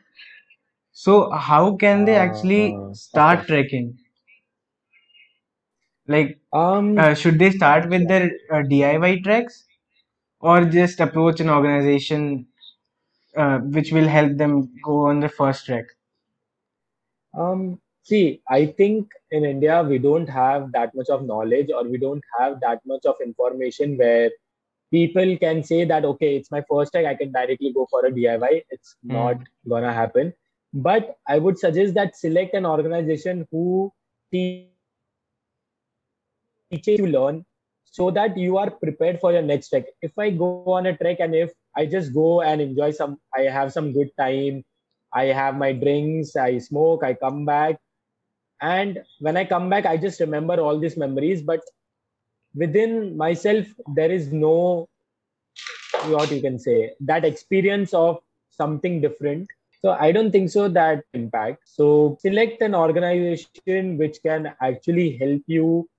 So 1.03 1.17
how 1.49 1.61
can 1.85 2.05
they 2.09 2.17
actually 2.25 2.65
Uh, 2.79 2.93
start 3.05 3.39
okay. 3.39 3.47
trekking? 3.51 3.87
Like, 6.07 6.39
um 6.51 6.97
uh, 6.97 7.13
should 7.13 7.39
they 7.39 7.51
start 7.51 7.89
with 7.89 8.07
their 8.07 8.31
uh, 8.51 8.63
DIY 8.63 9.21
treks, 9.23 9.65
or 10.39 10.65
just 10.65 10.99
approach 10.99 11.39
an 11.39 11.49
organization 11.49 12.47
uh, 13.37 13.59
which 13.59 13.91
will 13.91 14.07
help 14.07 14.37
them 14.37 14.69
go 14.83 15.05
on 15.07 15.19
the 15.19 15.29
first 15.29 15.65
trek? 15.65 15.85
Um, 17.37 17.79
see, 18.03 18.41
I 18.49 18.65
think 18.67 19.11
in 19.31 19.45
India 19.45 19.83
we 19.83 19.97
don't 19.99 20.27
have 20.27 20.71
that 20.73 20.93
much 20.95 21.09
of 21.09 21.25
knowledge 21.25 21.69
or 21.75 21.83
we 21.83 21.97
don't 21.97 22.23
have 22.39 22.59
that 22.61 22.79
much 22.85 23.05
of 23.05 23.15
information 23.23 23.97
where 23.97 24.31
people 24.91 25.37
can 25.37 25.63
say 25.63 25.85
that 25.85 26.05
okay, 26.05 26.35
it's 26.37 26.51
my 26.51 26.63
first 26.69 26.93
time, 26.93 27.05
I 27.05 27.15
can 27.15 27.31
directly 27.31 27.73
go 27.73 27.87
for 27.89 28.05
a 28.05 28.11
DIY. 28.13 28.63
It's 28.69 28.95
Hmm. 29.07 29.33
not 29.33 29.37
gonna 29.67 29.93
happen. 29.93 30.33
But 30.73 31.17
I 31.27 31.39
would 31.39 31.57
suggest 31.59 31.93
that 31.95 32.15
select 32.17 32.53
an 32.55 32.65
organization 32.65 33.47
who 33.51 33.91
te- 34.31 34.69
teaches 36.71 36.99
you 36.99 37.07
learn 37.07 37.45
so 37.91 38.11
that 38.11 38.37
you 38.37 38.57
are 38.57 38.69
prepared 38.69 39.19
for 39.19 39.31
your 39.31 39.41
next 39.41 39.69
trek. 39.69 39.85
If 40.01 40.17
I 40.17 40.29
go 40.29 40.63
on 40.67 40.85
a 40.85 40.95
trek 40.95 41.17
and 41.19 41.33
if 41.35 41.51
I 41.75 41.85
just 41.85 42.13
go 42.13 42.41
and 42.41 42.61
enjoy 42.61 42.91
some, 42.91 43.19
I 43.35 43.41
have 43.41 43.73
some 43.73 43.93
good 43.93 44.09
time, 44.17 44.63
I 45.13 45.25
have 45.25 45.57
my 45.57 45.73
drinks, 45.73 46.35
I 46.35 46.59
smoke, 46.59 47.03
I 47.03 47.13
come 47.13 47.45
back. 47.45 47.79
And 48.61 49.01
when 49.19 49.37
I 49.37 49.45
come 49.45 49.69
back, 49.69 49.85
I 49.85 49.97
just 49.97 50.19
remember 50.19 50.59
all 50.59 50.79
these 50.79 50.97
memories. 50.97 51.41
But 51.41 51.61
within 52.53 53.17
myself, 53.17 53.65
there 53.95 54.11
is 54.11 54.31
no, 54.31 54.87
what 56.07 56.31
you 56.31 56.41
can 56.41 56.59
say, 56.59 56.93
that 57.01 57.25
experience 57.25 57.93
of 57.93 58.19
something 58.49 59.01
different. 59.01 59.47
So 59.81 59.91
I 59.91 60.11
don't 60.11 60.31
think 60.31 60.49
so 60.49 60.67
that 60.67 61.05
impact. 61.13 61.61
So 61.63 62.17
select 62.19 62.61
an 62.61 62.75
organization 62.75 63.97
which 63.97 64.17
can 64.21 64.53
actually 64.61 65.17
help 65.17 65.41
you 65.47 65.89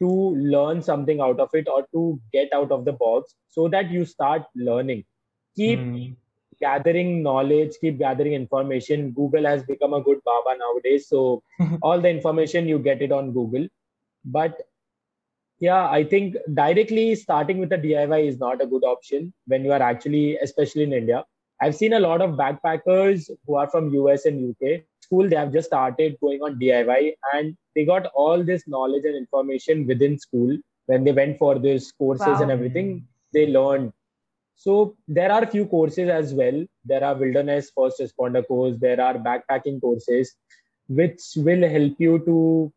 to 0.00 0.10
learn 0.54 0.82
something 0.82 1.20
out 1.20 1.40
of 1.40 1.50
it 1.54 1.68
or 1.68 1.86
to 1.92 2.20
get 2.32 2.52
out 2.52 2.70
of 2.70 2.84
the 2.84 2.92
box 2.92 3.34
so 3.48 3.68
that 3.68 3.90
you 3.90 4.04
start 4.04 4.44
learning. 4.54 5.04
Keep 5.56 5.80
Hmm. 5.80 6.12
gathering 6.60 7.22
knowledge, 7.22 7.74
keep 7.80 7.98
gathering 7.98 8.32
information. 8.32 9.10
Google 9.12 9.44
has 9.44 9.62
become 9.64 9.94
a 9.94 10.02
good 10.02 10.22
baba 10.24 10.56
nowadays. 10.58 11.08
So 11.08 11.42
all 11.82 12.00
the 12.00 12.08
information 12.10 12.66
you 12.68 12.78
get 12.78 13.02
it 13.02 13.12
on 13.12 13.32
Google. 13.32 13.68
But 14.24 14.60
yeah, 15.58 15.88
I 15.88 16.04
think 16.04 16.36
directly 16.54 17.14
starting 17.14 17.58
with 17.58 17.72
a 17.72 17.78
DIY 17.78 18.26
is 18.28 18.38
not 18.38 18.60
a 18.60 18.66
good 18.66 18.84
option 18.84 19.32
when 19.46 19.64
you 19.64 19.72
are 19.72 19.82
actually, 19.82 20.36
especially 20.38 20.82
in 20.84 20.92
India, 20.92 21.24
I've 21.60 21.74
seen 21.74 21.94
a 21.94 22.00
lot 22.00 22.20
of 22.20 22.32
backpackers 22.32 23.30
who 23.46 23.56
are 23.56 23.68
from 23.68 23.92
US 23.94 24.26
and 24.26 24.50
UK. 24.50 24.82
School, 25.06 25.28
they 25.28 25.36
have 25.36 25.52
just 25.58 25.68
started 25.72 26.16
going 26.20 26.40
on 26.48 26.58
DIY 26.62 27.02
and 27.34 27.56
they 27.74 27.84
got 27.92 28.06
all 28.24 28.42
this 28.52 28.66
knowledge 28.76 29.04
and 29.04 29.16
information 29.24 29.86
within 29.86 30.18
school 30.18 30.56
when 30.86 31.04
they 31.04 31.12
went 31.12 31.38
for 31.38 31.58
these 31.58 31.92
courses 31.92 32.26
Wow. 32.26 32.42
and 32.42 32.50
everything. 32.50 33.06
They 33.32 33.46
learned. 33.58 33.92
So 34.64 34.96
there 35.06 35.30
are 35.32 35.44
few 35.54 35.66
courses 35.66 36.08
as 36.08 36.32
well. 36.34 36.64
There 36.84 37.04
are 37.04 37.14
wilderness 37.14 37.70
first 37.76 38.00
responder 38.00 38.46
course. 38.46 38.76
There 38.78 39.00
are 39.00 39.14
backpacking 39.14 39.80
courses, 39.80 40.34
which 40.88 41.20
will 41.36 41.68
help 41.68 42.00
you 42.06 42.18
to 42.30 42.72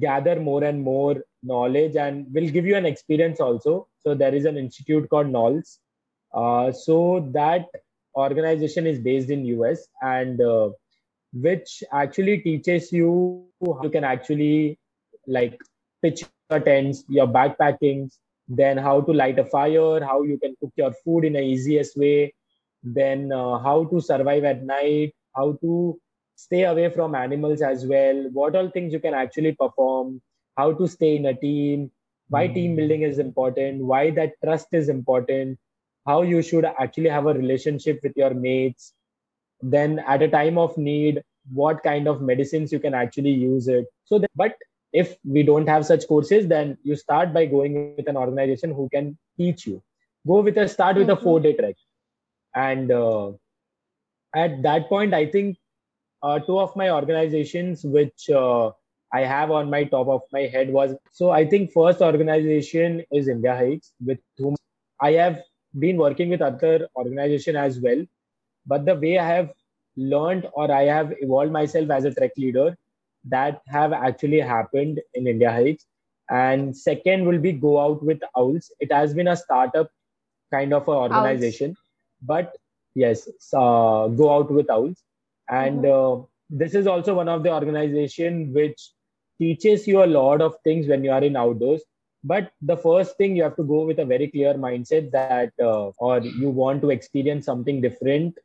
gather 0.00 0.40
more 0.40 0.64
and 0.64 0.82
more 0.82 1.14
knowledge 1.42 1.94
and 2.04 2.26
will 2.34 2.48
give 2.56 2.66
you 2.66 2.76
an 2.76 2.86
experience 2.86 3.40
also. 3.40 3.86
So 3.98 4.14
there 4.14 4.34
is 4.34 4.44
an 4.44 4.56
institute 4.56 5.08
called 5.08 5.28
NOLS. 5.28 5.78
Uh, 6.32 6.72
so 6.72 7.28
that 7.32 7.66
organization 8.16 8.86
is 8.86 8.98
based 8.98 9.30
in 9.30 9.44
US 9.56 9.86
and 10.02 10.40
uh, 10.40 10.70
which 11.34 11.82
actually 11.92 12.38
teaches 12.38 12.92
you 12.92 13.46
how 13.64 13.80
you 13.82 13.90
can 13.90 14.04
actually 14.04 14.78
like 15.26 15.60
pitch 16.02 16.24
your 16.50 16.60
tents, 16.60 17.04
your 17.08 17.26
backpacking, 17.26 18.10
then 18.48 18.76
how 18.78 19.00
to 19.00 19.12
light 19.12 19.38
a 19.38 19.44
fire, 19.44 20.04
how 20.04 20.22
you 20.22 20.38
can 20.38 20.54
cook 20.60 20.72
your 20.76 20.92
food 21.04 21.24
in 21.24 21.32
the 21.32 21.40
easiest 21.40 21.96
way, 21.96 22.32
then 22.82 23.32
uh, 23.32 23.58
how 23.58 23.84
to 23.86 24.00
survive 24.00 24.44
at 24.44 24.62
night, 24.62 25.12
how 25.34 25.58
to 25.62 25.98
stay 26.36 26.64
away 26.64 26.90
from 26.90 27.14
animals 27.14 27.62
as 27.62 27.86
well, 27.86 28.28
what 28.32 28.54
all 28.54 28.68
things 28.70 28.92
you 28.92 29.00
can 29.00 29.14
actually 29.14 29.52
perform, 29.52 30.20
how 30.56 30.72
to 30.72 30.86
stay 30.86 31.16
in 31.16 31.26
a 31.26 31.34
team, 31.34 31.90
why 32.28 32.46
team 32.46 32.76
building 32.76 33.02
is 33.02 33.18
important, 33.18 33.82
why 33.82 34.10
that 34.10 34.32
trust 34.42 34.68
is 34.72 34.88
important, 34.88 35.58
how 36.06 36.22
you 36.22 36.42
should 36.42 36.64
actually 36.64 37.08
have 37.08 37.26
a 37.26 37.34
relationship 37.34 38.00
with 38.02 38.12
your 38.16 38.34
mates, 38.34 38.92
then 39.72 39.98
at 40.06 40.22
a 40.22 40.28
time 40.28 40.58
of 40.58 40.76
need, 40.78 41.22
what 41.52 41.82
kind 41.82 42.08
of 42.08 42.22
medicines 42.22 42.72
you 42.72 42.80
can 42.80 42.94
actually 42.94 43.30
use 43.30 43.68
it. 43.68 43.86
So, 44.04 44.18
that, 44.18 44.30
but 44.36 44.56
if 44.92 45.16
we 45.24 45.42
don't 45.42 45.66
have 45.68 45.84
such 45.86 46.06
courses, 46.06 46.46
then 46.48 46.78
you 46.82 46.96
start 46.96 47.32
by 47.34 47.46
going 47.46 47.96
with 47.96 48.08
an 48.08 48.16
organization 48.16 48.72
who 48.72 48.88
can 48.90 49.18
teach 49.36 49.66
you. 49.66 49.82
Go 50.26 50.40
with 50.40 50.56
a 50.58 50.68
start 50.68 50.96
with 50.96 51.10
a 51.10 51.16
Mhm. 51.16 51.22
four 51.22 51.40
day 51.40 51.52
trek, 51.54 51.76
and 52.54 52.92
uh, 52.92 53.32
at 54.34 54.62
that 54.62 54.88
point, 54.88 55.14
I 55.14 55.26
think 55.26 55.56
uh, 56.22 56.38
two 56.38 56.58
of 56.58 56.74
my 56.76 56.90
organizations 56.90 57.84
which 57.84 58.30
uh, 58.30 58.70
I 59.12 59.20
have 59.22 59.50
on 59.50 59.70
my 59.70 59.84
top 59.84 60.08
of 60.08 60.22
my 60.32 60.42
head 60.42 60.72
was 60.72 60.94
so 61.12 61.30
I 61.30 61.46
think 61.46 61.72
first 61.72 62.00
organization 62.00 63.04
is 63.12 63.28
India 63.28 63.54
Hikes 63.56 63.92
with 64.04 64.18
whom 64.38 64.56
I 65.00 65.12
have 65.12 65.42
been 65.78 65.96
working 65.96 66.30
with 66.30 66.40
other 66.40 66.88
organization 66.96 67.56
as 67.56 67.80
well, 67.80 68.04
but 68.66 68.84
the 68.84 68.94
way 68.94 69.18
I 69.18 69.26
have 69.26 69.50
learned 69.96 70.46
or 70.54 70.70
I 70.70 70.82
have 70.84 71.12
evolved 71.20 71.52
myself 71.52 71.90
as 71.90 72.04
a 72.04 72.14
trek 72.14 72.32
leader 72.36 72.76
that 73.24 73.62
have 73.68 73.92
actually 73.92 74.40
happened 74.40 75.00
in 75.14 75.26
India 75.26 75.50
Hikes 75.52 75.86
And 76.30 76.76
second 76.76 77.26
will 77.26 77.38
be 77.38 77.52
Go 77.52 77.80
Out 77.80 78.02
with 78.02 78.20
Owls. 78.36 78.70
It 78.80 78.92
has 78.92 79.14
been 79.14 79.28
a 79.28 79.36
startup 79.36 79.90
kind 80.52 80.72
of 80.72 80.88
a 80.88 80.92
organization, 80.92 81.76
but 82.22 82.56
yes, 82.94 83.28
uh, 83.54 84.08
Go 84.08 84.30
Out 84.34 84.50
with 84.50 84.70
Owls. 84.70 85.02
And 85.48 85.84
uh, 85.86 86.18
this 86.50 86.74
is 86.74 86.86
also 86.86 87.14
one 87.14 87.28
of 87.28 87.42
the 87.42 87.52
organization 87.52 88.52
which 88.52 88.90
teaches 89.38 89.86
you 89.86 90.02
a 90.02 90.06
lot 90.06 90.40
of 90.40 90.54
things 90.64 90.86
when 90.88 91.04
you 91.04 91.10
are 91.10 91.22
in 91.22 91.36
outdoors. 91.36 91.82
But 92.24 92.52
the 92.62 92.76
first 92.76 93.16
thing 93.16 93.36
you 93.36 93.42
have 93.44 93.56
to 93.56 93.64
go 93.64 93.84
with 93.84 93.98
a 93.98 94.04
very 94.04 94.28
clear 94.28 94.54
mindset 94.54 95.10
that 95.12 95.52
uh, 95.62 95.90
or 95.98 96.20
you 96.20 96.50
want 96.50 96.82
to 96.82 96.90
experience 96.90 97.44
something 97.44 97.80
different 97.80 98.38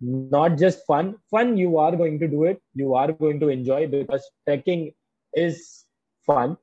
not 0.00 0.58
just 0.58 0.86
fun. 0.86 1.16
Fun 1.30 1.56
you 1.56 1.78
are 1.78 1.96
going 1.96 2.18
to 2.20 2.28
do 2.28 2.44
it. 2.44 2.60
You 2.74 2.94
are 2.94 3.12
going 3.12 3.40
to 3.40 3.48
enjoy 3.48 3.86
because 3.86 4.28
trekking 4.46 4.92
is 5.34 5.84
fun. 6.24 6.56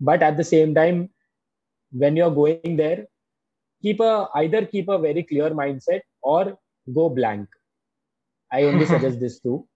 But 0.00 0.22
at 0.22 0.36
the 0.36 0.44
same 0.44 0.74
time 0.74 1.10
when 1.92 2.16
you're 2.16 2.30
going 2.30 2.76
there 2.76 3.06
keep 3.82 4.00
a 4.00 4.28
either 4.34 4.64
keep 4.66 4.88
a 4.88 4.98
very 4.98 5.22
clear 5.22 5.50
mindset 5.50 6.00
or 6.22 6.58
go 6.94 7.08
blank. 7.08 7.48
I 8.52 8.64
only 8.64 8.86
suggest 8.94 9.20
this 9.20 9.40
too. 9.40 9.66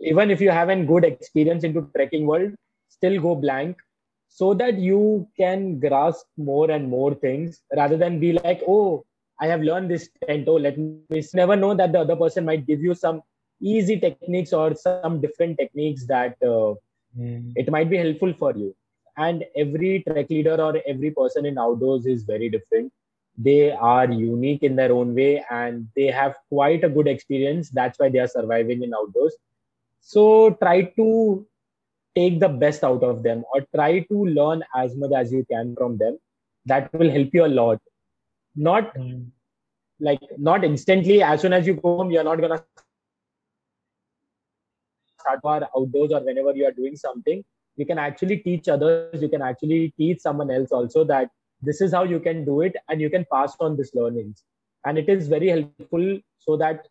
Even 0.00 0.30
if 0.30 0.40
you 0.40 0.50
have 0.50 0.68
a 0.68 0.84
good 0.84 1.04
experience 1.04 1.64
into 1.64 1.88
trekking 1.94 2.26
world, 2.26 2.52
still 2.88 3.20
go 3.20 3.34
blank 3.34 3.76
so 4.28 4.54
that 4.54 4.78
you 4.78 5.28
can 5.36 5.78
grasp 5.78 6.26
more 6.36 6.70
and 6.70 6.88
more 6.88 7.14
things 7.14 7.60
rather 7.76 7.96
than 7.96 8.18
be 8.18 8.32
like, 8.32 8.62
oh, 8.66 9.04
I 9.42 9.46
have 9.46 9.62
learned 9.62 9.90
this 9.90 10.08
tent. 10.24 10.48
Oh, 10.48 10.54
let 10.54 10.78
me 10.78 11.22
never 11.34 11.56
know 11.56 11.74
that 11.74 11.92
the 11.92 12.00
other 12.00 12.16
person 12.16 12.44
might 12.44 12.64
give 12.64 12.80
you 12.80 12.94
some 12.94 13.22
easy 13.60 13.98
techniques 13.98 14.52
or 14.52 14.74
some 14.76 15.20
different 15.20 15.58
techniques 15.58 16.06
that 16.06 16.36
uh, 16.42 16.74
it 17.56 17.70
might 17.70 17.90
be 17.90 17.96
helpful 17.96 18.32
for 18.38 18.52
you. 18.56 18.74
And 19.16 19.44
every 19.56 20.04
trek 20.06 20.30
leader 20.30 20.56
or 20.66 20.80
every 20.86 21.10
person 21.10 21.44
in 21.44 21.58
outdoors 21.58 22.06
is 22.06 22.22
very 22.22 22.48
different. 22.50 22.92
They 23.36 23.72
are 23.72 24.10
unique 24.10 24.62
in 24.62 24.76
their 24.76 24.92
own 24.92 25.14
way 25.14 25.44
and 25.50 25.88
they 25.96 26.06
have 26.06 26.36
quite 26.48 26.84
a 26.84 26.88
good 26.88 27.08
experience. 27.08 27.70
That's 27.70 27.98
why 27.98 28.10
they 28.10 28.20
are 28.20 28.28
surviving 28.28 28.82
in 28.82 28.94
outdoors. 28.94 29.34
So 30.00 30.50
try 30.62 30.82
to 30.82 31.46
take 32.14 32.40
the 32.40 32.48
best 32.48 32.84
out 32.84 33.02
of 33.02 33.22
them 33.22 33.44
or 33.52 33.66
try 33.74 34.00
to 34.00 34.24
learn 34.24 34.62
as 34.76 34.94
much 34.94 35.12
as 35.16 35.32
you 35.32 35.44
can 35.50 35.74
from 35.74 35.98
them. 35.98 36.18
That 36.66 36.92
will 36.94 37.10
help 37.10 37.34
you 37.34 37.44
a 37.44 37.54
lot 37.60 37.80
not 38.54 38.94
like 40.00 40.20
not 40.36 40.64
instantly 40.64 41.22
as 41.22 41.40
soon 41.40 41.52
as 41.52 41.66
you 41.66 41.74
go 41.74 41.96
home 41.98 42.10
you're 42.10 42.24
not 42.24 42.40
gonna 42.40 42.62
start 45.22 45.40
for 45.42 45.68
outdoors 45.76 46.12
or 46.12 46.20
whenever 46.20 46.54
you 46.54 46.66
are 46.66 46.72
doing 46.72 46.96
something. 46.96 47.44
You 47.76 47.86
can 47.86 47.98
actually 47.98 48.38
teach 48.38 48.68
others. 48.68 49.22
You 49.22 49.28
can 49.28 49.42
actually 49.42 49.94
teach 49.96 50.20
someone 50.20 50.50
else 50.50 50.72
also 50.72 51.04
that 51.04 51.30
this 51.62 51.80
is 51.80 51.92
how 51.92 52.02
you 52.04 52.20
can 52.20 52.44
do 52.44 52.60
it 52.60 52.76
and 52.88 53.00
you 53.00 53.08
can 53.08 53.24
pass 53.32 53.56
on 53.60 53.76
this 53.76 53.94
learnings. 53.94 54.42
And 54.84 54.98
it 54.98 55.08
is 55.08 55.28
very 55.28 55.48
helpful 55.48 56.18
so 56.38 56.56
that 56.56 56.88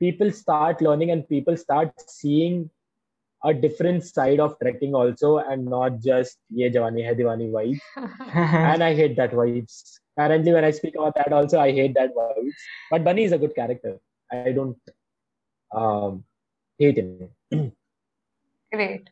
people 0.00 0.30
start 0.30 0.80
learning 0.80 1.10
and 1.10 1.28
people 1.28 1.56
start 1.56 1.92
seeing 2.08 2.70
a 3.48 3.54
different 3.54 4.04
side 4.04 4.40
of 4.40 4.58
trekking 4.62 4.94
also 4.94 5.38
and 5.38 5.64
not 5.74 6.00
just 6.08 6.38
ye 6.60 6.70
jawani 6.76 7.06
hai 7.08 7.14
diwani 7.20 7.48
vibes. 7.56 7.80
And 8.72 8.84
i 8.88 8.94
hate 9.00 9.16
that 9.16 9.32
vibes. 9.40 9.80
Currently 10.18 10.52
when 10.58 10.68
i 10.68 10.72
speak 10.78 10.94
about 11.00 11.14
that 11.20 11.32
also 11.40 11.60
i 11.60 11.70
hate 11.80 11.94
that 11.94 12.14
vibes. 12.20 12.68
But 12.90 13.04
bunny 13.08 13.24
is 13.24 13.32
a 13.32 13.42
good 13.44 13.54
character. 13.54 13.98
I 14.32 14.52
don't 14.52 14.78
um, 15.74 16.24
hate 16.78 16.98
him. 16.98 17.28
Great. 18.72 19.08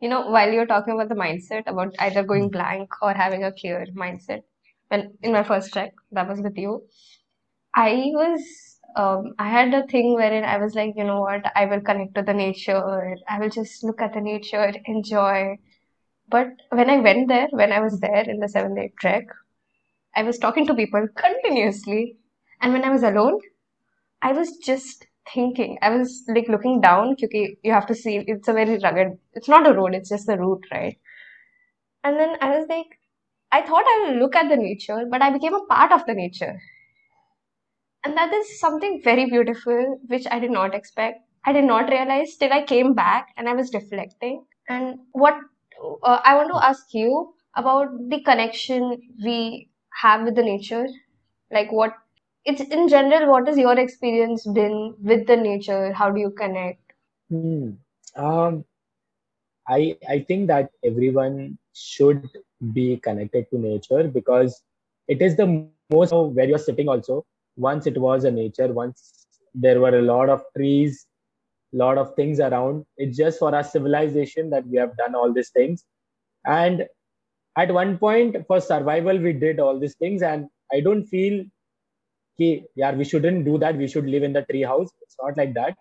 You 0.00 0.08
know, 0.08 0.26
while 0.28 0.50
you're 0.50 0.66
talking 0.66 0.94
about 0.94 1.08
the 1.08 1.14
mindset, 1.14 1.62
about 1.66 1.94
either 1.98 2.22
going 2.22 2.50
blank 2.50 2.90
or 3.00 3.12
having 3.12 3.44
a 3.44 3.52
clear 3.52 3.86
mindset, 3.96 4.42
when 4.88 5.14
in 5.22 5.32
my 5.32 5.42
first 5.42 5.72
trek, 5.72 5.94
that 6.12 6.28
was 6.28 6.40
with 6.40 6.58
you, 6.58 6.84
I 7.74 8.10
was, 8.14 8.73
um, 8.96 9.34
I 9.38 9.48
had 9.48 9.74
a 9.74 9.86
thing 9.86 10.14
wherein 10.14 10.44
I 10.44 10.58
was 10.58 10.74
like, 10.74 10.94
you 10.96 11.04
know 11.04 11.20
what, 11.20 11.44
I 11.56 11.66
will 11.66 11.80
connect 11.80 12.14
to 12.14 12.22
the 12.22 12.34
nature, 12.34 13.16
I 13.28 13.38
will 13.40 13.50
just 13.50 13.82
look 13.84 14.00
at 14.00 14.14
the 14.14 14.20
nature, 14.20 14.72
enjoy. 14.86 15.58
But 16.28 16.48
when 16.70 16.90
I 16.90 16.98
went 16.98 17.28
there, 17.28 17.48
when 17.50 17.72
I 17.72 17.80
was 17.80 18.00
there 18.00 18.28
in 18.28 18.40
the 18.40 18.48
seven 18.48 18.74
day 18.74 18.92
trek, 18.98 19.26
I 20.16 20.22
was 20.22 20.38
talking 20.38 20.66
to 20.66 20.74
people 20.74 21.06
continuously. 21.14 22.16
And 22.60 22.72
when 22.72 22.84
I 22.84 22.90
was 22.90 23.02
alone, 23.02 23.40
I 24.22 24.32
was 24.32 24.56
just 24.58 25.06
thinking. 25.32 25.78
I 25.82 25.90
was 25.96 26.24
like 26.28 26.48
looking 26.48 26.80
down 26.80 27.16
because 27.20 27.50
you 27.62 27.72
have 27.72 27.86
to 27.86 27.94
see 27.94 28.24
it's 28.26 28.48
a 28.48 28.52
very 28.52 28.78
rugged, 28.78 29.18
it's 29.34 29.48
not 29.48 29.66
a 29.66 29.74
road, 29.74 29.94
it's 29.94 30.08
just 30.08 30.28
a 30.28 30.36
route, 30.36 30.64
right? 30.72 30.98
And 32.04 32.16
then 32.18 32.36
I 32.40 32.56
was 32.56 32.68
like, 32.68 32.98
I 33.52 33.62
thought 33.62 33.84
I 33.86 34.06
will 34.06 34.18
look 34.18 34.36
at 34.36 34.48
the 34.48 34.56
nature, 34.56 35.04
but 35.10 35.22
I 35.22 35.30
became 35.30 35.54
a 35.54 35.64
part 35.66 35.92
of 35.92 36.06
the 36.06 36.14
nature. 36.14 36.60
And 38.04 38.16
that 38.16 38.32
is 38.32 38.60
something 38.60 39.00
very 39.02 39.26
beautiful, 39.26 39.98
which 40.08 40.26
I 40.30 40.38
did 40.38 40.50
not 40.50 40.74
expect. 40.74 41.20
I 41.46 41.52
did 41.52 41.64
not 41.64 41.90
realize 41.90 42.36
till 42.36 42.52
I 42.52 42.62
came 42.64 42.94
back 42.94 43.28
and 43.36 43.48
I 43.48 43.54
was 43.54 43.72
reflecting. 43.72 44.44
And 44.68 44.98
what 45.12 45.34
uh, 46.02 46.20
I 46.24 46.34
want 46.34 46.50
to 46.52 46.64
ask 46.64 46.92
you 46.92 47.34
about 47.56 47.88
the 48.08 48.20
connection 48.22 49.00
we 49.22 49.68
have 50.02 50.22
with 50.22 50.34
the 50.34 50.42
nature. 50.42 50.86
Like, 51.50 51.70
what 51.72 51.94
it's 52.44 52.60
in 52.60 52.88
general, 52.88 53.30
what 53.30 53.46
has 53.46 53.56
your 53.56 53.78
experience 53.78 54.46
been 54.46 54.94
with 55.02 55.26
the 55.26 55.36
nature? 55.36 55.92
How 55.92 56.10
do 56.10 56.20
you 56.20 56.30
connect? 56.30 56.80
Hmm. 57.30 57.70
Um, 58.16 58.64
I 59.68 59.96
I 60.08 60.20
think 60.20 60.48
that 60.48 60.70
everyone 60.84 61.58
should 61.72 62.28
be 62.72 62.98
connected 62.98 63.50
to 63.50 63.58
nature 63.58 64.04
because 64.04 64.62
it 65.08 65.22
is 65.22 65.36
the 65.36 65.66
most 65.90 66.12
where 66.12 66.46
you're 66.46 66.58
sitting 66.58 66.88
also. 66.88 67.24
Once 67.56 67.86
it 67.86 67.96
was 67.96 68.24
a 68.24 68.30
nature, 68.30 68.72
once 68.72 69.26
there 69.54 69.80
were 69.80 69.98
a 69.98 70.02
lot 70.02 70.28
of 70.28 70.42
trees, 70.56 71.06
lot 71.72 71.98
of 71.98 72.14
things 72.14 72.40
around. 72.40 72.84
It's 72.96 73.16
just 73.16 73.38
for 73.38 73.54
our 73.54 73.64
civilization 73.64 74.50
that 74.50 74.66
we 74.66 74.78
have 74.78 74.96
done 74.96 75.14
all 75.14 75.32
these 75.32 75.50
things. 75.50 75.84
And 76.46 76.86
at 77.56 77.72
one 77.72 77.98
point, 77.98 78.46
for 78.46 78.60
survival, 78.60 79.18
we 79.18 79.32
did 79.32 79.60
all 79.60 79.78
these 79.78 79.96
things. 79.96 80.22
And 80.22 80.48
I 80.72 80.80
don't 80.80 81.04
feel 81.04 81.44
ki, 82.38 82.64
yeah, 82.74 82.92
we 82.94 83.04
shouldn't 83.04 83.44
do 83.44 83.58
that. 83.58 83.76
We 83.76 83.88
should 83.88 84.06
live 84.06 84.22
in 84.22 84.32
the 84.32 84.42
tree 84.42 84.62
house. 84.62 84.90
It's 85.02 85.16
not 85.22 85.36
like 85.36 85.54
that. 85.54 85.76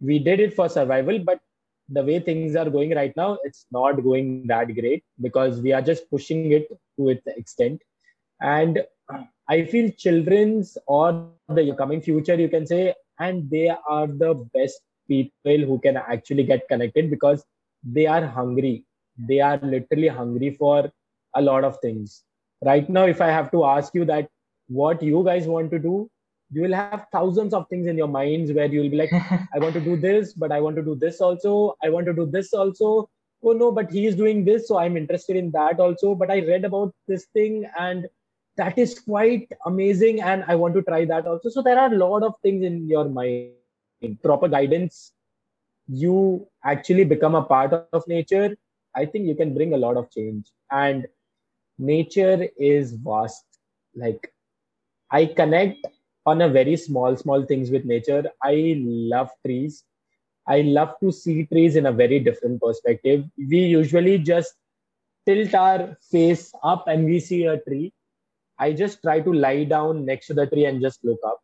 We 0.00 0.18
did 0.18 0.40
it 0.40 0.54
for 0.54 0.68
survival, 0.68 1.18
but 1.18 1.40
the 1.88 2.02
way 2.02 2.18
things 2.18 2.56
are 2.56 2.68
going 2.68 2.94
right 2.94 3.16
now, 3.16 3.38
it's 3.44 3.66
not 3.70 4.02
going 4.02 4.46
that 4.48 4.74
great 4.74 5.04
because 5.20 5.60
we 5.60 5.72
are 5.72 5.82
just 5.82 6.10
pushing 6.10 6.52
it 6.52 6.68
to 6.98 7.08
its 7.10 7.26
extent. 7.26 7.80
And 8.40 8.82
I 9.48 9.64
feel 9.64 9.90
children's 9.92 10.76
or 10.86 11.28
the 11.48 11.74
coming 11.76 12.00
future, 12.00 12.34
you 12.34 12.48
can 12.48 12.66
say, 12.66 12.94
and 13.18 13.48
they 13.50 13.68
are 13.68 14.06
the 14.06 14.34
best 14.52 14.80
people 15.08 15.58
who 15.58 15.78
can 15.78 15.96
actually 15.96 16.44
get 16.44 16.68
connected 16.68 17.10
because 17.10 17.44
they 17.84 18.06
are 18.06 18.26
hungry. 18.26 18.84
They 19.16 19.40
are 19.40 19.58
literally 19.62 20.08
hungry 20.08 20.50
for 20.50 20.90
a 21.34 21.42
lot 21.42 21.64
of 21.64 21.78
things. 21.80 22.24
Right 22.64 22.88
now, 22.88 23.06
if 23.06 23.20
I 23.20 23.28
have 23.28 23.50
to 23.52 23.64
ask 23.64 23.94
you 23.94 24.04
that 24.06 24.28
what 24.68 25.02
you 25.02 25.22
guys 25.24 25.46
want 25.46 25.70
to 25.70 25.78
do, 25.78 26.10
you 26.50 26.62
will 26.62 26.74
have 26.74 27.06
thousands 27.12 27.54
of 27.54 27.68
things 27.68 27.86
in 27.86 27.96
your 27.96 28.08
minds 28.08 28.52
where 28.52 28.66
you 28.66 28.80
will 28.80 28.90
be 28.90 28.96
like, 28.96 29.12
I 29.54 29.58
want 29.58 29.74
to 29.74 29.80
do 29.80 29.96
this, 29.96 30.32
but 30.32 30.52
I 30.52 30.60
want 30.60 30.76
to 30.76 30.82
do 30.82 30.94
this 30.94 31.20
also. 31.20 31.76
I 31.82 31.90
want 31.90 32.06
to 32.06 32.12
do 32.12 32.26
this 32.26 32.52
also. 32.52 33.08
Oh 33.44 33.52
no, 33.52 33.70
but 33.70 33.90
he 33.90 34.06
is 34.06 34.16
doing 34.16 34.44
this, 34.44 34.66
so 34.66 34.78
I'm 34.78 34.96
interested 34.96 35.36
in 35.36 35.50
that 35.52 35.78
also. 35.78 36.14
But 36.14 36.30
I 36.30 36.40
read 36.40 36.64
about 36.64 36.94
this 37.06 37.26
thing 37.26 37.68
and 37.78 38.06
that 38.56 38.78
is 38.78 38.98
quite 39.00 39.48
amazing 39.66 40.20
and 40.22 40.44
I 40.48 40.54
want 40.56 40.74
to 40.74 40.82
try 40.82 41.04
that 41.06 41.26
also. 41.26 41.48
So 41.48 41.62
there 41.62 41.78
are 41.78 41.92
a 41.92 41.96
lot 41.96 42.22
of 42.22 42.34
things 42.42 42.64
in 42.64 42.88
your 42.88 43.08
mind. 43.08 43.52
in 44.02 44.16
Proper 44.16 44.48
guidance, 44.48 45.12
you 45.88 46.46
actually 46.64 47.04
become 47.04 47.34
a 47.34 47.42
part 47.42 47.72
of 47.72 47.82
nature. 48.08 48.56
I 48.94 49.04
think 49.06 49.26
you 49.26 49.34
can 49.34 49.54
bring 49.54 49.74
a 49.74 49.76
lot 49.78 49.96
of 49.96 50.10
change. 50.10 50.50
And 50.70 51.06
nature 51.78 52.48
is 52.58 52.92
vast. 52.92 53.44
Like 53.94 54.32
I 55.10 55.26
connect 55.26 55.86
on 56.26 56.42
a 56.42 56.48
very 56.48 56.76
small, 56.76 57.16
small 57.16 57.44
things 57.44 57.70
with 57.70 57.84
nature. 57.84 58.24
I 58.42 58.76
love 58.78 59.30
trees. 59.44 59.84
I 60.46 60.62
love 60.62 60.94
to 61.02 61.12
see 61.12 61.44
trees 61.46 61.76
in 61.76 61.86
a 61.86 61.92
very 61.92 62.18
different 62.20 62.60
perspective. 62.60 63.24
We 63.36 63.58
usually 63.60 64.18
just 64.18 64.54
tilt 65.26 65.54
our 65.54 65.96
face 66.10 66.52
up 66.62 66.86
and 66.88 67.04
we 67.04 67.20
see 67.20 67.44
a 67.44 67.58
tree. 67.58 67.92
I 68.58 68.72
just 68.72 69.02
try 69.02 69.20
to 69.20 69.32
lie 69.32 69.64
down 69.64 70.04
next 70.06 70.26
to 70.28 70.34
the 70.34 70.46
tree 70.46 70.64
and 70.66 70.80
just 70.80 71.04
look 71.04 71.20
up. 71.26 71.40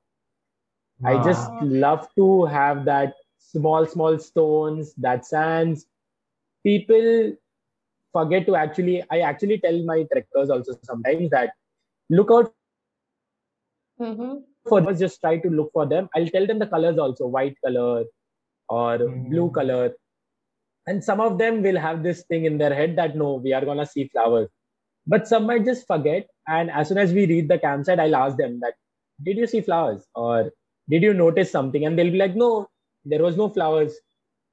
Wow. 1.00 1.10
I 1.12 1.18
just 1.18 1.52
love 1.60 2.08
to 2.16 2.44
have 2.46 2.84
that 2.86 3.14
small, 3.38 3.86
small 3.86 4.18
stones, 4.18 4.94
that 4.96 5.24
sands. 5.26 5.86
People 6.64 7.32
forget 8.12 8.46
to 8.46 8.56
actually, 8.56 9.02
I 9.10 9.20
actually 9.20 9.58
tell 9.60 9.82
my 9.84 10.04
trekkers 10.12 10.50
also 10.50 10.72
sometimes 10.74 11.24
that 11.24 11.44
look 12.04 12.22
out 12.24 12.44
Mm-hmm. 14.00 14.36
for 14.68 14.80
us 14.88 14.98
just 14.98 15.20
try 15.20 15.36
to 15.38 15.48
look 15.50 15.70
for 15.72 15.86
them 15.86 16.08
i'll 16.16 16.26
tell 16.34 16.46
them 16.46 16.58
the 16.58 16.66
colors 16.66 16.98
also 16.98 17.26
white 17.26 17.56
color 17.64 18.04
or 18.68 18.98
Mm. 19.06 19.22
blue 19.30 19.50
color 19.50 19.92
and 20.86 21.02
some 21.04 21.20
of 21.20 21.38
them 21.38 21.62
will 21.62 21.78
have 21.78 22.02
this 22.02 22.24
thing 22.24 22.44
in 22.44 22.58
their 22.58 22.74
head 22.74 22.96
that 22.96 23.16
no 23.16 23.34
we 23.44 23.52
are 23.52 23.64
gonna 23.64 23.86
see 23.86 24.08
flowers 24.08 24.48
but 25.06 25.26
some 25.28 25.46
might 25.46 25.64
just 25.64 25.86
forget 25.86 26.28
and 26.48 26.70
as 26.70 26.88
soon 26.88 26.98
as 26.98 27.12
we 27.12 27.26
reach 27.26 27.48
the 27.48 27.58
campsite 27.58 28.00
i'll 28.00 28.16
ask 28.16 28.36
them 28.36 28.58
that 28.60 28.74
did 29.22 29.36
you 29.36 29.46
see 29.46 29.60
flowers? 29.60 30.04
Or 30.14 30.52
did 30.88 31.02
you 31.02 31.14
notice 31.14 31.50
something? 31.50 31.84
And 31.84 31.98
they'll 31.98 32.10
be 32.10 32.18
like 32.18 32.36
no 32.36 32.68
there 33.04 33.22
was 33.22 33.36
no 33.36 33.48
flowers. 33.48 33.94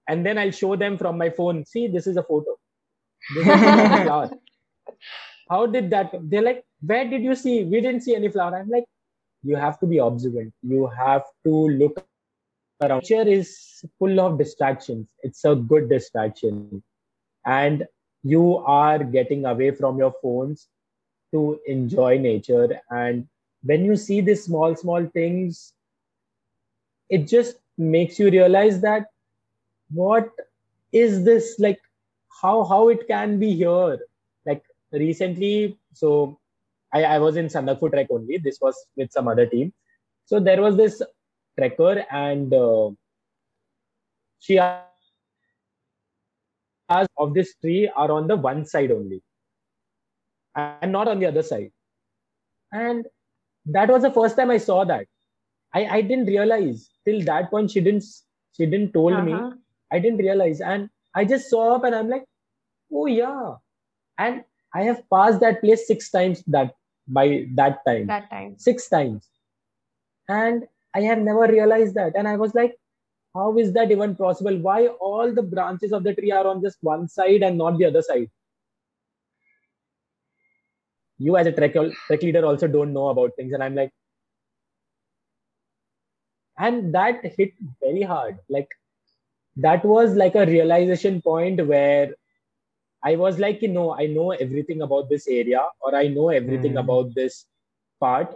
And 0.07 0.25
then 0.25 0.37
i'll 0.37 0.51
show 0.51 0.75
them 0.75 0.97
from 0.97 1.17
my 1.17 1.29
phone 1.29 1.65
see 1.65 1.87
this 1.87 2.07
is 2.07 2.17
a 2.17 2.23
photo. 2.23 2.57
This 3.35 3.45
is 3.45 3.53
a 3.53 4.03
flower. 4.03 4.31
How 5.49 5.65
did 5.65 5.89
that 5.91 6.13
they're 6.23 6.41
like 6.41 6.63
where 6.81 7.09
did 7.09 7.23
you 7.23 7.35
see? 7.35 7.63
We 7.63 7.81
didn't 7.81 8.01
see 8.01 8.15
any 8.15 8.29
flower. 8.29 8.57
I'm 8.57 8.69
like 8.69 8.85
you 9.43 9.55
have 9.55 9.79
to 9.79 9.87
be 9.87 9.99
observant. 9.99 10.53
You 10.61 10.87
have 10.87 11.23
to 11.45 11.51
look 11.51 12.05
around. 12.81 13.03
Nature 13.03 13.27
is 13.27 13.85
full 13.97 14.19
of 14.19 14.37
distractions. 14.37 15.07
It's 15.23 15.45
a 15.45 15.55
good 15.55 15.89
distraction. 15.89 16.83
And 17.45 17.85
you 18.23 18.57
are 18.57 19.03
getting 19.03 19.45
away 19.45 19.71
from 19.71 19.97
your 19.97 20.13
phones 20.21 20.67
to 21.31 21.59
enjoy 21.67 22.17
nature 22.17 22.79
and 22.89 23.27
when 23.63 23.83
you 23.85 23.95
see 23.95 24.21
these 24.21 24.43
small 24.43 24.75
small 24.75 25.05
things 25.07 25.73
it 27.09 27.27
just 27.27 27.57
makes 27.77 28.19
you 28.19 28.29
realize 28.29 28.81
that 28.81 29.07
what 29.91 30.29
is 30.91 31.23
this 31.23 31.55
like 31.59 31.79
how 32.41 32.63
how 32.63 32.89
it 32.89 33.07
can 33.07 33.39
be 33.39 33.53
here 33.53 33.99
like 34.45 34.63
recently 34.91 35.77
so 35.93 36.39
I, 36.91 37.03
I 37.03 37.19
was 37.19 37.35
in 37.37 37.47
Sandakphu 37.47 37.91
Trek 37.91 38.07
only. 38.09 38.37
This 38.37 38.59
was 38.61 38.75
with 38.95 39.11
some 39.11 39.27
other 39.27 39.45
team. 39.45 39.73
So 40.25 40.39
there 40.39 40.61
was 40.61 40.75
this 40.75 41.01
trekker, 41.59 42.05
and 42.11 42.53
uh, 42.53 42.91
she 44.39 44.57
asked 44.57 44.85
of 47.17 47.33
this 47.33 47.55
tree 47.61 47.89
are 47.95 48.11
on 48.11 48.27
the 48.27 48.35
one 48.35 48.65
side 48.65 48.91
only, 48.91 49.21
and 50.59 50.91
not 50.91 51.07
on 51.07 51.19
the 51.19 51.25
other 51.27 51.43
side. 51.43 51.71
And 52.71 53.05
that 53.65 53.89
was 53.89 54.01
the 54.03 54.11
first 54.11 54.35
time 54.35 54.51
I 54.51 54.57
saw 54.57 54.83
that. 54.85 55.05
I, 55.73 55.85
I 55.85 56.01
didn't 56.01 56.25
realize 56.25 56.89
till 57.05 57.21
that 57.25 57.49
point 57.49 57.71
she 57.71 57.81
didn't 57.81 58.03
she 58.55 58.65
didn't 58.65 58.93
told 58.93 59.23
me. 59.23 59.33
Uh-huh. 59.33 59.51
I 59.91 59.99
didn't 59.99 60.17
realize, 60.19 60.61
and 60.61 60.89
I 61.15 61.25
just 61.25 61.49
saw 61.49 61.75
up 61.75 61.83
and 61.83 61.95
I'm 61.95 62.09
like, 62.09 62.25
oh 62.93 63.05
yeah, 63.07 63.55
and 64.17 64.43
I 64.73 64.83
have 64.83 65.03
passed 65.09 65.39
that 65.41 65.61
place 65.61 65.87
six 65.87 66.09
times 66.11 66.43
that 66.47 66.73
by 67.07 67.45
that 67.55 67.79
time 67.87 68.07
That 68.07 68.29
time. 68.29 68.55
six 68.57 68.87
times 68.87 69.27
and 70.27 70.65
i 70.95 71.01
have 71.01 71.19
never 71.19 71.47
realized 71.47 71.95
that 71.95 72.15
and 72.15 72.27
i 72.27 72.35
was 72.37 72.53
like 72.53 72.75
how 73.33 73.57
is 73.57 73.73
that 73.73 73.91
even 73.91 74.15
possible 74.15 74.57
why 74.59 74.87
all 75.09 75.33
the 75.33 75.41
branches 75.41 75.91
of 75.91 76.03
the 76.03 76.13
tree 76.13 76.31
are 76.31 76.45
on 76.47 76.61
just 76.61 76.77
one 76.81 77.07
side 77.07 77.41
and 77.41 77.57
not 77.57 77.77
the 77.77 77.85
other 77.85 78.01
side 78.01 78.29
you 81.19 81.37
as 81.37 81.47
a 81.47 81.53
trek, 81.53 81.73
trek 82.07 82.23
leader 82.23 82.45
also 82.45 82.67
don't 82.67 82.93
know 82.93 83.09
about 83.09 83.35
things 83.37 83.53
and 83.53 83.63
i'm 83.63 83.75
like 83.75 83.91
and 86.59 86.93
that 86.93 87.23
hit 87.37 87.53
very 87.81 88.01
hard 88.03 88.37
like 88.49 88.69
that 89.57 89.83
was 89.85 90.15
like 90.15 90.35
a 90.35 90.45
realization 90.45 91.21
point 91.21 91.65
where 91.67 92.13
I 93.03 93.15
was 93.15 93.39
like, 93.39 93.61
you 93.61 93.69
know, 93.69 93.93
I 93.93 94.07
know 94.07 94.31
everything 94.31 94.81
about 94.81 95.09
this 95.09 95.27
area 95.27 95.61
or 95.81 95.95
I 95.95 96.07
know 96.07 96.29
everything 96.29 96.77
Mm. 96.77 96.77
about 96.77 97.13
this 97.15 97.45
part. 97.99 98.35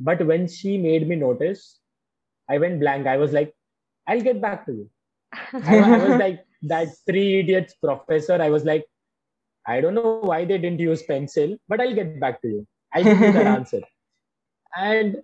But 0.00 0.26
when 0.26 0.48
she 0.48 0.78
made 0.78 1.08
me 1.08 1.16
notice, 1.16 1.78
I 2.48 2.58
went 2.58 2.80
blank. 2.80 3.06
I 3.06 3.16
was 3.18 3.32
like, 3.32 3.54
I'll 4.06 4.20
get 4.20 4.40
back 4.40 4.66
to 4.66 4.72
you. 4.72 4.90
I, 5.66 5.78
I 5.94 5.98
was 5.98 6.16
like 6.16 6.44
that 6.62 6.88
three 7.06 7.40
idiots 7.40 7.74
professor. 7.74 8.40
I 8.40 8.50
was 8.50 8.64
like, 8.64 8.84
I 9.66 9.80
don't 9.80 9.94
know 9.94 10.20
why 10.20 10.44
they 10.44 10.58
didn't 10.58 10.80
use 10.80 11.02
pencil, 11.02 11.56
but 11.68 11.80
I'll 11.80 11.94
get 11.94 12.20
back 12.20 12.42
to 12.42 12.48
you. 12.48 12.66
I'll 12.92 13.04
give 13.04 13.20
you 13.20 13.32
that 13.32 13.46
answer. 13.58 13.80
And 14.76 15.16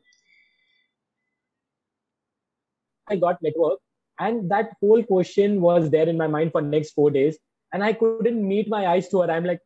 I 3.08 3.16
got 3.16 3.42
network, 3.42 3.80
and 4.18 4.50
that 4.50 4.76
whole 4.80 5.02
question 5.02 5.60
was 5.60 5.90
there 5.90 6.08
in 6.08 6.16
my 6.16 6.26
mind 6.26 6.52
for 6.52 6.60
next 6.60 6.92
four 6.92 7.10
days 7.10 7.38
and 7.72 7.84
I 7.84 7.92
couldn't 7.92 8.46
meet 8.46 8.68
my 8.68 8.86
eyes 8.86 9.08
to 9.10 9.20
her. 9.20 9.30
I'm 9.30 9.44
like, 9.44 9.60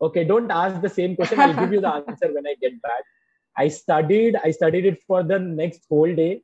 okay, 0.00 0.24
don't 0.24 0.50
ask 0.50 0.80
the 0.80 0.88
same 0.88 1.16
question. 1.16 1.40
I'll 1.40 1.54
give 1.54 1.72
you 1.72 1.80
the 1.80 1.92
answer 2.08 2.32
when 2.32 2.46
I 2.46 2.54
get 2.60 2.80
back. 2.82 3.02
I 3.56 3.68
studied, 3.68 4.36
I 4.36 4.50
studied 4.50 4.86
it 4.86 5.02
for 5.06 5.22
the 5.22 5.38
next 5.38 5.82
whole 5.88 6.14
day. 6.14 6.42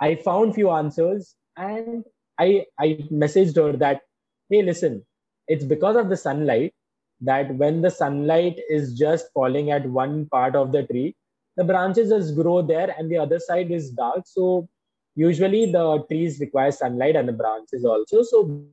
I 0.00 0.16
found 0.16 0.54
few 0.54 0.70
answers 0.70 1.34
and 1.56 2.04
I 2.38 2.66
I 2.78 3.06
messaged 3.12 3.56
her 3.56 3.76
that, 3.78 4.02
hey, 4.50 4.62
listen, 4.62 5.04
it's 5.48 5.64
because 5.64 5.96
of 5.96 6.08
the 6.08 6.16
sunlight 6.16 6.72
that 7.20 7.54
when 7.56 7.80
the 7.82 7.90
sunlight 7.90 8.60
is 8.68 8.94
just 8.98 9.26
falling 9.32 9.70
at 9.70 9.86
one 9.86 10.26
part 10.26 10.54
of 10.56 10.72
the 10.72 10.82
tree, 10.84 11.14
the 11.56 11.64
branches 11.64 12.10
just 12.10 12.34
grow 12.34 12.62
there 12.62 12.94
and 12.98 13.10
the 13.10 13.18
other 13.18 13.38
side 13.38 13.70
is 13.70 13.90
dark. 13.90 14.22
So 14.26 14.68
usually 15.14 15.70
the 15.70 16.04
trees 16.08 16.40
require 16.40 16.72
sunlight 16.72 17.16
and 17.16 17.28
the 17.28 17.32
branches 17.32 17.84
also. 17.84 18.22
So 18.22 18.64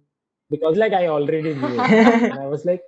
because 0.49 0.77
like 0.77 0.93
I 0.93 1.07
already 1.07 1.53
knew. 1.53 1.79
and 1.79 2.39
I 2.39 2.47
was 2.47 2.65
like, 2.65 2.81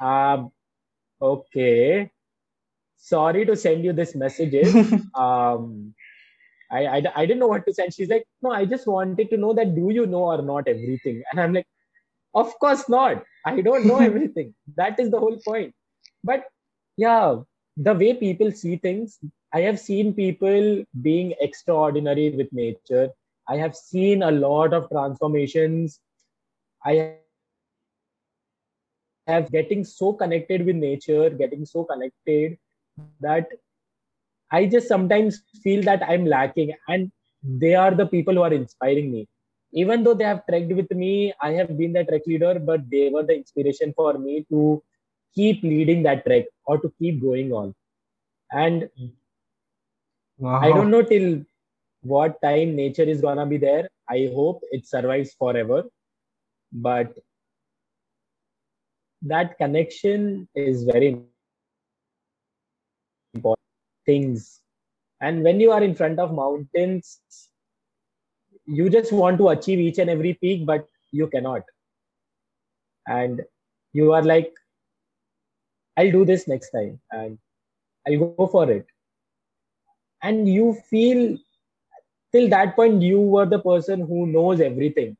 um, 0.00 0.50
okay, 1.22 2.10
sorry 2.96 3.44
to 3.46 3.56
send 3.56 3.84
you 3.84 3.92
this 3.92 4.14
messages. 4.14 4.74
Um, 5.14 5.94
I, 6.70 6.86
I, 6.86 7.02
I 7.16 7.26
didn't 7.26 7.40
know 7.40 7.48
what 7.48 7.66
to 7.66 7.74
send. 7.74 7.94
She's 7.94 8.08
like, 8.08 8.24
no, 8.42 8.50
I 8.50 8.64
just 8.64 8.86
wanted 8.86 9.30
to 9.30 9.36
know 9.36 9.52
that 9.54 9.74
do 9.74 9.90
you 9.90 10.06
know 10.06 10.24
or 10.24 10.42
not 10.42 10.68
everything? 10.68 11.22
And 11.30 11.40
I'm 11.40 11.52
like, 11.52 11.66
of 12.34 12.58
course 12.58 12.88
not. 12.88 13.22
I 13.46 13.60
don't 13.60 13.86
know 13.86 13.98
everything. 14.10 14.54
that 14.76 14.98
is 14.98 15.10
the 15.10 15.20
whole 15.20 15.38
point. 15.44 15.74
But 16.22 16.44
yeah, 16.96 17.36
the 17.76 17.94
way 17.94 18.14
people 18.14 18.50
see 18.52 18.76
things, 18.76 19.18
I 19.52 19.60
have 19.60 19.78
seen 19.78 20.14
people 20.14 20.84
being 21.02 21.34
extraordinary 21.40 22.30
with 22.30 22.52
nature. 22.52 23.10
I 23.48 23.56
have 23.56 23.76
seen 23.76 24.22
a 24.22 24.30
lot 24.30 24.72
of 24.72 24.88
transformations. 24.88 26.00
I 26.84 27.16
have 29.26 29.50
getting 29.50 29.84
so 29.84 30.12
connected 30.12 30.66
with 30.66 30.76
nature, 30.76 31.30
getting 31.30 31.64
so 31.64 31.84
connected 31.84 32.58
that 33.20 33.48
I 34.54 34.66
just 34.74 34.88
sometimes 34.88 35.42
feel 35.64 35.82
that 35.90 36.02
I'm 36.08 36.26
lacking, 36.26 36.72
and 36.88 37.12
they 37.64 37.74
are 37.74 37.94
the 37.94 38.06
people 38.06 38.34
who 38.34 38.42
are 38.48 38.54
inspiring 38.62 39.12
me. 39.12 39.28
Even 39.72 40.04
though 40.04 40.14
they 40.14 40.24
have 40.24 40.46
trekked 40.48 40.72
with 40.80 40.90
me, 40.92 41.34
I 41.42 41.52
have 41.60 41.76
been 41.78 41.92
the 41.92 42.04
trek 42.04 42.22
leader, 42.26 42.58
but 42.58 42.90
they 42.90 43.10
were 43.10 43.24
the 43.24 43.34
inspiration 43.36 43.92
for 43.96 44.18
me 44.18 44.46
to 44.50 44.82
keep 45.34 45.62
leading 45.62 46.02
that 46.04 46.24
trek 46.26 46.46
or 46.66 46.78
to 46.78 46.92
keep 46.98 47.20
going 47.22 47.52
on. 47.52 47.74
And 48.52 48.88
Wow. 50.38 50.60
I 50.60 50.72
don't 50.72 50.90
know 50.90 51.02
till 51.02 51.44
what 52.02 52.40
time 52.42 52.76
nature 52.76 53.02
is 53.04 53.20
gonna 53.20 53.46
be 53.46 53.58
there. 53.58 53.88
I 54.08 54.30
hope 54.34 54.62
it 54.72 54.86
survives 54.86 55.34
forever. 55.34 55.84
But 56.72 57.18
that 59.22 59.56
connection 59.58 60.48
is 60.54 60.84
very 60.84 61.08
important. 61.08 61.33
Things. 64.06 64.60
And 65.20 65.42
when 65.42 65.60
you 65.60 65.72
are 65.72 65.82
in 65.82 65.94
front 65.94 66.18
of 66.18 66.32
mountains, 66.32 67.20
you 68.66 68.88
just 68.90 69.12
want 69.12 69.38
to 69.38 69.48
achieve 69.48 69.78
each 69.80 69.98
and 69.98 70.10
every 70.10 70.34
peak, 70.34 70.66
but 70.66 70.86
you 71.12 71.28
cannot. 71.28 71.62
And 73.06 73.42
you 73.92 74.12
are 74.12 74.22
like, 74.22 74.52
I'll 75.96 76.10
do 76.12 76.24
this 76.24 76.48
next 76.48 76.70
time 76.70 77.00
and 77.10 77.38
I'll 78.06 78.18
go 78.18 78.46
for 78.46 78.70
it 78.70 78.72
and 80.22 80.48
you 80.48 80.74
feel 80.90 81.36
till 82.32 82.48
that 82.48 82.74
point 82.76 83.02
you 83.02 83.20
were 83.20 83.46
the 83.46 83.58
person 83.58 84.00
who 84.10 84.26
knows 84.26 84.60
everything 84.60 85.16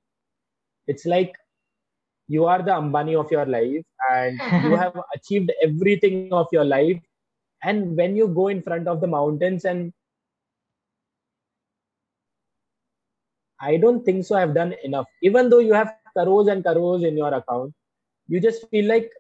it's 0.87 1.05
like 1.07 1.33
you 2.29 2.44
are 2.47 2.62
the 2.62 2.70
ambani 2.81 3.14
of 3.23 3.31
your 3.31 3.47
life 3.47 3.85
and 4.12 4.42
you 4.57 4.77
have 4.83 4.99
achieved 5.16 5.53
everything 5.62 6.33
of 6.33 6.49
your 6.53 6.64
life 6.64 7.01
and 7.64 7.96
when 7.96 8.16
you 8.16 8.29
go 8.29 8.48
in 8.48 8.62
front 8.62 8.88
of 8.88 9.00
the 9.00 9.09
mountains 9.09 9.64
and 9.64 9.92
i 13.70 13.77
don't 13.85 14.05
think 14.07 14.24
so 14.29 14.37
i've 14.40 14.55
done 14.59 14.72
enough 14.88 15.09
even 15.31 15.50
though 15.50 15.62
you 15.68 15.74
have 15.81 15.92
crores 16.16 16.48
and 16.55 16.64
crores 16.64 17.05
in 17.11 17.16
your 17.22 17.33
account 17.40 17.72
you 18.29 18.40
just 18.40 18.66
feel 18.68 18.87
like 18.87 19.11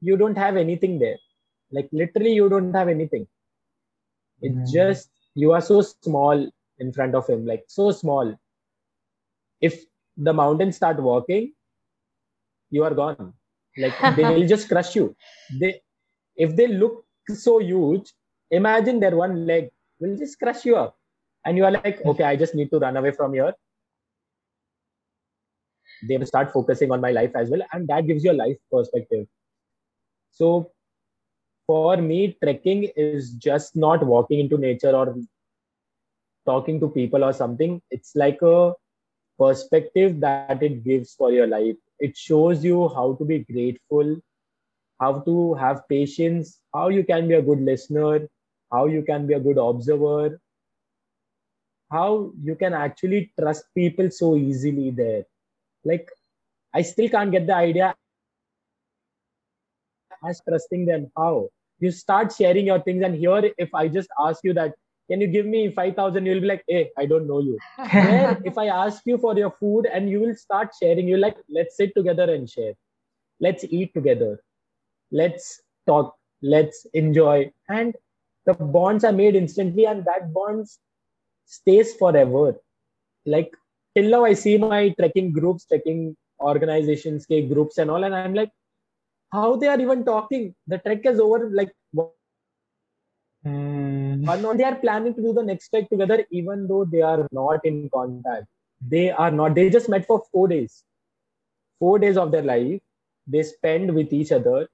you 0.00 0.16
don't 0.16 0.36
have 0.36 0.56
anything 0.56 0.98
there 0.98 1.18
like 1.72 1.88
literally 1.92 2.32
you 2.32 2.48
don't 2.48 2.72
have 2.74 2.88
anything 2.88 3.26
it's 4.42 4.70
Mm. 4.70 4.72
just 4.72 5.10
you 5.34 5.52
are 5.52 5.60
so 5.62 5.80
small 5.82 6.48
in 6.78 6.92
front 6.92 7.14
of 7.14 7.26
him, 7.28 7.46
like 7.46 7.64
so 7.68 7.90
small. 7.90 8.34
If 9.60 9.86
the 10.16 10.32
mountains 10.32 10.76
start 10.76 11.00
walking, 11.00 11.52
you 12.70 12.84
are 12.84 12.94
gone. 12.94 13.26
Like 13.76 13.96
they 14.02 14.24
will 14.24 14.46
just 14.46 14.68
crush 14.68 14.94
you. 14.94 15.14
They 15.48 15.80
if 16.36 16.56
they 16.56 16.66
look 16.68 17.04
so 17.28 17.58
huge, 17.58 18.12
imagine 18.50 19.00
their 19.00 19.16
one 19.16 19.46
leg 19.46 19.70
will 20.00 20.16
just 20.16 20.38
crush 20.38 20.64
you 20.64 20.76
up. 20.76 20.96
And 21.44 21.56
you 21.56 21.64
are 21.64 21.70
like, 21.70 22.02
hmm. 22.02 22.10
okay, 22.10 22.24
I 22.24 22.36
just 22.36 22.54
need 22.54 22.70
to 22.70 22.78
run 22.78 22.96
away 22.96 23.12
from 23.12 23.34
here. 23.34 23.52
They 26.08 26.16
will 26.16 26.26
start 26.26 26.52
focusing 26.52 26.90
on 26.90 27.00
my 27.00 27.12
life 27.12 27.30
as 27.36 27.50
well, 27.50 27.62
and 27.72 27.86
that 27.88 28.06
gives 28.06 28.24
you 28.24 28.32
a 28.32 28.34
life 28.34 28.56
perspective. 28.70 29.26
So 30.32 30.72
for 31.66 31.96
me, 31.96 32.36
trekking 32.42 32.88
is 32.96 33.32
just 33.32 33.76
not 33.76 34.04
walking 34.04 34.40
into 34.40 34.58
nature 34.58 34.90
or 34.90 35.14
talking 36.44 36.80
to 36.80 36.88
people 36.88 37.22
or 37.24 37.32
something. 37.32 37.80
It's 37.90 38.16
like 38.16 38.42
a 38.42 38.72
perspective 39.38 40.20
that 40.20 40.62
it 40.62 40.84
gives 40.84 41.14
for 41.14 41.30
your 41.30 41.46
life. 41.46 41.76
It 42.00 42.16
shows 42.16 42.64
you 42.64 42.88
how 42.88 43.14
to 43.14 43.24
be 43.24 43.40
grateful, 43.40 44.16
how 45.02 45.20
to 45.26 45.54
have 45.54 45.82
patience, 45.88 46.60
how 46.74 46.88
you 46.88 47.04
can 47.04 47.28
be 47.28 47.34
a 47.34 47.42
good 47.42 47.60
listener, 47.60 48.28
how 48.72 48.86
you 48.86 49.02
can 49.02 49.26
be 49.26 49.34
a 49.34 49.40
good 49.40 49.58
observer, 49.58 50.38
how 51.90 52.32
you 52.42 52.54
can 52.54 52.72
actually 52.72 53.32
trust 53.38 53.64
people 53.74 54.10
so 54.10 54.36
easily 54.36 54.90
there. 54.90 55.24
Like, 55.84 56.08
I 56.74 56.82
still 56.82 57.08
can't 57.08 57.32
get 57.32 57.46
the 57.46 57.56
idea 57.56 57.94
as 57.94 57.96
trusting 60.48 60.86
them. 60.86 61.10
How? 61.16 61.48
You 61.80 61.90
start 61.90 62.32
sharing 62.32 62.66
your 62.66 62.80
things 62.80 63.02
and 63.02 63.14
here 63.16 63.52
if 63.58 63.74
i 63.74 63.88
just 63.88 64.08
ask 64.26 64.40
you 64.44 64.52
that 64.54 64.74
can 65.10 65.20
you 65.20 65.26
give 65.26 65.46
me 65.46 65.72
5000 65.72 66.26
you'll 66.26 66.40
be 66.40 66.46
like 66.46 66.62
hey 66.68 66.90
i 66.98 67.06
don't 67.06 67.26
know 67.26 67.40
you. 67.40 67.60
There 67.92 68.36
if 68.44 68.56
i 68.56 68.66
ask 68.66 69.02
you 69.04 69.18
for 69.18 69.36
your 69.36 69.50
food 69.58 69.86
and 69.86 70.08
you 70.08 70.20
will 70.20 70.36
start 70.36 70.70
sharing 70.80 71.08
you 71.08 71.16
like 71.16 71.36
let's 71.50 71.76
sit 71.76 71.92
together 71.96 72.32
and 72.32 72.48
share. 72.48 72.74
Let's 73.40 73.64
eat 73.64 73.92
together 73.94 74.38
let's 75.12 75.62
talk 75.86 76.16
let's 76.42 76.86
enjoy. 76.94 77.52
And 77.68 77.94
the 78.46 78.54
bonds 78.54 79.04
are 79.04 79.12
made 79.12 79.36
instantly 79.36 79.86
and 79.86 80.04
that 80.06 80.32
bonds 80.34 80.80
stays 81.46 81.94
forever. 81.94 82.54
Like 83.26 83.52
till 83.96 84.10
now 84.10 84.24
i 84.24 84.34
see 84.34 84.58
my 84.58 84.90
trekking 84.98 85.32
groups 85.32 85.66
trekking 85.66 86.16
organizations 86.40 87.26
K 87.26 87.42
groups 87.48 87.78
and 87.78 87.90
all 87.90 88.04
and 88.04 88.14
i'm 88.14 88.34
like 88.34 88.50
how 89.32 89.56
they 89.56 89.68
are 89.68 89.80
even 89.80 90.04
talking? 90.04 90.54
The 90.66 90.78
trek 90.78 91.04
is 91.06 91.20
over 91.20 91.50
like 91.50 91.72
Mm. 93.46 94.24
one 94.26 94.44
or 94.44 94.56
they 94.56 94.64
are 94.64 94.76
planning 94.76 95.14
to 95.14 95.22
do 95.22 95.32
the 95.32 95.42
next 95.42 95.68
trek 95.70 95.88
together 95.90 96.24
even 96.30 96.66
though 96.68 96.84
they 96.84 97.02
are 97.02 97.26
not 97.32 97.64
in 97.64 97.88
contact. 97.90 98.46
They 98.80 99.10
are 99.10 99.30
not. 99.30 99.54
They 99.54 99.68
just 99.70 99.88
met 99.88 100.06
for 100.06 100.22
four 100.32 100.48
days. 100.48 100.84
Four 101.80 101.98
days 101.98 102.16
of 102.16 102.30
their 102.30 102.42
life 102.42 102.80
they 103.26 103.42
spend 103.42 103.94
with 103.94 104.12
each 104.12 104.32
other 104.32 104.68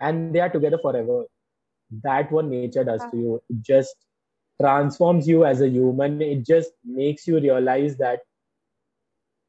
and 0.00 0.24
they 0.24 0.40
are 0.40 0.48
together 0.48 0.78
forever. 0.78 1.24
That 2.02 2.30
what 2.32 2.46
nature 2.46 2.84
does 2.84 3.04
to 3.10 3.16
you. 3.16 3.42
It 3.48 3.62
just 3.62 3.94
transforms 4.60 5.28
you 5.28 5.44
as 5.44 5.60
a 5.60 5.68
human. 5.68 6.20
It 6.20 6.44
just 6.46 6.72
makes 6.84 7.26
you 7.26 7.38
realize 7.40 7.96
that 7.98 8.20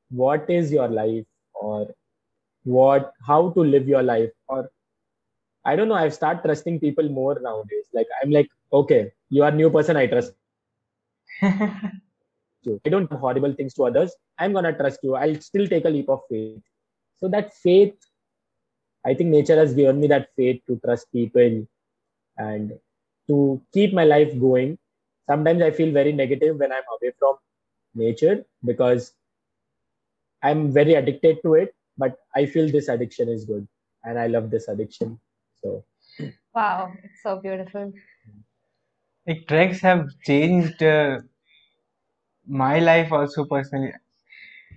what 0.10 0.50
is 0.50 0.72
your 0.72 0.88
life 0.88 1.26
or 1.54 1.88
what 2.64 3.14
how 3.28 3.50
to 3.52 3.62
live 3.62 3.88
your 3.88 4.04
life 4.04 4.30
or 4.48 4.70
i 5.66 5.76
don't 5.76 5.88
know 5.90 5.96
i've 5.96 6.14
started 6.14 6.44
trusting 6.44 6.80
people 6.80 7.08
more 7.10 7.38
nowadays. 7.42 7.88
Like 7.94 8.08
i'm 8.22 8.32
like 8.32 8.50
okay 8.74 9.12
you 9.30 9.44
are 9.44 9.50
a 9.50 9.56
new 9.56 9.70
person 9.70 9.98
i 9.98 10.08
trust 10.08 10.34
you. 11.44 12.80
I 12.86 12.90
don't 12.90 13.10
do 13.10 13.18
horrible 13.18 13.54
things 13.54 13.74
to 13.76 13.86
others. 13.86 14.16
I'm 14.38 14.54
gonna 14.54 14.74
trust 14.74 15.00
you. 15.04 15.16
I'll 15.16 15.36
still 15.42 15.68
take 15.68 15.86
a 15.86 15.90
leap 15.90 16.10
of 16.10 16.22
faith. 16.30 16.62
So 17.18 17.28
that 17.30 17.54
faith 17.54 17.96
i 19.06 19.14
think 19.14 19.30
nature 19.30 19.58
has 19.62 19.74
given 19.74 20.00
me 20.02 20.08
that 20.08 20.30
faith 20.36 20.62
to 20.68 20.80
trust 20.86 21.12
people 21.12 21.56
and 22.38 22.74
to 23.28 23.62
keep 23.74 23.94
my 23.94 24.04
life 24.06 24.32
going. 24.40 24.78
Sometimes 25.30 25.62
i 25.64 25.72
feel 25.72 25.92
very 25.94 26.14
negative 26.14 26.58
when 26.60 26.72
i'm 26.72 26.90
away 26.98 27.12
from 27.20 27.36
nature 27.96 28.46
because 28.66 29.14
i'm 30.44 30.72
very 30.72 30.94
addicted 30.94 31.38
to 31.44 31.54
it 31.56 31.74
but 31.98 32.18
i 32.36 32.46
feel 32.46 32.70
this 32.72 32.88
addiction 32.90 33.30
is 33.30 33.46
good 33.46 33.68
and 34.04 34.20
i 34.20 34.28
love 34.28 34.50
this 34.52 34.68
addiction. 34.68 35.20
So 35.64 35.84
Wow, 36.54 36.94
it's 37.04 37.22
so 37.24 37.40
beautiful. 37.40 37.94
like 39.26 39.48
treks 39.48 39.80
have 39.82 40.08
changed 40.24 40.84
uh, 40.84 41.20
my 42.48 42.80
life 42.80 43.12
also 43.12 43.46
personally. 43.46 43.92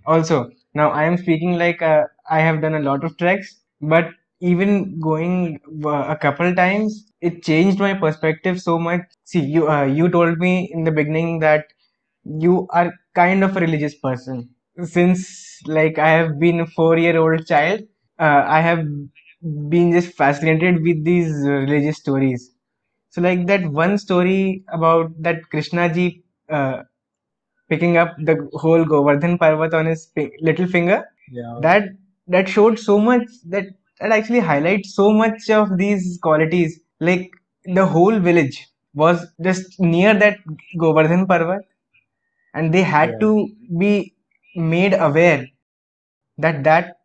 Also 0.06 0.50
now 0.74 0.90
i 0.90 1.04
am 1.04 1.16
speaking 1.18 1.54
like 1.58 1.82
uh, 1.82 2.04
i 2.30 2.40
have 2.40 2.60
done 2.62 2.74
a 2.74 2.84
lot 2.88 3.04
of 3.04 3.16
treks 3.18 3.63
but 3.88 4.10
even 4.40 4.98
going 5.00 5.60
uh, 5.84 6.06
a 6.08 6.16
couple 6.16 6.54
times 6.54 7.10
it 7.20 7.42
changed 7.42 7.78
my 7.78 7.94
perspective 7.94 8.60
so 8.60 8.78
much. 8.78 9.02
See 9.24 9.40
you 9.40 9.68
uh, 9.70 9.84
you 9.84 10.08
told 10.08 10.38
me 10.38 10.70
in 10.72 10.84
the 10.84 10.92
beginning 10.92 11.38
that 11.40 11.66
you 12.24 12.66
are 12.70 12.92
kind 13.14 13.44
of 13.44 13.56
a 13.56 13.60
religious 13.60 13.94
person. 13.96 14.50
Since 14.82 15.60
like 15.66 15.98
i 15.98 16.08
have 16.10 16.38
been 16.40 16.60
a 16.60 16.66
4 16.66 16.98
year 16.98 17.18
old 17.18 17.46
child 17.46 17.80
uh, 18.18 18.42
i 18.46 18.60
have 18.60 18.84
been 19.68 19.92
just 19.92 20.14
fascinated 20.16 20.82
with 20.82 21.04
these 21.04 21.32
religious 21.46 21.98
stories. 21.98 22.50
So 23.10 23.20
like 23.22 23.46
that 23.46 23.64
one 23.66 23.98
story 23.98 24.64
about 24.72 25.12
that 25.22 25.42
krishna 25.50 25.92
ji 25.94 26.24
uh, 26.50 26.82
picking 27.68 27.96
up 27.96 28.16
the 28.18 28.48
whole 28.54 28.84
Govardhan 28.84 29.38
Parvat 29.38 29.74
on 29.74 29.86
his 29.86 30.10
little 30.40 30.66
finger. 30.66 31.04
yeah. 31.30 31.58
That 31.60 31.84
that 32.28 32.48
showed 32.48 32.78
so 32.78 32.98
much 32.98 33.24
that 33.46 33.66
that 34.04 34.12
actually 34.12 34.40
highlights 34.40 34.94
so 34.96 35.12
much 35.12 35.50
of 35.50 35.78
these 35.78 36.20
qualities. 36.22 36.80
Like 37.00 37.30
the 37.66 37.86
whole 37.86 38.20
village 38.20 38.68
was 38.94 39.26
just 39.42 39.80
near 39.80 40.14
that 40.14 40.38
Govardhan 40.78 41.26
Parvat, 41.26 41.62
and 42.54 42.72
they 42.74 42.82
had 42.82 43.14
Yeah. 43.14 43.18
to 43.20 43.48
be 43.78 44.14
made 44.56 44.94
aware 44.94 45.46
that 46.38 46.64
that 46.64 46.96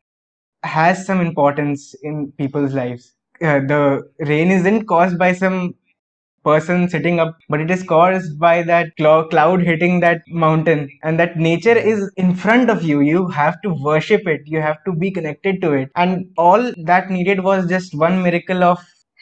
has 0.63 1.05
some 1.05 1.21
importance 1.21 1.95
in 2.03 2.31
people's 2.37 2.73
lives. 2.73 3.13
Uh, 3.41 3.59
the 3.73 4.09
rain 4.19 4.51
isn't 4.51 4.87
caused 4.87 5.17
by 5.19 5.33
some 5.33 5.75
person 6.43 6.87
sitting 6.89 7.19
up, 7.19 7.37
but 7.49 7.59
it 7.61 7.69
is 7.71 7.83
caused 7.83 8.39
by 8.39 8.63
that 8.63 8.95
clou- 8.97 9.27
cloud 9.29 9.61
hitting 9.61 9.99
that 10.01 10.21
mountain, 10.27 10.89
and 11.03 11.19
that 11.19 11.37
nature 11.37 11.77
is 11.77 12.11
in 12.17 12.35
front 12.35 12.69
of 12.69 12.83
you. 12.83 13.01
You 13.01 13.27
have 13.29 13.61
to 13.61 13.69
worship 13.69 14.27
it, 14.27 14.41
you 14.45 14.61
have 14.61 14.83
to 14.85 14.93
be 14.93 15.11
connected 15.11 15.61
to 15.61 15.73
it, 15.73 15.91
and 15.95 16.31
all 16.37 16.71
that 16.85 17.09
needed 17.09 17.43
was 17.43 17.67
just 17.69 17.95
one 17.95 18.21
miracle 18.23 18.63
of 18.63 18.79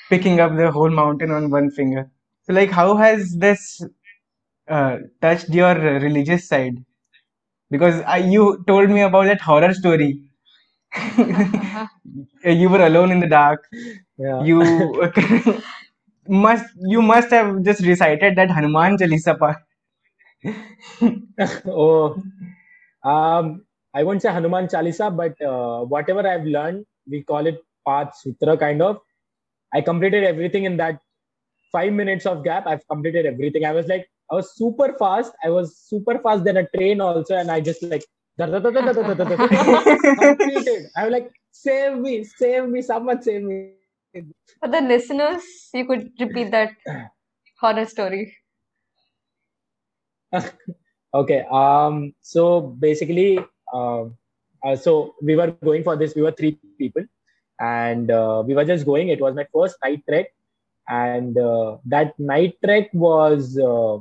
picking 0.10 0.40
up 0.40 0.56
the 0.56 0.72
whole 0.72 0.90
mountain 0.90 1.32
on 1.32 1.50
one 1.50 1.72
finger. 1.72 2.10
So, 2.44 2.54
like, 2.54 2.72
how 2.72 2.96
has 2.98 3.36
this 3.38 3.82
uh, 4.70 4.98
touched 5.22 5.50
your 5.50 5.76
religious 5.76 6.48
side? 6.48 6.78
Because 7.72 8.02
I, 8.04 8.18
you 8.18 8.64
told 8.68 8.90
me 8.90 9.02
about 9.02 9.26
that 9.26 9.42
horror 9.42 9.74
story. 9.74 10.22
you 12.44 12.70
were 12.70 12.86
alone 12.86 13.12
in 13.12 13.20
the 13.20 13.28
dark. 13.28 13.66
Yeah. 14.18 14.48
You 14.48 15.12
must 16.30 16.66
you 16.80 17.02
must 17.02 17.32
have 17.32 17.64
just 17.64 17.82
recited 17.82 18.36
that 18.36 18.52
Hanuman 18.52 18.98
Chalisa 18.98 19.38
part. 19.38 19.58
oh, 21.68 22.22
um, 23.04 23.66
I 23.94 24.04
won't 24.04 24.22
say 24.22 24.32
Hanuman 24.32 24.68
Chalisa, 24.68 25.16
but 25.16 25.42
uh, 25.42 25.84
whatever 25.86 26.28
I've 26.28 26.46
learned, 26.46 26.86
we 27.10 27.24
call 27.24 27.48
it 27.48 27.60
Path 27.88 28.16
Sutra 28.18 28.58
kind 28.58 28.82
of. 28.82 29.00
I 29.74 29.82
completed 29.82 30.24
everything 30.24 30.66
in 30.66 30.78
that 30.78 31.00
five 31.72 31.94
minutes 31.94 32.26
of 32.26 32.44
gap. 32.44 32.68
I've 32.68 32.88
completed 32.88 33.26
everything. 33.26 33.66
I 33.66 33.72
was 33.72 33.88
like, 33.88 34.08
I 34.32 34.36
was 34.36 34.56
super 34.56 34.96
fast. 35.00 35.34
I 35.44 35.50
was 35.50 35.78
super 35.78 36.20
fast 36.20 36.44
than 36.44 36.58
a 36.58 36.68
train 36.76 37.02
also, 37.02 37.36
and 37.36 37.50
I 37.50 37.62
just 37.62 37.82
like 37.84 38.04
completed. 40.20 40.86
I 40.96 41.06
was 41.06 41.12
like, 41.12 41.32
save 41.52 41.98
me, 41.98 42.24
save 42.24 42.68
me, 42.70 42.82
someone 42.82 43.22
save 43.22 43.42
me. 43.44 43.72
For 44.14 44.70
the 44.70 44.82
listeners, 44.82 45.44
you 45.74 45.86
could 45.86 46.12
repeat 46.20 46.52
that 46.52 46.72
horror 47.60 47.86
story. 47.86 48.36
okay. 51.14 51.46
Um. 51.52 52.14
So 52.22 52.62
basically, 52.62 53.40
um, 53.74 54.18
uh, 54.64 54.76
so 54.76 55.16
we 55.22 55.36
were 55.36 55.52
going 55.64 55.84
for 55.84 55.96
this. 55.96 56.16
We 56.16 56.22
were 56.22 56.32
three 56.32 56.60
people, 56.78 57.04
and 57.60 58.12
uh, 58.12 58.44
we 58.46 58.54
were 58.54 58.66
just 58.66 58.86
going. 58.86 59.10
It 59.10 59.22
was 59.22 59.36
my 59.36 59.48
first 59.54 59.78
night 59.84 60.04
trek, 60.10 60.34
and 60.88 61.38
uh, 61.38 61.78
that 61.86 62.18
night 62.20 62.58
trek 62.64 62.90
was 62.94 63.58
uh, 63.58 63.98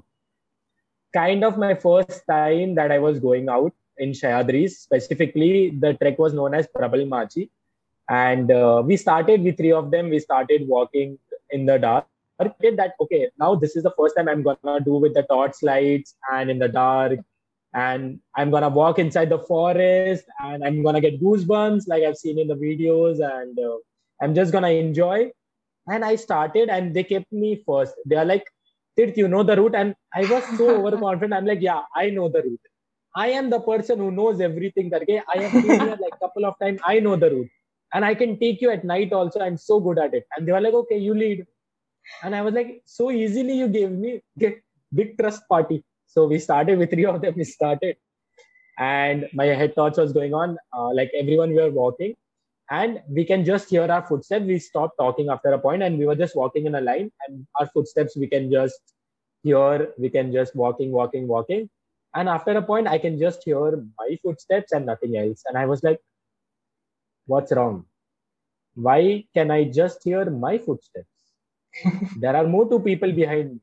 kind 1.14 1.44
of 1.44 1.58
my 1.58 1.74
first 1.74 2.22
time 2.28 2.74
that 2.74 2.90
I 2.90 2.98
was 2.98 3.18
going 3.18 3.48
out 3.48 3.72
in 3.98 4.10
Sahyadris. 4.10 4.70
Specifically, 4.70 5.70
the 5.70 5.94
trek 5.94 6.18
was 6.18 6.32
known 6.32 6.54
as 6.54 6.66
Prabal 6.66 7.06
Machi, 7.08 7.50
and 8.08 8.50
uh, 8.50 8.82
we 8.84 8.96
started 8.96 9.42
with 9.42 9.56
three 9.56 9.72
of 9.72 9.90
them. 9.90 10.10
We 10.10 10.20
started 10.20 10.66
walking 10.68 11.18
in 11.50 11.66
the 11.66 11.78
dark. 11.78 12.06
Did 12.60 12.76
that 12.76 12.94
okay? 13.00 13.30
Now 13.38 13.54
this 13.54 13.76
is 13.76 13.82
the 13.82 13.94
first 13.98 14.16
time 14.16 14.28
I'm 14.28 14.42
gonna 14.42 14.80
do 14.80 14.94
with 14.96 15.14
the 15.14 15.22
torch 15.22 15.62
lights 15.62 16.16
and 16.30 16.50
in 16.50 16.58
the 16.58 16.68
dark 16.68 17.20
and 17.72 18.20
I'm 18.34 18.50
gonna 18.50 18.68
walk 18.68 18.98
inside 18.98 19.30
the 19.30 19.38
forest 19.38 20.24
and 20.40 20.64
I'm 20.64 20.82
gonna 20.82 21.00
get 21.00 21.20
goosebumps 21.20 21.88
like 21.88 22.02
I've 22.04 22.16
seen 22.16 22.38
in 22.38 22.48
the 22.48 22.54
videos 22.54 23.20
and 23.20 23.58
uh, 23.58 23.76
I'm 24.20 24.34
just 24.34 24.52
gonna 24.52 24.70
enjoy. 24.70 25.30
And 25.88 26.04
I 26.04 26.16
started 26.16 26.68
and 26.68 26.94
they 26.94 27.04
kept 27.04 27.32
me 27.32 27.62
first. 27.66 27.94
They 28.06 28.16
are 28.16 28.24
like, 28.24 28.44
did 28.96 29.16
you 29.16 29.28
know 29.28 29.42
the 29.42 29.56
route? 29.56 29.74
And 29.74 29.94
I 30.14 30.22
was 30.22 30.44
so 30.58 30.68
overconfident. 30.86 31.34
I'm 31.34 31.46
like, 31.46 31.60
yeah, 31.60 31.82
I 31.94 32.10
know 32.10 32.28
the 32.28 32.42
route. 32.42 32.60
I 33.14 33.28
am 33.28 33.50
the 33.50 33.60
person 33.60 33.98
who 33.98 34.10
knows 34.10 34.40
everything. 34.40 34.90
Karke. 34.90 35.22
I 35.32 35.38
have 35.38 35.52
been 35.52 35.80
here 35.80 35.98
like 36.00 36.14
a 36.14 36.18
couple 36.18 36.44
of 36.44 36.58
times. 36.58 36.80
I 36.84 37.00
know 37.00 37.16
the 37.16 37.30
route. 37.30 37.50
And 37.94 38.04
I 38.04 38.14
can 38.14 38.38
take 38.38 38.60
you 38.60 38.70
at 38.70 38.84
night 38.84 39.12
also. 39.12 39.40
I'm 39.40 39.56
so 39.56 39.80
good 39.80 39.98
at 39.98 40.14
it. 40.14 40.26
And 40.36 40.46
they 40.46 40.52
were 40.52 40.60
like, 40.60 40.74
okay, 40.74 40.98
you 40.98 41.14
lead. 41.14 41.46
And 42.22 42.34
I 42.34 42.42
was 42.42 42.54
like, 42.54 42.82
so 42.84 43.10
easily 43.10 43.58
you 43.58 43.68
gave 43.68 43.90
me 43.90 44.22
big 44.94 45.18
trust 45.18 45.48
party. 45.48 45.84
So 46.06 46.26
we 46.26 46.38
started 46.38 46.78
with 46.78 46.90
three 46.90 47.04
of 47.04 47.20
them. 47.20 47.34
We 47.36 47.44
started, 47.44 47.96
and 48.78 49.28
my 49.34 49.46
head 49.46 49.74
thoughts 49.74 49.98
was 49.98 50.12
going 50.12 50.34
on. 50.34 50.56
Uh, 50.72 50.92
like 50.94 51.10
everyone, 51.14 51.50
we 51.50 51.56
were 51.56 51.70
walking, 51.70 52.14
and 52.70 53.02
we 53.08 53.24
can 53.24 53.44
just 53.44 53.68
hear 53.68 53.90
our 53.90 54.06
footsteps. 54.06 54.46
We 54.46 54.58
stopped 54.58 54.96
talking 54.98 55.28
after 55.28 55.52
a 55.52 55.58
point, 55.58 55.82
and 55.82 55.98
we 55.98 56.06
were 56.06 56.14
just 56.14 56.36
walking 56.36 56.66
in 56.66 56.74
a 56.74 56.80
line. 56.80 57.10
And 57.26 57.46
our 57.60 57.66
footsteps, 57.66 58.16
we 58.16 58.28
can 58.28 58.50
just 58.50 58.80
hear. 59.42 59.92
We 59.98 60.08
can 60.08 60.32
just 60.32 60.54
walking, 60.54 60.92
walking, 60.92 61.26
walking. 61.26 61.68
And 62.14 62.28
after 62.28 62.52
a 62.52 62.62
point, 62.62 62.88
I 62.88 62.98
can 62.98 63.18
just 63.18 63.42
hear 63.44 63.84
my 63.98 64.18
footsteps 64.22 64.72
and 64.72 64.86
nothing 64.86 65.18
else. 65.18 65.42
And 65.46 65.58
I 65.58 65.66
was 65.66 65.82
like, 65.82 66.00
"What's 67.26 67.52
wrong? 67.52 67.86
Why 68.74 69.24
can 69.34 69.50
I 69.50 69.64
just 69.64 70.04
hear 70.04 70.28
my 70.30 70.58
footsteps? 70.58 71.08
there 72.18 72.36
are 72.36 72.46
more 72.46 72.68
two 72.68 72.80
people 72.80 73.12
behind 73.12 73.52
me." 73.54 73.60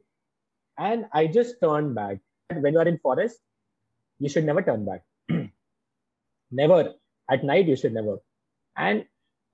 And 0.78 1.08
I 1.14 1.28
just 1.28 1.62
turned 1.62 1.96
back. 1.96 2.20
When 2.54 2.74
you 2.74 2.80
are 2.80 2.88
in 2.88 3.00
forest 3.00 3.40
you 4.20 4.30
should 4.30 4.46
never 4.46 4.62
turn 4.62 4.86
back. 4.86 5.04
Never. 6.52 6.94
At 7.32 7.44
night 7.44 7.68
you 7.68 7.76
should 7.76 7.94
never. 7.94 8.18
And 8.78 9.06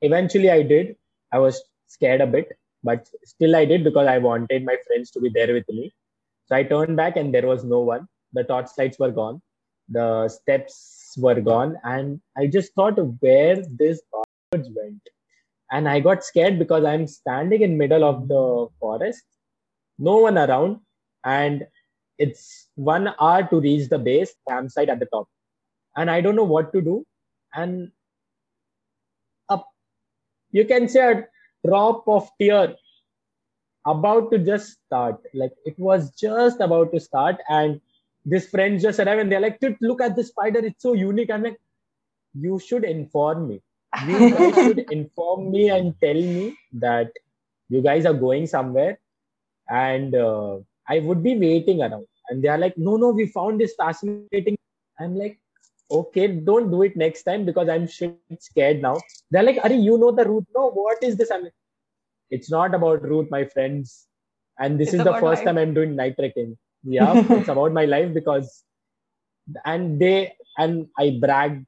eventually 0.02 0.50
i 0.50 0.62
did. 0.64 0.96
I 1.32 1.40
was 1.40 1.64
scared 1.88 2.22
a 2.22 2.28
bit 2.28 2.58
but 2.84 3.10
still 3.26 3.56
i 3.56 3.66
did 3.66 3.84
because 3.84 4.08
i 4.08 4.18
wanted 4.18 4.66
my 4.66 4.78
friends 4.88 5.12
to 5.12 5.20
be 5.22 5.30
there 5.30 5.54
with 5.54 5.68
me. 5.70 5.94
So 6.48 6.56
i 6.56 6.64
turned 6.64 6.98
back 6.98 7.18
and 7.18 7.34
there 7.34 7.48
was 7.48 7.64
no 7.64 7.80
one. 7.82 8.08
The 8.34 8.44
torch 8.44 8.70
lights 8.78 9.00
were 9.00 9.12
gone. 9.12 9.42
The 9.90 10.30
steps 10.30 10.76
were 11.18 11.40
gone 11.42 11.78
and 11.84 12.20
i 12.38 12.48
just 12.48 12.74
thought 12.74 13.00
of 13.00 13.16
where 13.22 13.58
this 13.80 14.02
birds 14.12 14.70
went. 14.76 15.02
And 15.72 15.88
i 15.88 16.00
got 16.00 16.24
scared 16.24 16.58
because 16.58 16.84
i'm 16.84 17.06
standing 17.08 17.62
in 17.62 17.78
middle 17.78 18.04
of 18.04 18.28
the 18.28 18.68
forest 18.80 19.24
no 20.00 20.18
one 20.18 20.38
around 20.38 20.80
and 21.24 21.68
it's 22.18 22.68
one 22.76 23.14
hour 23.20 23.44
to 23.50 23.60
reach 23.60 23.90
the 23.90 24.00
base 24.00 24.34
campsite 24.48 24.90
at 24.90 25.00
the 25.00 25.06
top. 25.08 25.28
And 25.96 26.10
i 26.10 26.22
don't 26.22 26.36
know 26.36 26.44
what 26.44 26.74
to 26.74 26.82
do. 26.82 27.06
And 27.54 27.92
up 29.50 29.68
you 30.52 30.66
can 30.66 30.88
say 30.88 31.12
a 31.12 31.28
drop 31.68 32.08
of 32.08 32.30
tear 32.42 32.76
about 33.86 34.32
to 34.32 34.38
just 34.40 34.78
start. 34.86 35.22
Like 35.34 35.54
it 35.66 35.78
was 35.78 36.12
just 36.12 36.60
about 36.60 36.92
to 36.94 37.00
start 37.00 37.38
and 37.50 37.82
this 38.30 38.48
friend 38.50 38.80
just 38.80 39.00
arrived 39.00 39.22
and 39.22 39.32
they're 39.32 39.40
like 39.48 39.60
look 39.82 40.02
at 40.02 40.16
this 40.16 40.30
spider. 40.30 40.60
It's 40.60 40.84
so 40.84 40.94
unique. 40.94 41.32
I'm 41.32 41.44
like 41.44 41.60
you 42.34 42.60
should 42.60 42.84
inform 42.84 43.48
me. 43.50 43.62
You 44.08 44.30
guys 44.38 44.56
should 44.56 44.80
inform 44.92 45.52
me 45.52 45.70
and 45.70 45.96
tell 46.02 46.22
me 46.38 46.58
that 46.74 47.12
you 47.70 47.82
guys 47.82 48.06
are 48.06 48.14
going 48.14 48.48
somewhere 48.48 49.00
and 49.70 50.16
uh, 50.16 50.58
i 50.88 51.00
would 51.00 51.24
be 51.24 51.38
waiting 51.38 51.82
around. 51.82 52.06
And 52.30 52.44
they 52.44 52.48
are 52.50 52.58
like 52.58 52.78
no 52.78 52.98
no 52.98 53.10
we 53.12 53.28
found 53.28 53.60
this 53.60 53.76
fascinating. 53.76 54.58
I'm 55.00 55.16
like 55.16 55.40
okay 55.92 56.28
don't 56.28 56.70
do 56.70 56.84
it 56.84 56.96
next 56.96 57.24
time 57.24 57.46
because 57.46 57.68
i'm 57.70 57.88
shit 57.88 58.16
scared 58.40 58.82
now. 58.82 58.98
They're 59.32 59.44
like 59.44 59.60
are 59.64 59.74
you 59.74 59.98
know 59.98 60.12
the 60.12 60.26
route? 60.26 60.48
No 60.56 60.70
what 60.72 61.04
is 61.04 61.18
this? 61.18 61.32
I'm 61.32 61.44
like, 61.44 61.54
it's 62.30 62.52
not 62.52 62.76
about 62.76 63.02
route 63.04 63.30
my 63.32 63.46
friends. 63.46 64.06
And 64.60 64.80
this 64.80 64.94
It's 64.94 65.00
is 65.00 65.04
the 65.04 65.14
first 65.14 65.24
life. 65.24 65.46
time 65.46 65.58
i'm 65.58 65.74
doing 65.74 65.96
night 65.96 66.16
trekking 66.18 66.58
yeah 66.84 67.14
it's 67.16 67.48
about 67.56 67.74
my 67.74 67.86
life 67.86 68.14
because 68.14 68.64
and 69.66 70.00
they 70.00 70.34
and 70.58 70.88
i 70.98 71.18
bragged 71.22 71.68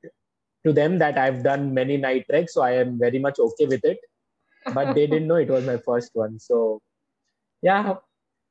to 0.66 0.72
them 0.72 1.00
that 1.00 1.18
i've 1.18 1.44
done 1.44 1.74
many 1.74 1.98
night 1.98 2.26
treks 2.30 2.54
so 2.54 2.62
i 2.62 2.72
am 2.72 2.98
very 3.00 3.20
much 3.20 3.40
okay 3.40 3.66
with 3.66 3.84
it. 3.84 4.00
But 4.76 4.94
they 4.94 5.08
didn't 5.08 5.28
know 5.28 5.38
it 5.38 5.50
was 5.50 5.66
my 5.66 5.78
first 5.78 6.12
one 6.14 6.40
so 6.40 6.82
yeah. 7.62 7.96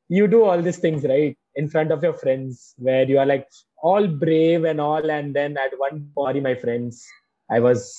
You 0.09 0.27
do 0.27 0.43
all 0.43 0.61
these 0.61 0.79
things 0.79 1.05
right 1.05 1.37
in 1.55 1.69
front 1.69 1.93
of 1.93 2.03
your 2.03 2.15
friends 2.15 2.75
where 2.79 3.05
you 3.05 3.19
are 3.21 3.27
like 3.27 3.47
all 3.81 4.09
brave 4.09 4.65
and 4.65 4.81
all 4.81 5.09
and 5.09 5.35
then 5.35 5.57
at 5.57 5.71
one 5.79 6.11
party 6.17 6.41
my 6.41 6.55
friends 6.55 7.07
i 7.49 7.61
was 7.61 7.95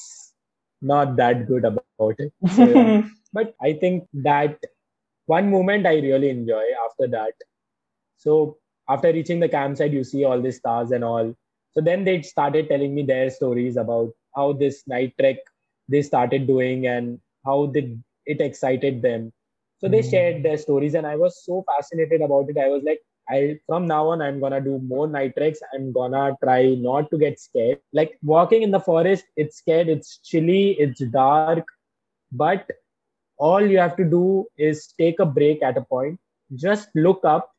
not 0.82 1.16
that 1.16 1.47
good 1.47 1.64
about 1.64 2.16
it. 2.18 2.34
So, 2.55 3.03
but 3.34 3.55
i 3.62 3.74
think 3.74 4.09
that 4.14 4.59
one 5.26 5.49
moment 5.49 5.88
i 5.88 5.95
really 5.95 6.30
enjoy 6.30 6.64
after 6.86 7.07
that 7.07 7.34
so 8.22 8.57
after 8.88 9.11
reaching 9.11 9.39
the 9.39 9.49
campsite 9.49 9.93
you 9.97 10.03
see 10.03 10.24
all 10.24 10.39
these 10.41 10.57
stars 10.57 10.91
and 10.91 11.03
all. 11.03 11.34
So 11.72 11.82
then 11.82 12.03
they 12.03 12.22
started 12.22 12.69
telling 12.69 12.93
me 12.93 13.03
their 13.03 13.30
stories 13.30 13.78
about 13.78 14.11
how 14.36 14.53
this 14.53 14.84
night 14.88 15.13
trek 15.19 15.38
they 15.89 16.01
started 16.01 16.45
doing 16.47 16.88
and 16.88 17.19
how 17.45 17.67
did 17.67 18.01
it 18.26 18.41
excited 18.41 19.01
them. 19.01 19.32
So 19.80 19.88
they 19.88 20.01
hmm. 20.01 20.09
shared 20.09 20.43
their 20.43 20.57
stories 20.57 20.93
and 20.93 21.07
i 21.07 21.15
was 21.15 21.43
so 21.43 21.63
fascinated 21.69 22.22
about 22.22 22.49
it. 22.49 22.57
I 22.57 22.67
was 22.67 22.84
like 22.84 23.01
i 23.30 23.39
from 23.67 23.88
now 23.88 24.03
on 24.11 24.22
i'm 24.22 24.39
gonna 24.39 24.61
do 24.61 24.78
more 24.93 25.07
night 25.07 25.34
treks. 25.38 25.59
I'm 25.74 25.91
gonna 25.91 26.38
try 26.43 26.76
not 26.76 27.09
to 27.11 27.17
get 27.17 27.39
scared. 27.39 27.80
Like 27.93 28.19
walking 28.22 28.61
in 28.61 28.72
the 28.72 28.86
forest 28.89 29.26
it's 29.36 29.57
scared 29.57 29.89
it's 29.89 30.17
chilly 30.17 30.63
it's 30.86 31.01
dark. 31.17 31.65
But 32.32 32.69
all 33.38 33.65
you 33.74 33.80
have 33.80 33.97
to 33.97 34.05
do 34.17 34.45
is 34.57 34.93
take 34.99 35.19
a 35.19 35.26
break 35.26 35.63
at 35.63 35.78
a 35.78 35.82
point. 35.95 36.19
Just 36.55 36.89
look 36.93 37.26
up 37.26 37.51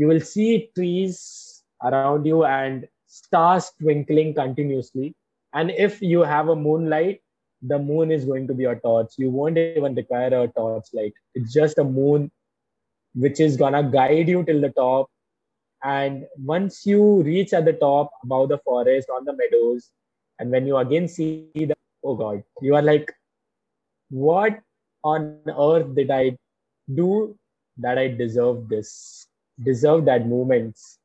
you 0.00 0.06
will 0.10 0.20
see 0.20 0.70
trees 0.76 1.62
around 1.88 2.26
you 2.26 2.44
and 2.44 2.86
stars 3.06 3.70
twinkling 3.80 4.32
continuously. 4.34 5.14
And 5.52 5.70
if 5.70 6.00
you 6.00 6.20
have 6.20 6.48
a 6.48 6.56
moonlight 6.56 7.20
the 7.62 7.78
moon 7.78 8.10
is 8.10 8.24
going 8.24 8.46
to 8.48 8.54
be 8.54 8.64
a 8.64 8.74
torch. 8.74 9.12
You 9.18 9.28
won't 9.28 9.58
even 9.58 9.94
require 9.94 10.28
a 10.28 10.48
torch 10.48 10.86
light. 10.94 11.12
It's 11.34 11.52
just 11.52 11.76
a 11.76 11.84
moon 11.84 12.30
which 13.14 13.38
is 13.38 13.58
gonna 13.58 13.82
guide 13.82 14.28
you 14.28 14.42
till 14.44 14.62
the 14.62 14.70
top. 14.70 15.10
And 15.84 16.24
once 16.38 16.86
you 16.86 17.22
reach 17.22 17.52
at 17.52 17.66
the 17.66 17.74
top 17.74 18.12
above 18.22 18.48
the 18.48 18.58
forest 18.58 19.10
on 19.14 19.26
the 19.26 19.34
meadows 19.36 19.90
and 20.38 20.50
when 20.50 20.66
you 20.66 20.78
again 20.78 21.06
see 21.08 21.50
the 21.54 21.74
oh 22.02 22.14
god 22.14 22.42
you 22.62 22.74
are 22.74 22.82
like 22.82 23.12
what 24.08 24.58
on 25.04 25.38
earth 25.64 25.94
did 25.94 26.10
i 26.10 26.36
do 26.94 27.36
that 27.80 27.98
I 27.98 28.08
deserve 28.08 28.68
this, 28.68 29.26
deserve 29.62 30.04
that 30.06 30.26
moments. 30.26 30.98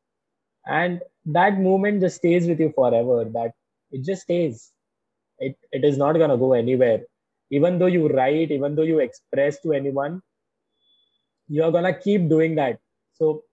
And 0.65 1.01
that 1.25 1.59
moment 1.59 2.01
just 2.01 2.17
stays 2.17 2.47
with 2.47 2.59
you 2.59 2.71
forever. 2.75 3.25
That 3.25 3.53
it 3.91 4.03
just 4.03 4.23
stays. 4.23 4.71
It 5.39 5.57
it 5.71 5.83
is 5.83 5.97
not 5.97 6.13
gonna 6.17 6.37
go 6.37 6.53
anywhere. 6.53 7.01
Even 7.51 7.77
though 7.79 7.87
you 7.87 8.07
write, 8.07 8.51
even 8.51 8.75
though 8.75 8.83
you 8.91 8.99
express 8.99 9.61
to 9.61 9.73
anyone, 9.73 10.21
you're 11.47 11.71
gonna 11.71 11.93
keep 11.93 12.27
doing 12.29 12.55
that. 12.55 12.79
So 13.13 13.43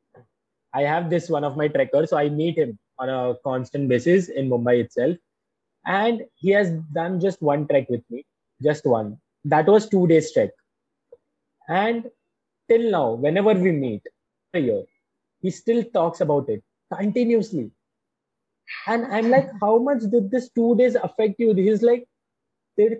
I 0.74 0.82
have 0.82 1.10
this 1.10 1.28
one 1.28 1.44
of 1.44 1.56
my 1.56 1.68
trekkers, 1.68 2.10
so 2.10 2.16
I 2.16 2.28
meet 2.28 2.56
him 2.58 2.78
on 2.98 3.08
a 3.08 3.34
constant 3.44 3.88
basis 3.88 4.28
in 4.28 4.48
Mumbai 4.48 4.80
itself. 4.80 5.16
And 5.86 6.24
he 6.36 6.50
has 6.50 6.70
done 6.94 7.20
just 7.20 7.42
one 7.42 7.66
trek 7.68 7.88
with 7.90 8.02
me, 8.10 8.24
just 8.62 8.86
one. 8.86 9.18
That 9.44 9.66
was 9.66 9.88
two 9.88 10.06
days 10.06 10.32
trek. 10.32 10.50
And 11.68 12.10
till 12.68 12.90
now, 12.90 13.12
whenever 13.14 13.54
we 13.54 13.72
meet 13.72 14.02
a 14.54 14.60
year, 14.60 14.84
he 15.42 15.50
still 15.50 15.84
talks 15.84 16.20
about 16.20 16.48
it 16.48 16.62
continuously. 16.96 17.70
And 18.86 19.06
I'm 19.06 19.30
like, 19.30 19.50
how 19.60 19.78
much 19.78 20.00
did 20.10 20.30
this 20.30 20.50
two 20.50 20.76
days 20.76 20.94
affect 20.94 21.38
you? 21.38 21.52
He's 21.54 21.82
like, 21.82 22.06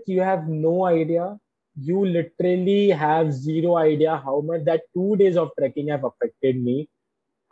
you 0.07 0.21
have 0.21 0.49
no 0.49 0.85
idea. 0.87 1.39
You 1.81 2.05
literally 2.05 2.91
have 2.91 3.33
zero 3.33 3.77
idea 3.77 4.21
how 4.23 4.41
much 4.41 4.65
that 4.65 4.83
two 4.95 5.17
days 5.17 5.37
of 5.37 5.51
trekking 5.59 5.89
have 5.89 6.05
affected 6.05 6.63
me. 6.63 6.89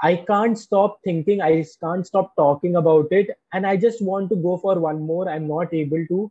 I 0.03 0.16
can't 0.16 0.59
stop 0.59 0.99
thinking. 1.05 1.41
I 1.41 1.64
can't 1.80 2.07
stop 2.07 2.34
talking 2.36 2.76
about 2.76 3.09
it. 3.11 3.30
And 3.53 3.66
I 3.66 3.76
just 3.76 4.03
want 4.03 4.28
to 4.30 4.36
go 4.36 4.57
for 4.59 4.78
one 4.78 5.01
more. 5.01 5.28
I'm 5.28 5.49
not 5.49 5.72
able 5.72 6.05
to. 6.09 6.30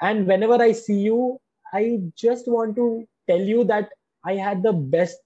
And 0.00 0.26
whenever 0.26 0.54
I 0.54 0.72
see 0.72 1.00
you, 1.00 1.38
I 1.72 2.00
just 2.16 2.48
want 2.48 2.76
to 2.76 3.06
tell 3.28 3.40
you 3.40 3.64
that 3.64 3.90
I 4.24 4.34
had 4.34 4.62
the 4.62 4.72
best 4.72 5.18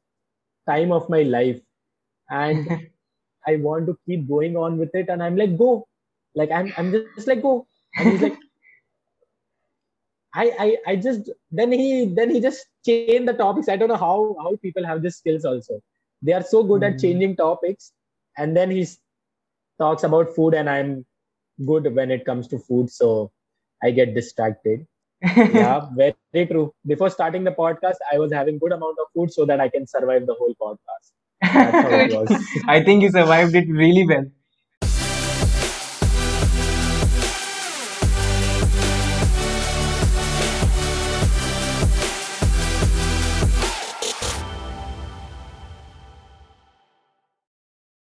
time 0.68 0.92
of 0.92 1.08
my 1.08 1.22
life. 1.22 1.60
And 2.30 2.68
I 3.46 3.56
want 3.56 3.86
to 3.86 3.98
keep 4.06 4.28
going 4.28 4.56
on 4.56 4.78
with 4.78 4.94
it. 4.94 5.08
And 5.08 5.22
I'm 5.22 5.36
like, 5.36 5.56
go. 5.58 5.86
Like 6.34 6.50
I'm 6.50 6.72
I'm 6.76 6.92
just 6.92 7.08
like, 7.08 7.24
go. 7.24 7.48
And 7.80 7.92
he's 7.92 8.06
like, 8.06 8.22
I, 10.34 10.52
I 10.58 10.76
I 10.92 10.96
just 10.96 11.30
then 11.50 11.72
he 11.72 12.06
then 12.06 12.30
he 12.30 12.40
just 12.40 12.66
changed 12.84 13.28
the 13.28 13.32
topics. 13.34 13.68
I 13.68 13.76
don't 13.76 13.88
know 13.88 13.96
how 13.96 14.26
how 14.26 14.46
people 14.48 14.78
have 14.78 15.02
these 15.02 15.16
skills 15.16 15.44
also. 15.44 15.80
They 16.22 16.32
are 16.32 16.42
so 16.42 16.62
good 16.62 16.82
at 16.82 16.94
Mm. 16.94 17.00
changing 17.00 17.36
topics, 17.36 17.92
and 18.36 18.56
then 18.56 18.70
he 18.70 18.86
talks 19.78 20.04
about 20.04 20.34
food, 20.34 20.54
and 20.54 20.68
I'm 20.68 21.04
good 21.66 21.94
when 21.94 22.10
it 22.10 22.24
comes 22.24 22.48
to 22.48 22.58
food, 22.58 22.90
so 22.90 23.30
I 23.82 23.90
get 23.90 24.14
distracted. 24.14 24.86
Yeah, 25.48 25.88
very, 25.96 26.14
very 26.32 26.46
true. 26.46 26.74
Before 26.86 27.10
starting 27.10 27.44
the 27.44 27.52
podcast, 27.52 27.96
I 28.12 28.18
was 28.18 28.32
having 28.32 28.58
good 28.58 28.72
amount 28.72 28.98
of 29.00 29.06
food 29.14 29.32
so 29.32 29.44
that 29.46 29.60
I 29.60 29.68
can 29.68 29.86
survive 29.86 30.26
the 30.26 30.34
whole 30.34 30.54
podcast. 30.60 31.12
That's 31.40 31.80
how 31.80 31.96
it 31.98 32.12
was. 32.12 32.36
I 32.66 32.82
think 32.84 33.02
you 33.02 33.10
survived 33.10 33.54
it 33.54 33.68
really 33.68 34.06
well. 34.06 34.26